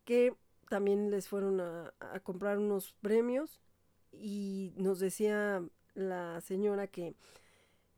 [0.05, 0.35] que
[0.69, 3.61] también les fueron a, a comprar unos premios
[4.13, 5.63] y nos decía
[5.95, 7.15] la señora que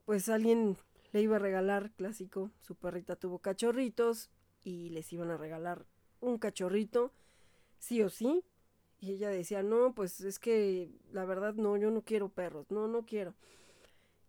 [0.05, 0.77] pues alguien
[1.13, 4.31] le iba a regalar, clásico, su perrita tuvo cachorritos
[4.63, 5.87] y les iban a regalar
[6.21, 7.13] un cachorrito
[7.81, 8.45] sí o sí.
[9.01, 12.87] Y ella decía, no, pues es que la verdad no, yo no quiero perros, no,
[12.87, 13.35] no quiero.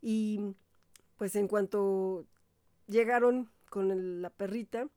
[0.01, 0.55] Y
[1.17, 2.25] pues en cuanto
[2.87, 4.89] llegaron con la perrita,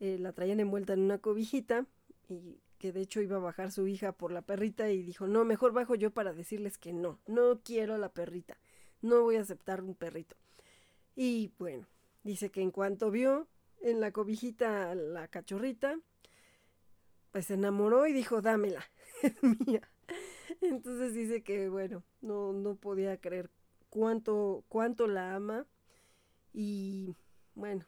[0.00, 1.86] eh, la traían envuelta en una cobijita
[2.28, 5.44] y que de hecho iba a bajar su hija por la perrita y dijo, no,
[5.44, 8.58] mejor bajo yo para decirles que no, no quiero la perrita,
[9.02, 10.36] no voy a aceptar un perrito.
[11.14, 11.86] Y bueno,
[12.24, 13.46] dice que en cuanto vio
[13.80, 16.00] en la cobijita la cachorrita,
[17.32, 18.84] pues se enamoró y dijo, dámela,
[19.22, 19.88] es mía.
[20.60, 23.50] Entonces dice que, bueno, no, no podía creer
[23.90, 25.66] cuánto, cuánto la ama.
[26.52, 27.16] Y
[27.54, 27.86] bueno,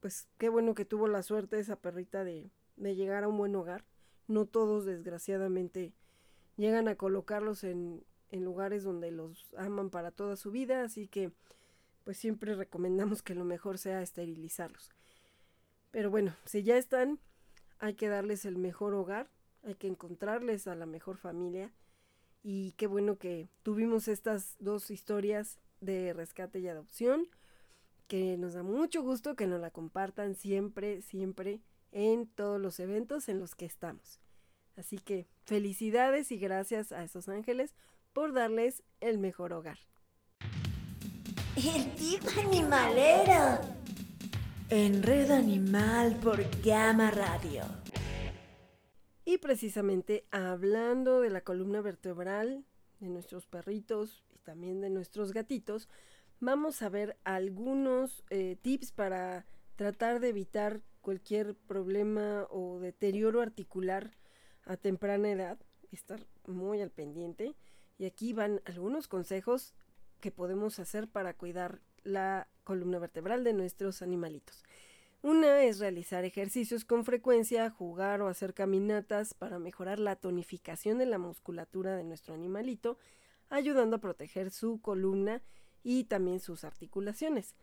[0.00, 3.54] pues qué bueno que tuvo la suerte esa perrita de, de llegar a un buen
[3.54, 3.84] hogar.
[4.26, 5.92] No todos, desgraciadamente,
[6.56, 10.82] llegan a colocarlos en, en lugares donde los aman para toda su vida.
[10.82, 11.32] Así que,
[12.04, 14.90] pues siempre recomendamos que lo mejor sea esterilizarlos.
[15.92, 17.18] Pero bueno, si ya están,
[17.80, 19.28] hay que darles el mejor hogar,
[19.64, 21.72] hay que encontrarles a la mejor familia.
[22.42, 27.26] Y qué bueno que tuvimos estas dos historias de rescate y adopción,
[28.06, 31.60] que nos da mucho gusto que nos la compartan siempre, siempre
[31.92, 34.20] en todos los eventos en los que estamos.
[34.76, 37.74] Así que felicidades y gracias a esos ángeles
[38.12, 39.78] por darles el mejor hogar.
[41.56, 43.79] El tipo animalero
[44.70, 47.64] en Red Animal por Gama Radio.
[49.24, 52.64] Y precisamente hablando de la columna vertebral
[53.00, 55.88] de nuestros perritos y también de nuestros gatitos,
[56.38, 59.44] vamos a ver algunos eh, tips para
[59.74, 64.12] tratar de evitar cualquier problema o deterioro articular
[64.64, 65.58] a temprana edad,
[65.90, 67.56] estar muy al pendiente.
[67.98, 69.74] Y aquí van algunos consejos
[70.20, 74.62] que podemos hacer para cuidar la columna vertebral de nuestros animalitos.
[75.22, 81.04] Una es realizar ejercicios con frecuencia, jugar o hacer caminatas para mejorar la tonificación de
[81.04, 82.96] la musculatura de nuestro animalito,
[83.50, 85.42] ayudando a proteger su columna
[85.82, 87.54] y también sus articulaciones.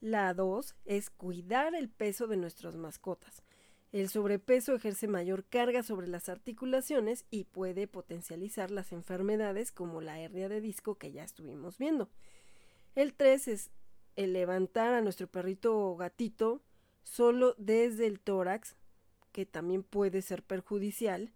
[0.00, 3.42] La 2 es cuidar el peso de nuestras mascotas.
[3.92, 10.20] El sobrepeso ejerce mayor carga sobre las articulaciones y puede potencializar las enfermedades como la
[10.20, 12.10] hernia de disco que ya estuvimos viendo.
[12.96, 13.70] El 3 es
[14.16, 16.62] el levantar a nuestro perrito o gatito
[17.02, 18.74] solo desde el tórax,
[19.32, 21.30] que también puede ser perjudicial,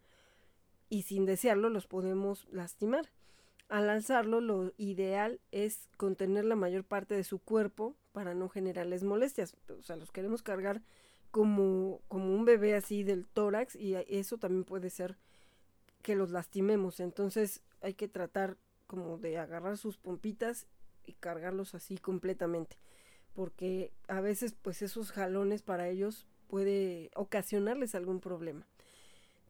[0.88, 3.10] y sin desearlo los podemos lastimar.
[3.68, 9.04] Al alzarlo, lo ideal es contener la mayor parte de su cuerpo para no generarles
[9.04, 9.54] molestias.
[9.68, 10.82] O sea, los queremos cargar
[11.30, 15.18] como, como un bebé así del tórax y eso también puede ser
[16.02, 17.00] que los lastimemos.
[17.00, 18.56] Entonces hay que tratar
[18.86, 20.66] como de agarrar sus pompitas
[21.12, 22.76] cargarlos así completamente.
[23.34, 28.66] Porque a veces pues esos jalones para ellos puede ocasionarles algún problema.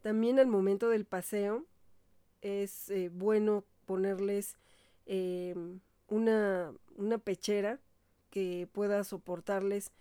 [0.01, 1.65] También al momento del paseo
[2.41, 4.55] es eh, bueno ponerles
[5.05, 5.55] eh,
[6.07, 7.79] una, una pechera
[8.29, 9.91] que pueda soportarles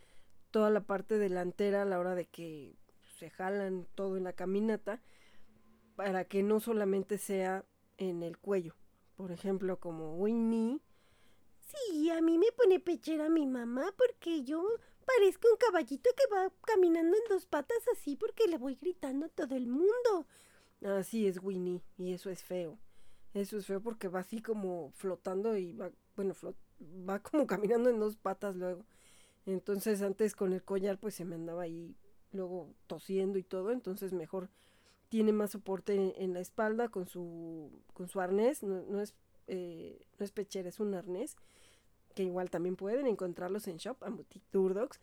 [0.51, 2.77] toda la parte delantera a la hora de que
[3.19, 5.01] se jalan todo en la caminata
[5.97, 7.65] para que no solamente sea
[7.99, 8.75] en el cuello.
[9.17, 10.81] Por ejemplo, como Winnie.
[11.71, 14.65] Sí, a mí me pone pechera mi mamá porque yo
[15.05, 19.29] parezco un caballito que va caminando en dos patas así porque le voy gritando a
[19.29, 20.27] todo el mundo.
[20.83, 22.79] Así es Winnie y eso es feo.
[23.35, 26.35] Eso es feo porque va así como flotando y va, bueno,
[27.09, 28.85] va como caminando en dos patas luego.
[29.47, 31.97] Entonces antes con el collar pues se me andaba ahí
[32.33, 34.51] luego tosiendo y todo, entonces mejor
[35.09, 39.15] tiene más soporte en, la espalda con su, con su arnés, no, es,
[39.49, 41.37] eh, no es pechera, es un arnés,
[42.15, 45.01] que igual también pueden encontrarlos en Shop, Amutic Turdogs,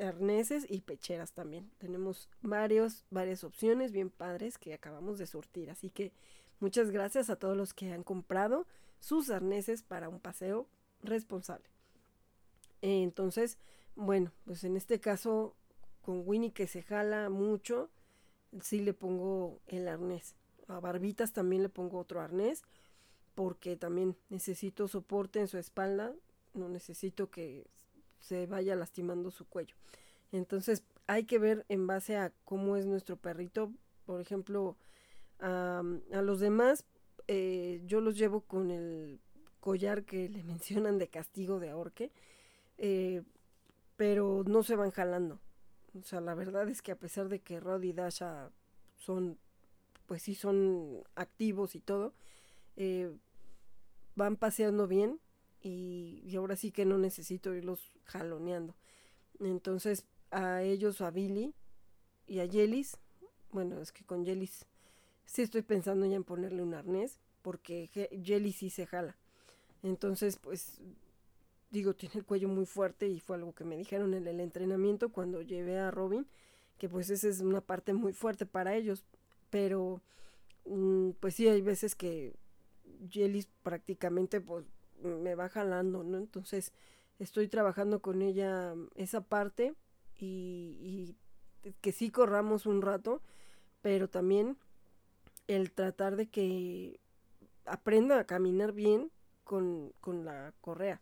[0.00, 1.70] arneses y pecheras también.
[1.78, 6.12] Tenemos varios, varias opciones bien padres que acabamos de surtir, así que
[6.60, 8.66] muchas gracias a todos los que han comprado
[9.00, 10.68] sus arneses para un paseo
[11.02, 11.64] responsable.
[12.82, 13.58] Entonces,
[13.94, 15.54] bueno, pues en este caso
[16.02, 17.90] con Winnie que se jala mucho,
[18.60, 20.34] sí le pongo el arnés.
[20.68, 22.62] A Barbitas también le pongo otro arnés
[23.34, 26.14] porque también necesito soporte en su espalda,
[26.54, 27.66] no necesito que
[28.20, 29.76] se vaya lastimando su cuello.
[30.30, 33.72] Entonces hay que ver en base a cómo es nuestro perrito.
[34.06, 34.76] Por ejemplo,
[35.40, 36.84] a, los demás
[37.28, 39.20] eh, yo los llevo con el
[39.60, 42.10] collar que le mencionan de castigo de ahorque.
[42.78, 43.22] Eh,
[43.96, 45.38] pero no se van jalando.
[45.98, 48.50] O sea, la verdad es que a pesar de que Rod y Dasha
[48.96, 49.38] son,
[50.06, 52.14] pues sí son activos y todo,
[52.76, 53.12] eh,
[54.16, 55.20] van paseando bien
[55.62, 58.74] y, ahora sí que no necesito irlos jaloneando.
[59.40, 61.54] Entonces a ellos, a Billy
[62.26, 62.96] y a Yelis,
[63.50, 64.66] bueno, es que con Yelis
[65.26, 67.88] sí estoy pensando ya en ponerle un arnés porque
[68.22, 69.16] Yelis sí se jala.
[69.82, 70.80] Entonces, pues
[71.70, 75.10] digo, tiene el cuello muy fuerte y fue algo que me dijeron en el entrenamiento
[75.10, 76.26] cuando llevé a Robin,
[76.78, 79.04] que pues esa es una parte muy fuerte para ellos,
[79.50, 80.00] pero
[80.66, 82.34] mm, pues sí hay veces que
[83.10, 84.64] Jelly prácticamente pues
[85.02, 86.18] me va jalando, ¿no?
[86.18, 86.72] Entonces
[87.18, 89.74] estoy trabajando con ella esa parte
[90.18, 91.16] y,
[91.80, 93.22] que sí corramos un rato,
[93.82, 94.56] pero también
[95.46, 96.98] el tratar de que
[97.64, 99.10] aprenda a caminar bien
[99.44, 101.00] con, con la correa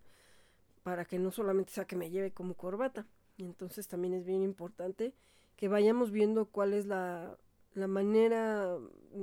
[0.82, 3.06] para que no solamente sea que me lleve como corbata.
[3.36, 5.14] Y entonces también es bien importante
[5.56, 7.38] que vayamos viendo cuál es la,
[7.74, 8.76] la manera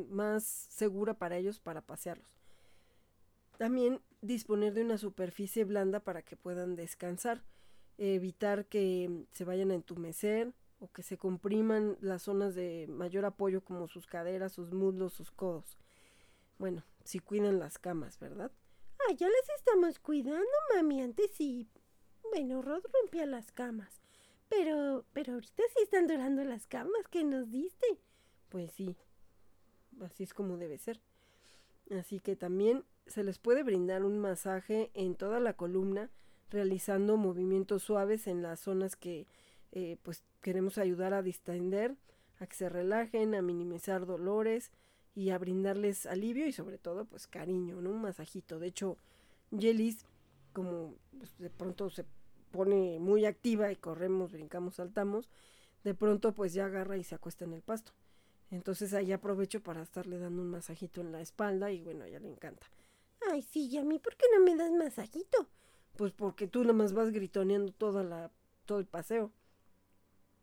[0.09, 2.39] más segura para ellos para pasearlos.
[3.57, 7.43] También disponer de una superficie blanda para que puedan descansar,
[7.97, 13.63] evitar que se vayan a entumecer o que se compriman las zonas de mayor apoyo
[13.63, 15.77] como sus caderas, sus muslos, sus codos.
[16.57, 18.51] Bueno, si cuidan las camas, ¿verdad?
[18.99, 20.45] Ah, ya las estamos cuidando,
[20.75, 21.01] mami.
[21.01, 21.67] Antes sí.
[22.31, 24.01] Bueno, Rod rompía las camas.
[24.49, 27.99] Pero, pero ahorita sí están durando las camas que nos diste.
[28.49, 28.95] Pues sí.
[30.01, 31.01] Así es como debe ser.
[31.91, 36.09] Así que también se les puede brindar un masaje en toda la columna,
[36.49, 39.27] realizando movimientos suaves en las zonas que
[39.71, 41.95] eh, pues queremos ayudar a distender,
[42.39, 44.71] a que se relajen, a minimizar dolores
[45.15, 47.89] y a brindarles alivio y sobre todo pues cariño, ¿no?
[47.89, 48.59] Un masajito.
[48.59, 48.97] De hecho,
[49.51, 50.05] Yelis,
[50.53, 52.05] como pues, de pronto se
[52.51, 55.29] pone muy activa y corremos, brincamos, saltamos,
[55.83, 57.91] de pronto pues ya agarra y se acuesta en el pasto.
[58.51, 62.19] Entonces ahí aprovecho para estarle dando un masajito en la espalda y bueno, a ella
[62.19, 62.67] le encanta.
[63.29, 65.47] Ay, sí, y a mí, ¿por qué no me das masajito?
[65.95, 68.31] Pues porque tú nomás vas gritoneando toda la,
[68.65, 69.31] todo el paseo.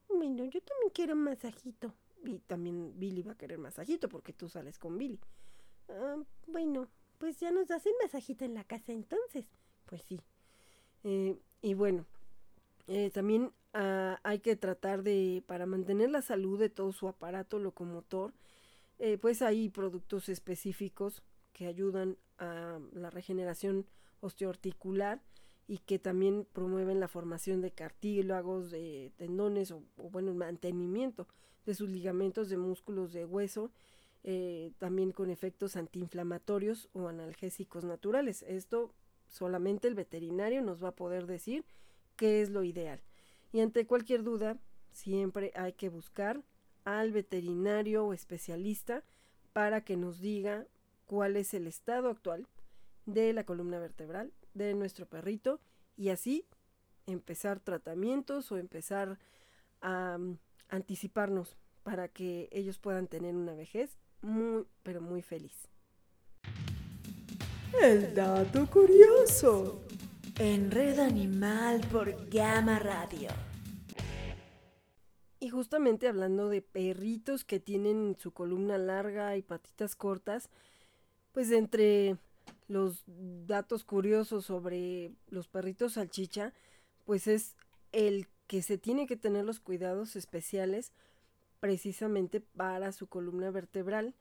[0.08, 1.94] Bueno, yo también quiero masajito.
[2.24, 5.20] Y también Billy va a querer masajito porque tú sales con Billy.
[5.88, 6.88] Ah, bueno,
[7.18, 9.46] pues ya nos hacen masajito en la casa entonces.
[9.86, 10.20] Pues sí.
[11.04, 12.06] Eh, y bueno,
[12.86, 17.58] eh, también ah, hay que tratar de, para mantener la salud de todo su aparato
[17.58, 18.32] locomotor,
[18.98, 21.22] eh, pues hay productos específicos
[21.54, 23.86] que ayudan a la regeneración
[24.20, 25.22] osteoarticular
[25.66, 31.26] y que también promueven la formación de cartílagos, de tendones o, bueno, el mantenimiento
[31.64, 33.70] de sus ligamentos de músculos de hueso,
[34.24, 38.42] eh, también con efectos antiinflamatorios o analgésicos naturales.
[38.42, 38.92] Esto
[39.28, 41.64] solamente el veterinario nos va a poder decir
[42.16, 43.00] qué es lo ideal.
[43.52, 44.58] Y ante cualquier duda,
[44.90, 46.42] siempre hay que buscar
[46.84, 49.02] al veterinario o especialista
[49.52, 50.66] para que nos diga
[51.06, 52.46] cuál es el estado actual
[53.06, 55.60] de la columna vertebral de nuestro perrito
[55.96, 56.46] y así
[57.06, 59.18] empezar tratamientos o empezar
[59.80, 65.68] a mm, anticiparnos para que ellos puedan tener una vejez muy, pero muy feliz.
[67.80, 69.82] El dato curioso.
[70.38, 73.28] En Red Animal por Gama Radio.
[75.38, 80.48] Y justamente hablando de perritos que tienen su columna larga y patitas cortas,
[81.34, 82.16] pues entre
[82.68, 83.02] los
[83.46, 86.54] datos curiosos sobre los perritos salchicha,
[87.04, 87.56] pues es
[87.92, 90.92] el que se tiene que tener los cuidados especiales
[91.58, 94.14] precisamente para su columna vertebral,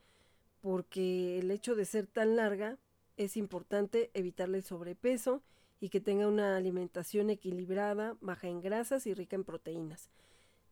[0.61, 2.77] porque el hecho de ser tan larga
[3.15, 5.43] es importante evitarle el sobrepeso
[5.79, 10.09] y que tenga una alimentación equilibrada, baja en grasas y rica en proteínas.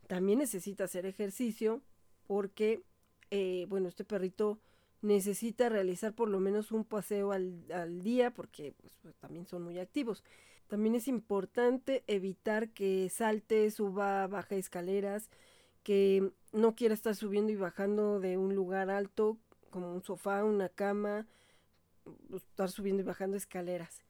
[0.07, 1.81] También necesita hacer ejercicio
[2.25, 2.81] porque,
[3.29, 4.59] eh, bueno, este perrito
[5.01, 9.79] necesita realizar por lo menos un paseo al, día porque pues, pues, también son muy
[9.79, 10.23] activos.
[10.67, 15.29] También es importante evitar que salte, suba, baja escaleras,
[15.83, 19.37] que no quiera estar subiendo y bajando de un lugar alto
[19.69, 21.27] como un sofá, una cama,
[22.29, 24.03] pues, estar subiendo y bajando escaleras.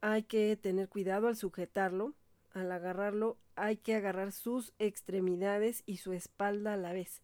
[0.00, 2.14] Hay que tener cuidado al sujetarlo,
[2.52, 7.22] al agarrarlo, hay que agarrar sus extremidades y su espalda a la vez.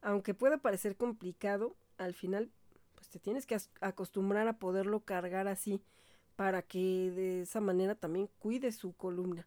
[0.00, 2.50] Aunque pueda parecer complicado, al final
[2.94, 5.82] pues te tienes que acostumbrar a poderlo cargar así
[6.36, 9.46] para que de esa manera también cuide su columna.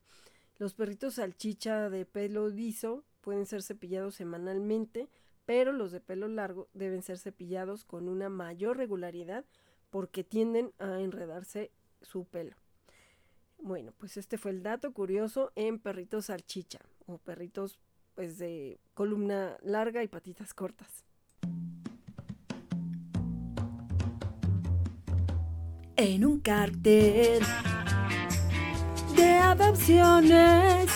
[0.58, 5.10] Los perritos salchicha de pelo liso pueden ser cepillados semanalmente,
[5.46, 9.46] pero los de pelo largo deben ser cepillados con una mayor regularidad
[9.90, 11.72] porque tienden a enredarse
[12.02, 12.56] su pelo.
[13.58, 17.80] Bueno, pues este fue el dato curioso en perritos salchicha o perritos
[18.16, 21.06] pues de columna larga y patitas cortas.
[26.02, 27.44] En un cartel
[29.16, 30.90] de adopciones.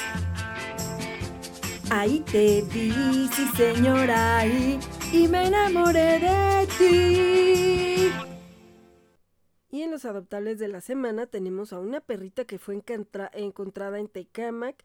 [1.92, 4.80] Ahí te vi, sí señora, y,
[5.14, 8.12] y me enamoré de ti.
[9.70, 14.08] Y en los adoptables de la semana tenemos a una perrita que fue encontrada en
[14.08, 14.84] Tecamac.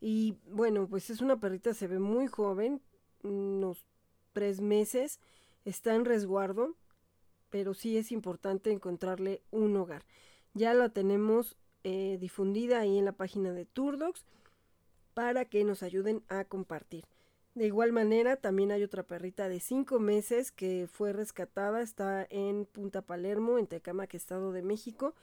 [0.00, 2.82] Y bueno, pues es una perrita, se ve muy joven,
[3.22, 3.86] unos
[4.32, 5.20] tres meses,
[5.64, 6.74] está en resguardo
[7.50, 10.04] pero sí es importante encontrarle un hogar.
[10.54, 14.24] Ya la tenemos eh, difundida ahí en la página de Turdox
[15.14, 17.04] para que nos ayuden a compartir.
[17.54, 22.64] De igual manera, también hay otra perrita de 5 meses que fue rescatada, está en
[22.64, 25.14] Punta Palermo, en Tecamac, Estado de México,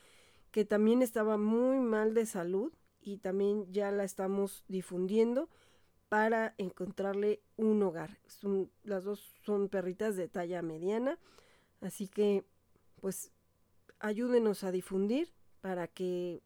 [0.52, 5.49] que también estaba muy mal de salud y también ya la estamos difundiendo
[6.10, 8.18] para encontrarle un hogar.
[8.84, 11.18] las dos son perritas de talla mediana
[11.82, 12.44] Así que,
[13.02, 13.32] pues,
[13.99, 15.30] ayúdenos a difundir
[15.62, 16.41] para que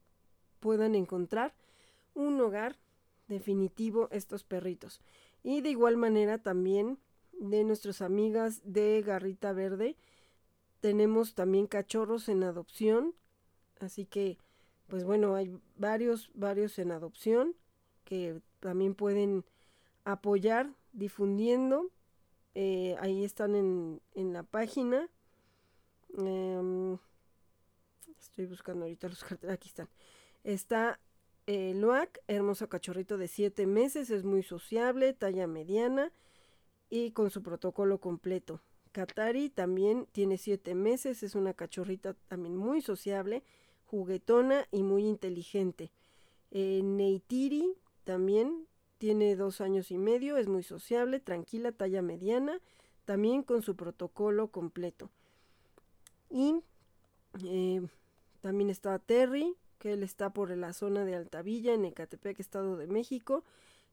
[0.60, 1.54] puedan encontrar
[2.14, 2.78] un hogar
[3.28, 5.02] definitivo estos perritos.
[5.44, 7.00] Y de igual manera también
[7.40, 9.98] de nuestras amigas de Garrita Verde
[10.82, 13.14] tenemos también cachorros en adopción.
[13.80, 14.38] Así que,
[14.88, 17.56] pues bueno, hay varios, varios en adopción
[18.04, 19.46] que también pueden
[20.04, 21.90] apoyar difundiendo.
[22.56, 25.10] Eh, ahí están en, en la página
[26.18, 26.98] Em,
[28.20, 29.54] estoy buscando ahorita los carteles.
[29.56, 29.90] Aquí están.
[30.44, 31.00] Está
[31.48, 31.76] eh,
[32.28, 36.12] hermoso cachorrito de 7 meses, es muy sociable, talla mediana
[36.90, 38.62] y con su protocolo completo.
[38.92, 43.44] Katari también tiene 7 meses, es una cachorrita también muy sociable,
[43.86, 45.92] juguetona y muy inteligente.
[46.52, 48.68] Eh, Neytiri también
[48.98, 52.60] tiene 2 años y medio, es muy sociable, tranquila, talla mediana,
[53.06, 55.10] también con su protocolo completo.
[56.32, 56.56] Y
[57.44, 57.82] eh,
[58.40, 62.88] también está Terry, que él está por la zona de Altavilla, en Ecatepec, Estado de
[62.88, 63.44] México.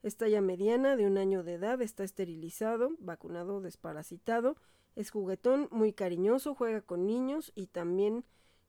[0.02, 4.56] Es talla mediana, de un año de edad, está esterilizado, vacunado, desparasitado.
[4.94, 8.24] Es juguetón, muy cariñoso, juega con niños y también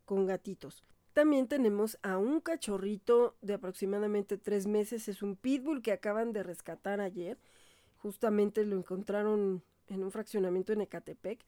[0.05, 0.83] con gatitos.
[1.13, 5.07] También tenemos a un cachorrito de aproximadamente tres meses.
[5.07, 7.37] Es un pitbull que acaban de rescatar ayer.
[7.97, 11.43] Justamente lo encontraron en un fraccionamiento en Ecatepec.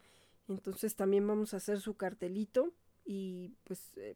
[0.51, 2.73] Entonces también vamos a hacer su cartelito.
[3.05, 4.15] Y pues eh,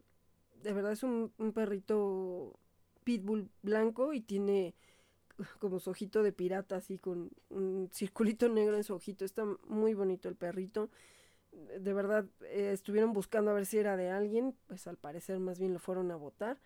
[0.61, 2.59] de verdad es un, perrito
[3.03, 4.75] pitbull blanco y tiene
[5.59, 9.25] como su ojito de pirata, así con un circulito negro en su ojito.
[9.25, 10.89] Está muy bonito el perrito.
[11.79, 15.59] De verdad, eh, estuvieron buscando a ver si era de alguien, pues al parecer más
[15.59, 16.59] bien lo fueron a votar.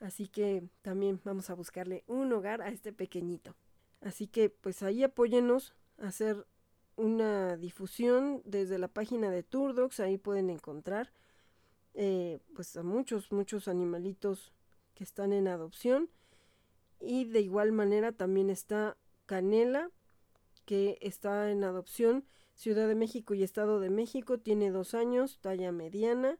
[0.00, 3.56] Así que también vamos a buscarle un hogar a este pequeñito.
[4.00, 6.46] Así que pues ahí apóyenos a hacer
[6.98, 11.12] una difusión desde la página de Turdox, ahí pueden encontrar
[11.94, 14.52] eh, pues a muchos, muchos animalitos
[14.94, 16.10] que están en adopción
[17.00, 18.96] y de igual manera también está
[19.26, 19.90] Canela,
[20.64, 22.24] que está en adopción.
[22.54, 26.38] Ciudad de México y Estado de México, tiene dos años, talla mediana.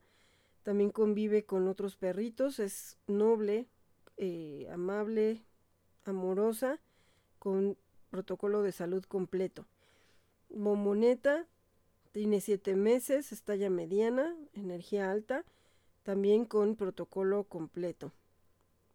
[0.64, 3.68] También convive con otros perritos, es noble,
[4.16, 5.44] eh, amable,
[6.04, 6.80] amorosa,
[7.38, 7.78] con
[8.10, 9.66] protocolo de salud completo.
[10.50, 11.46] Momoneta
[12.12, 15.44] tiene siete meses, es talla mediana, energía alta,
[16.02, 18.12] también con protocolo completo.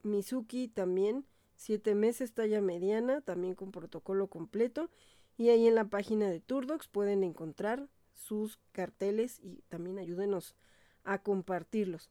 [0.03, 1.25] Mizuki también
[1.55, 4.89] Siete meses, talla mediana, también con protocolo completo.
[5.37, 10.55] Y ahí en la página de Turdox pueden encontrar sus carteles y también ayúdenos
[11.03, 12.09] a compartirlos.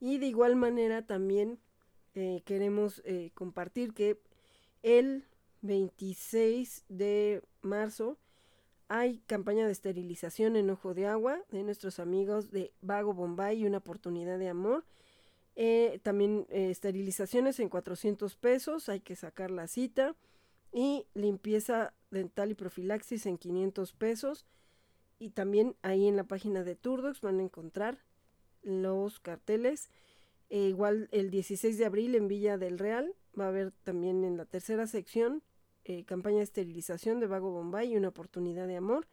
[0.00, 1.58] Y de igual manera también
[2.14, 4.20] eh, queremos eh, compartir que
[4.82, 5.24] el
[5.62, 8.18] 26 de marzo
[8.88, 13.66] hay campaña de esterilización en Ojo de Agua de nuestros amigos de Vago Bombay y
[13.66, 14.84] una oportunidad de amor.
[15.56, 20.16] Eh, también eh, esterilizaciones en 400 pesos, hay que sacar la cita.
[20.72, 24.46] Y limpieza dental y profilaxis en 500 pesos.
[25.18, 27.98] Y también ahí en la página de Turdox van a encontrar
[28.62, 29.90] los carteles.
[30.50, 34.36] E igual el 16 de abril en Villa del Real va a haber también en
[34.36, 35.42] la tercera sección
[35.88, 39.06] eh, campaña de esterilización de Vago Bombay y una oportunidad de amor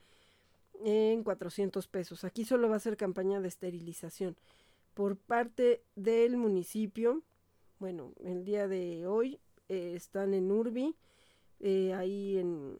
[0.83, 2.25] en 400 pesos.
[2.25, 4.35] Aquí solo va a ser campaña de esterilización
[4.93, 7.23] por parte del municipio.
[7.79, 9.39] Bueno, el día de hoy
[9.69, 10.97] eh, están en Urbi,
[11.61, 12.77] eh, ahí en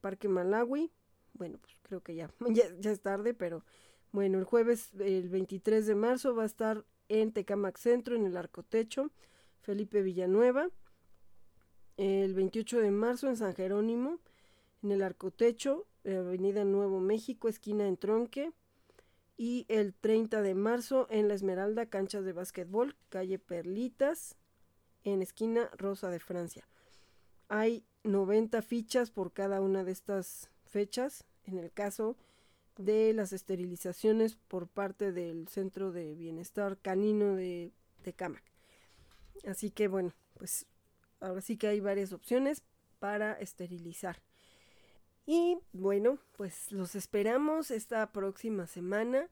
[0.00, 0.92] Parque Malawi.
[1.34, 2.30] Bueno, pues creo que ya,
[2.78, 3.64] ya, es tarde, pero
[4.12, 8.36] bueno, el jueves, el 23 de marzo, va a estar en Tecamac Centro, en el
[8.36, 9.10] Arcotecho,
[9.62, 10.68] Felipe Villanueva.
[11.96, 14.18] El 28 de marzo en San Jerónimo,
[14.82, 18.52] en el Arcotecho, Avenida Nuevo México, esquina en Tronque
[19.36, 24.36] y el 30 de marzo en La Esmeralda, canchas de básquetbol, calle Perlitas,
[25.04, 26.68] en esquina Rosa de Francia.
[27.48, 31.24] Hay 90 fichas por cada una de estas fechas.
[31.44, 32.16] En el caso
[32.76, 38.42] de las esterilizaciones por parte del Centro de Bienestar Canino de Tecamac.
[39.46, 40.66] Así que bueno, pues
[41.20, 42.62] ahora sí que hay varias opciones
[42.98, 44.22] para esterilizar.
[45.26, 49.28] Y bueno, pues los esperamos esta próxima semana,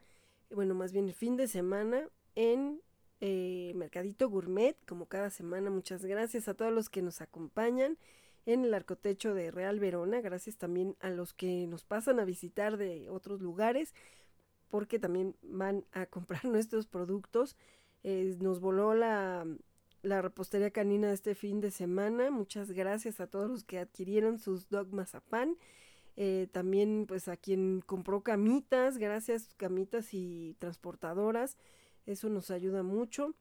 [0.51, 2.81] bueno, más bien el fin de semana en
[3.21, 5.71] eh, Mercadito Gourmet, como cada semana.
[5.71, 7.97] Muchas gracias a todos los que nos acompañan
[8.45, 10.21] en el arcotecho de Real Verona.
[10.21, 13.95] Gracias también a los que nos pasan a visitar de otros lugares,
[14.69, 17.57] porque también van a comprar nuestros productos.
[18.03, 19.47] Eh, nos voló la,
[20.05, 22.31] la repostería canina este fin de semana.
[22.31, 25.57] Muchas gracias a todos los que adquirieron sus dog mazapán.
[26.17, 31.57] Eh, también pues a quien compró camitas, gracias camitas y transportadoras,
[32.07, 33.35] eso nos ayuda mucho.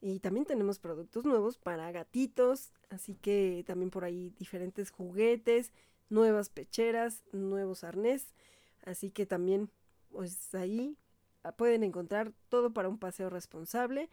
[0.00, 5.72] Y también tenemos productos nuevos para gatitos, así que también por ahí diferentes juguetes,
[6.10, 8.34] nuevas pecheras, nuevos arnés,
[8.84, 9.70] así que también
[10.10, 10.96] pues ahí
[11.42, 14.10] ah, pueden encontrar todo para un paseo responsable.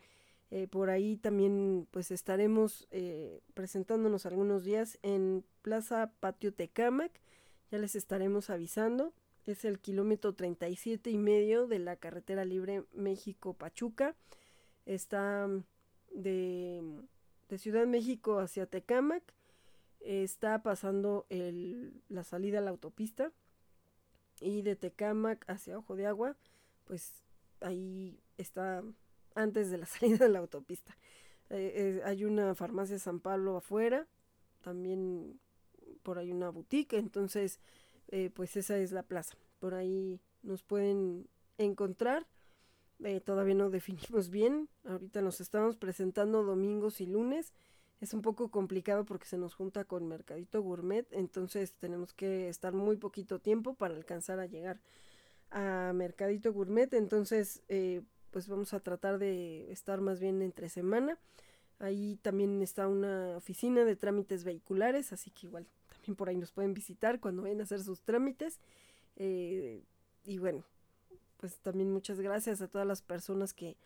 [0.52, 7.11] Eh, por ahí también pues estaremos eh, presentándonos algunos días en Plaza Patio Tecamac
[7.72, 9.14] ya les estaremos avisando.
[9.45, 14.15] Es el kilómetro 37 y medio de la carretera libre México-Pachuca.
[14.86, 15.64] Está mm,
[16.11, 16.82] de,
[17.48, 19.23] de, Ciudad México hacia Tecámac.
[20.02, 23.32] Está pasando el, la salida a la autopista.
[24.41, 26.36] Y de Tecámac hacia Ojo de Agua,
[26.86, 27.23] pues
[27.61, 28.84] ahí está
[29.36, 30.95] antes de la salida de la autopista.
[31.49, 34.08] Eh, eh, hay una farmacia San Pablo afuera.
[34.62, 35.40] También
[36.03, 37.60] por ahí una boutique, entonces
[38.10, 39.36] eh, pues esa es la plaza.
[39.60, 41.28] Por ahí nos pueden
[41.58, 42.28] encontrar.
[43.26, 44.70] Todavía no definimos bien.
[44.86, 47.53] Ahorita nos estamos presentando domingos y lunes.
[47.99, 52.74] es un poco complicado porque se nos junta con Mercadito Gourmet, entonces tenemos que estar
[52.74, 54.80] muy poquito tiempo para alcanzar a llegar
[55.52, 58.02] a Mercadito Gourmet, entonces eh,
[58.32, 61.18] pues vamos a tratar de estar más bien entre semana.
[61.80, 66.52] Ahí también está una oficina de trámites vehiculares, así que igual también por ahí nos
[66.52, 68.60] pueden visitar cuando vayan a hacer sus trámites.
[69.16, 69.84] Eh,
[70.24, 70.64] y bueno,
[71.38, 73.78] pues también muchas gracias a todas las personas que,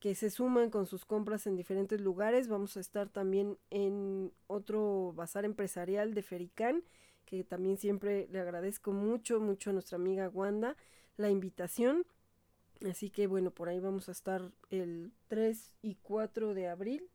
[0.00, 2.48] que se suman con sus compras en diferentes lugares.
[2.48, 6.82] Vamos a estar también en otro bazar empresarial de Fericán,
[7.24, 10.76] que también siempre le agradezco mucho, mucho a nuestra amiga Wanda
[11.16, 12.06] la invitación.
[12.84, 17.08] Así que bueno, por ahí vamos a estar el 3 y 4 de abril.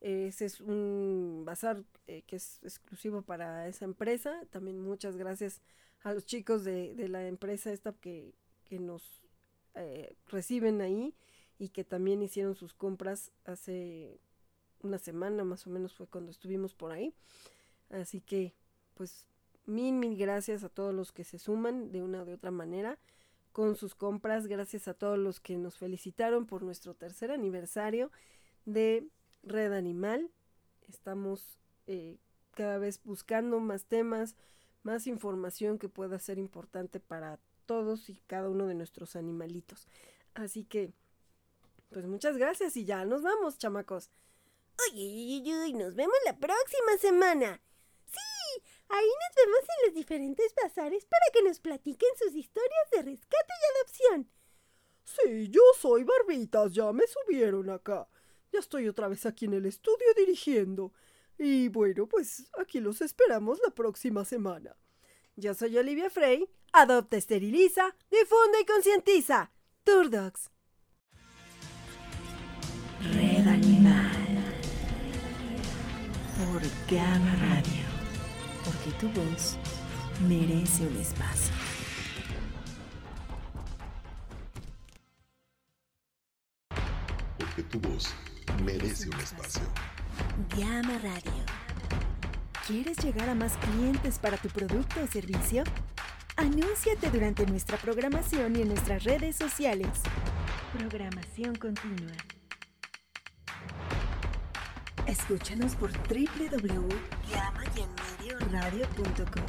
[0.00, 4.44] Ese es un bazar eh, que es exclusivo para esa empresa.
[4.50, 5.60] También muchas gracias
[6.02, 8.34] a los chicos de, de la empresa esta que,
[8.64, 9.22] que nos
[9.74, 11.14] eh, reciben ahí
[11.58, 14.18] y que también hicieron sus compras hace
[14.82, 17.14] una semana más o menos fue cuando estuvimos por ahí.
[17.90, 18.54] Así que
[18.94, 19.26] pues
[19.66, 22.98] mil, mil gracias a todos los que se suman de una o de otra manera
[23.52, 24.46] con sus compras.
[24.46, 28.10] Gracias a todos los que nos felicitaron por nuestro tercer aniversario
[28.64, 29.06] de
[29.42, 30.30] Red Animal.
[30.88, 32.18] Estamos eh,
[32.52, 34.36] cada vez buscando más temas,
[34.82, 39.86] más información que pueda ser importante para todos y cada uno de nuestros animalitos.
[40.34, 40.92] Así que
[41.90, 44.10] pues muchas gracias y ya nos vamos, chamacos.
[44.92, 47.60] Uy, uy, uy, nos vemos la próxima semana.
[48.90, 53.52] Ahí nos vemos en los diferentes bazares para que nos platiquen sus historias de rescate
[53.54, 54.30] y adopción.
[55.04, 58.08] Sí, yo soy Barbitas, ya me subieron acá.
[58.52, 60.92] Ya estoy otra vez aquí en el estudio dirigiendo.
[61.38, 64.76] Y bueno, pues aquí los esperamos la próxima semana.
[65.36, 66.50] Yo soy Olivia Frey.
[66.72, 69.52] Adopta, esteriliza, difunde y concientiza.
[69.84, 70.50] Turdogs.
[73.14, 74.10] Red Animal.
[76.36, 77.79] Por Gamma Radio.
[78.82, 79.58] Porque tu voz
[80.26, 81.52] merece un espacio.
[87.38, 88.14] Porque tu voz
[88.64, 89.62] merece un espacio.
[90.56, 91.44] Gamma Radio.
[92.66, 95.64] ¿Quieres llegar a más clientes para tu producto o servicio?
[96.36, 99.88] Anúnciate durante nuestra programación y en nuestras redes sociales.
[100.78, 102.12] Programación continua.
[105.06, 105.90] Escúchanos por
[108.50, 109.46] www.gamayenmedioradio.com.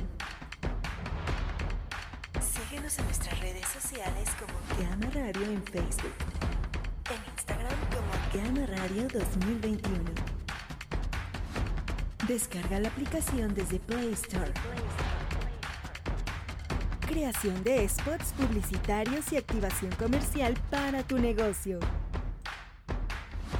[2.41, 6.13] Síguenos en nuestras redes sociales como Gama Radio en Facebook.
[7.09, 10.11] En Instagram como Gama Radio 2021.
[12.27, 14.53] Descarga la aplicación desde Play Store.
[17.01, 21.79] Creación de spots publicitarios y activación comercial para tu negocio.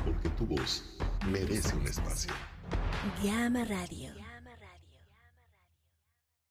[0.05, 0.97] Porque tu voz
[1.27, 2.31] merece un espacio.
[3.23, 4.20] Gama Radio.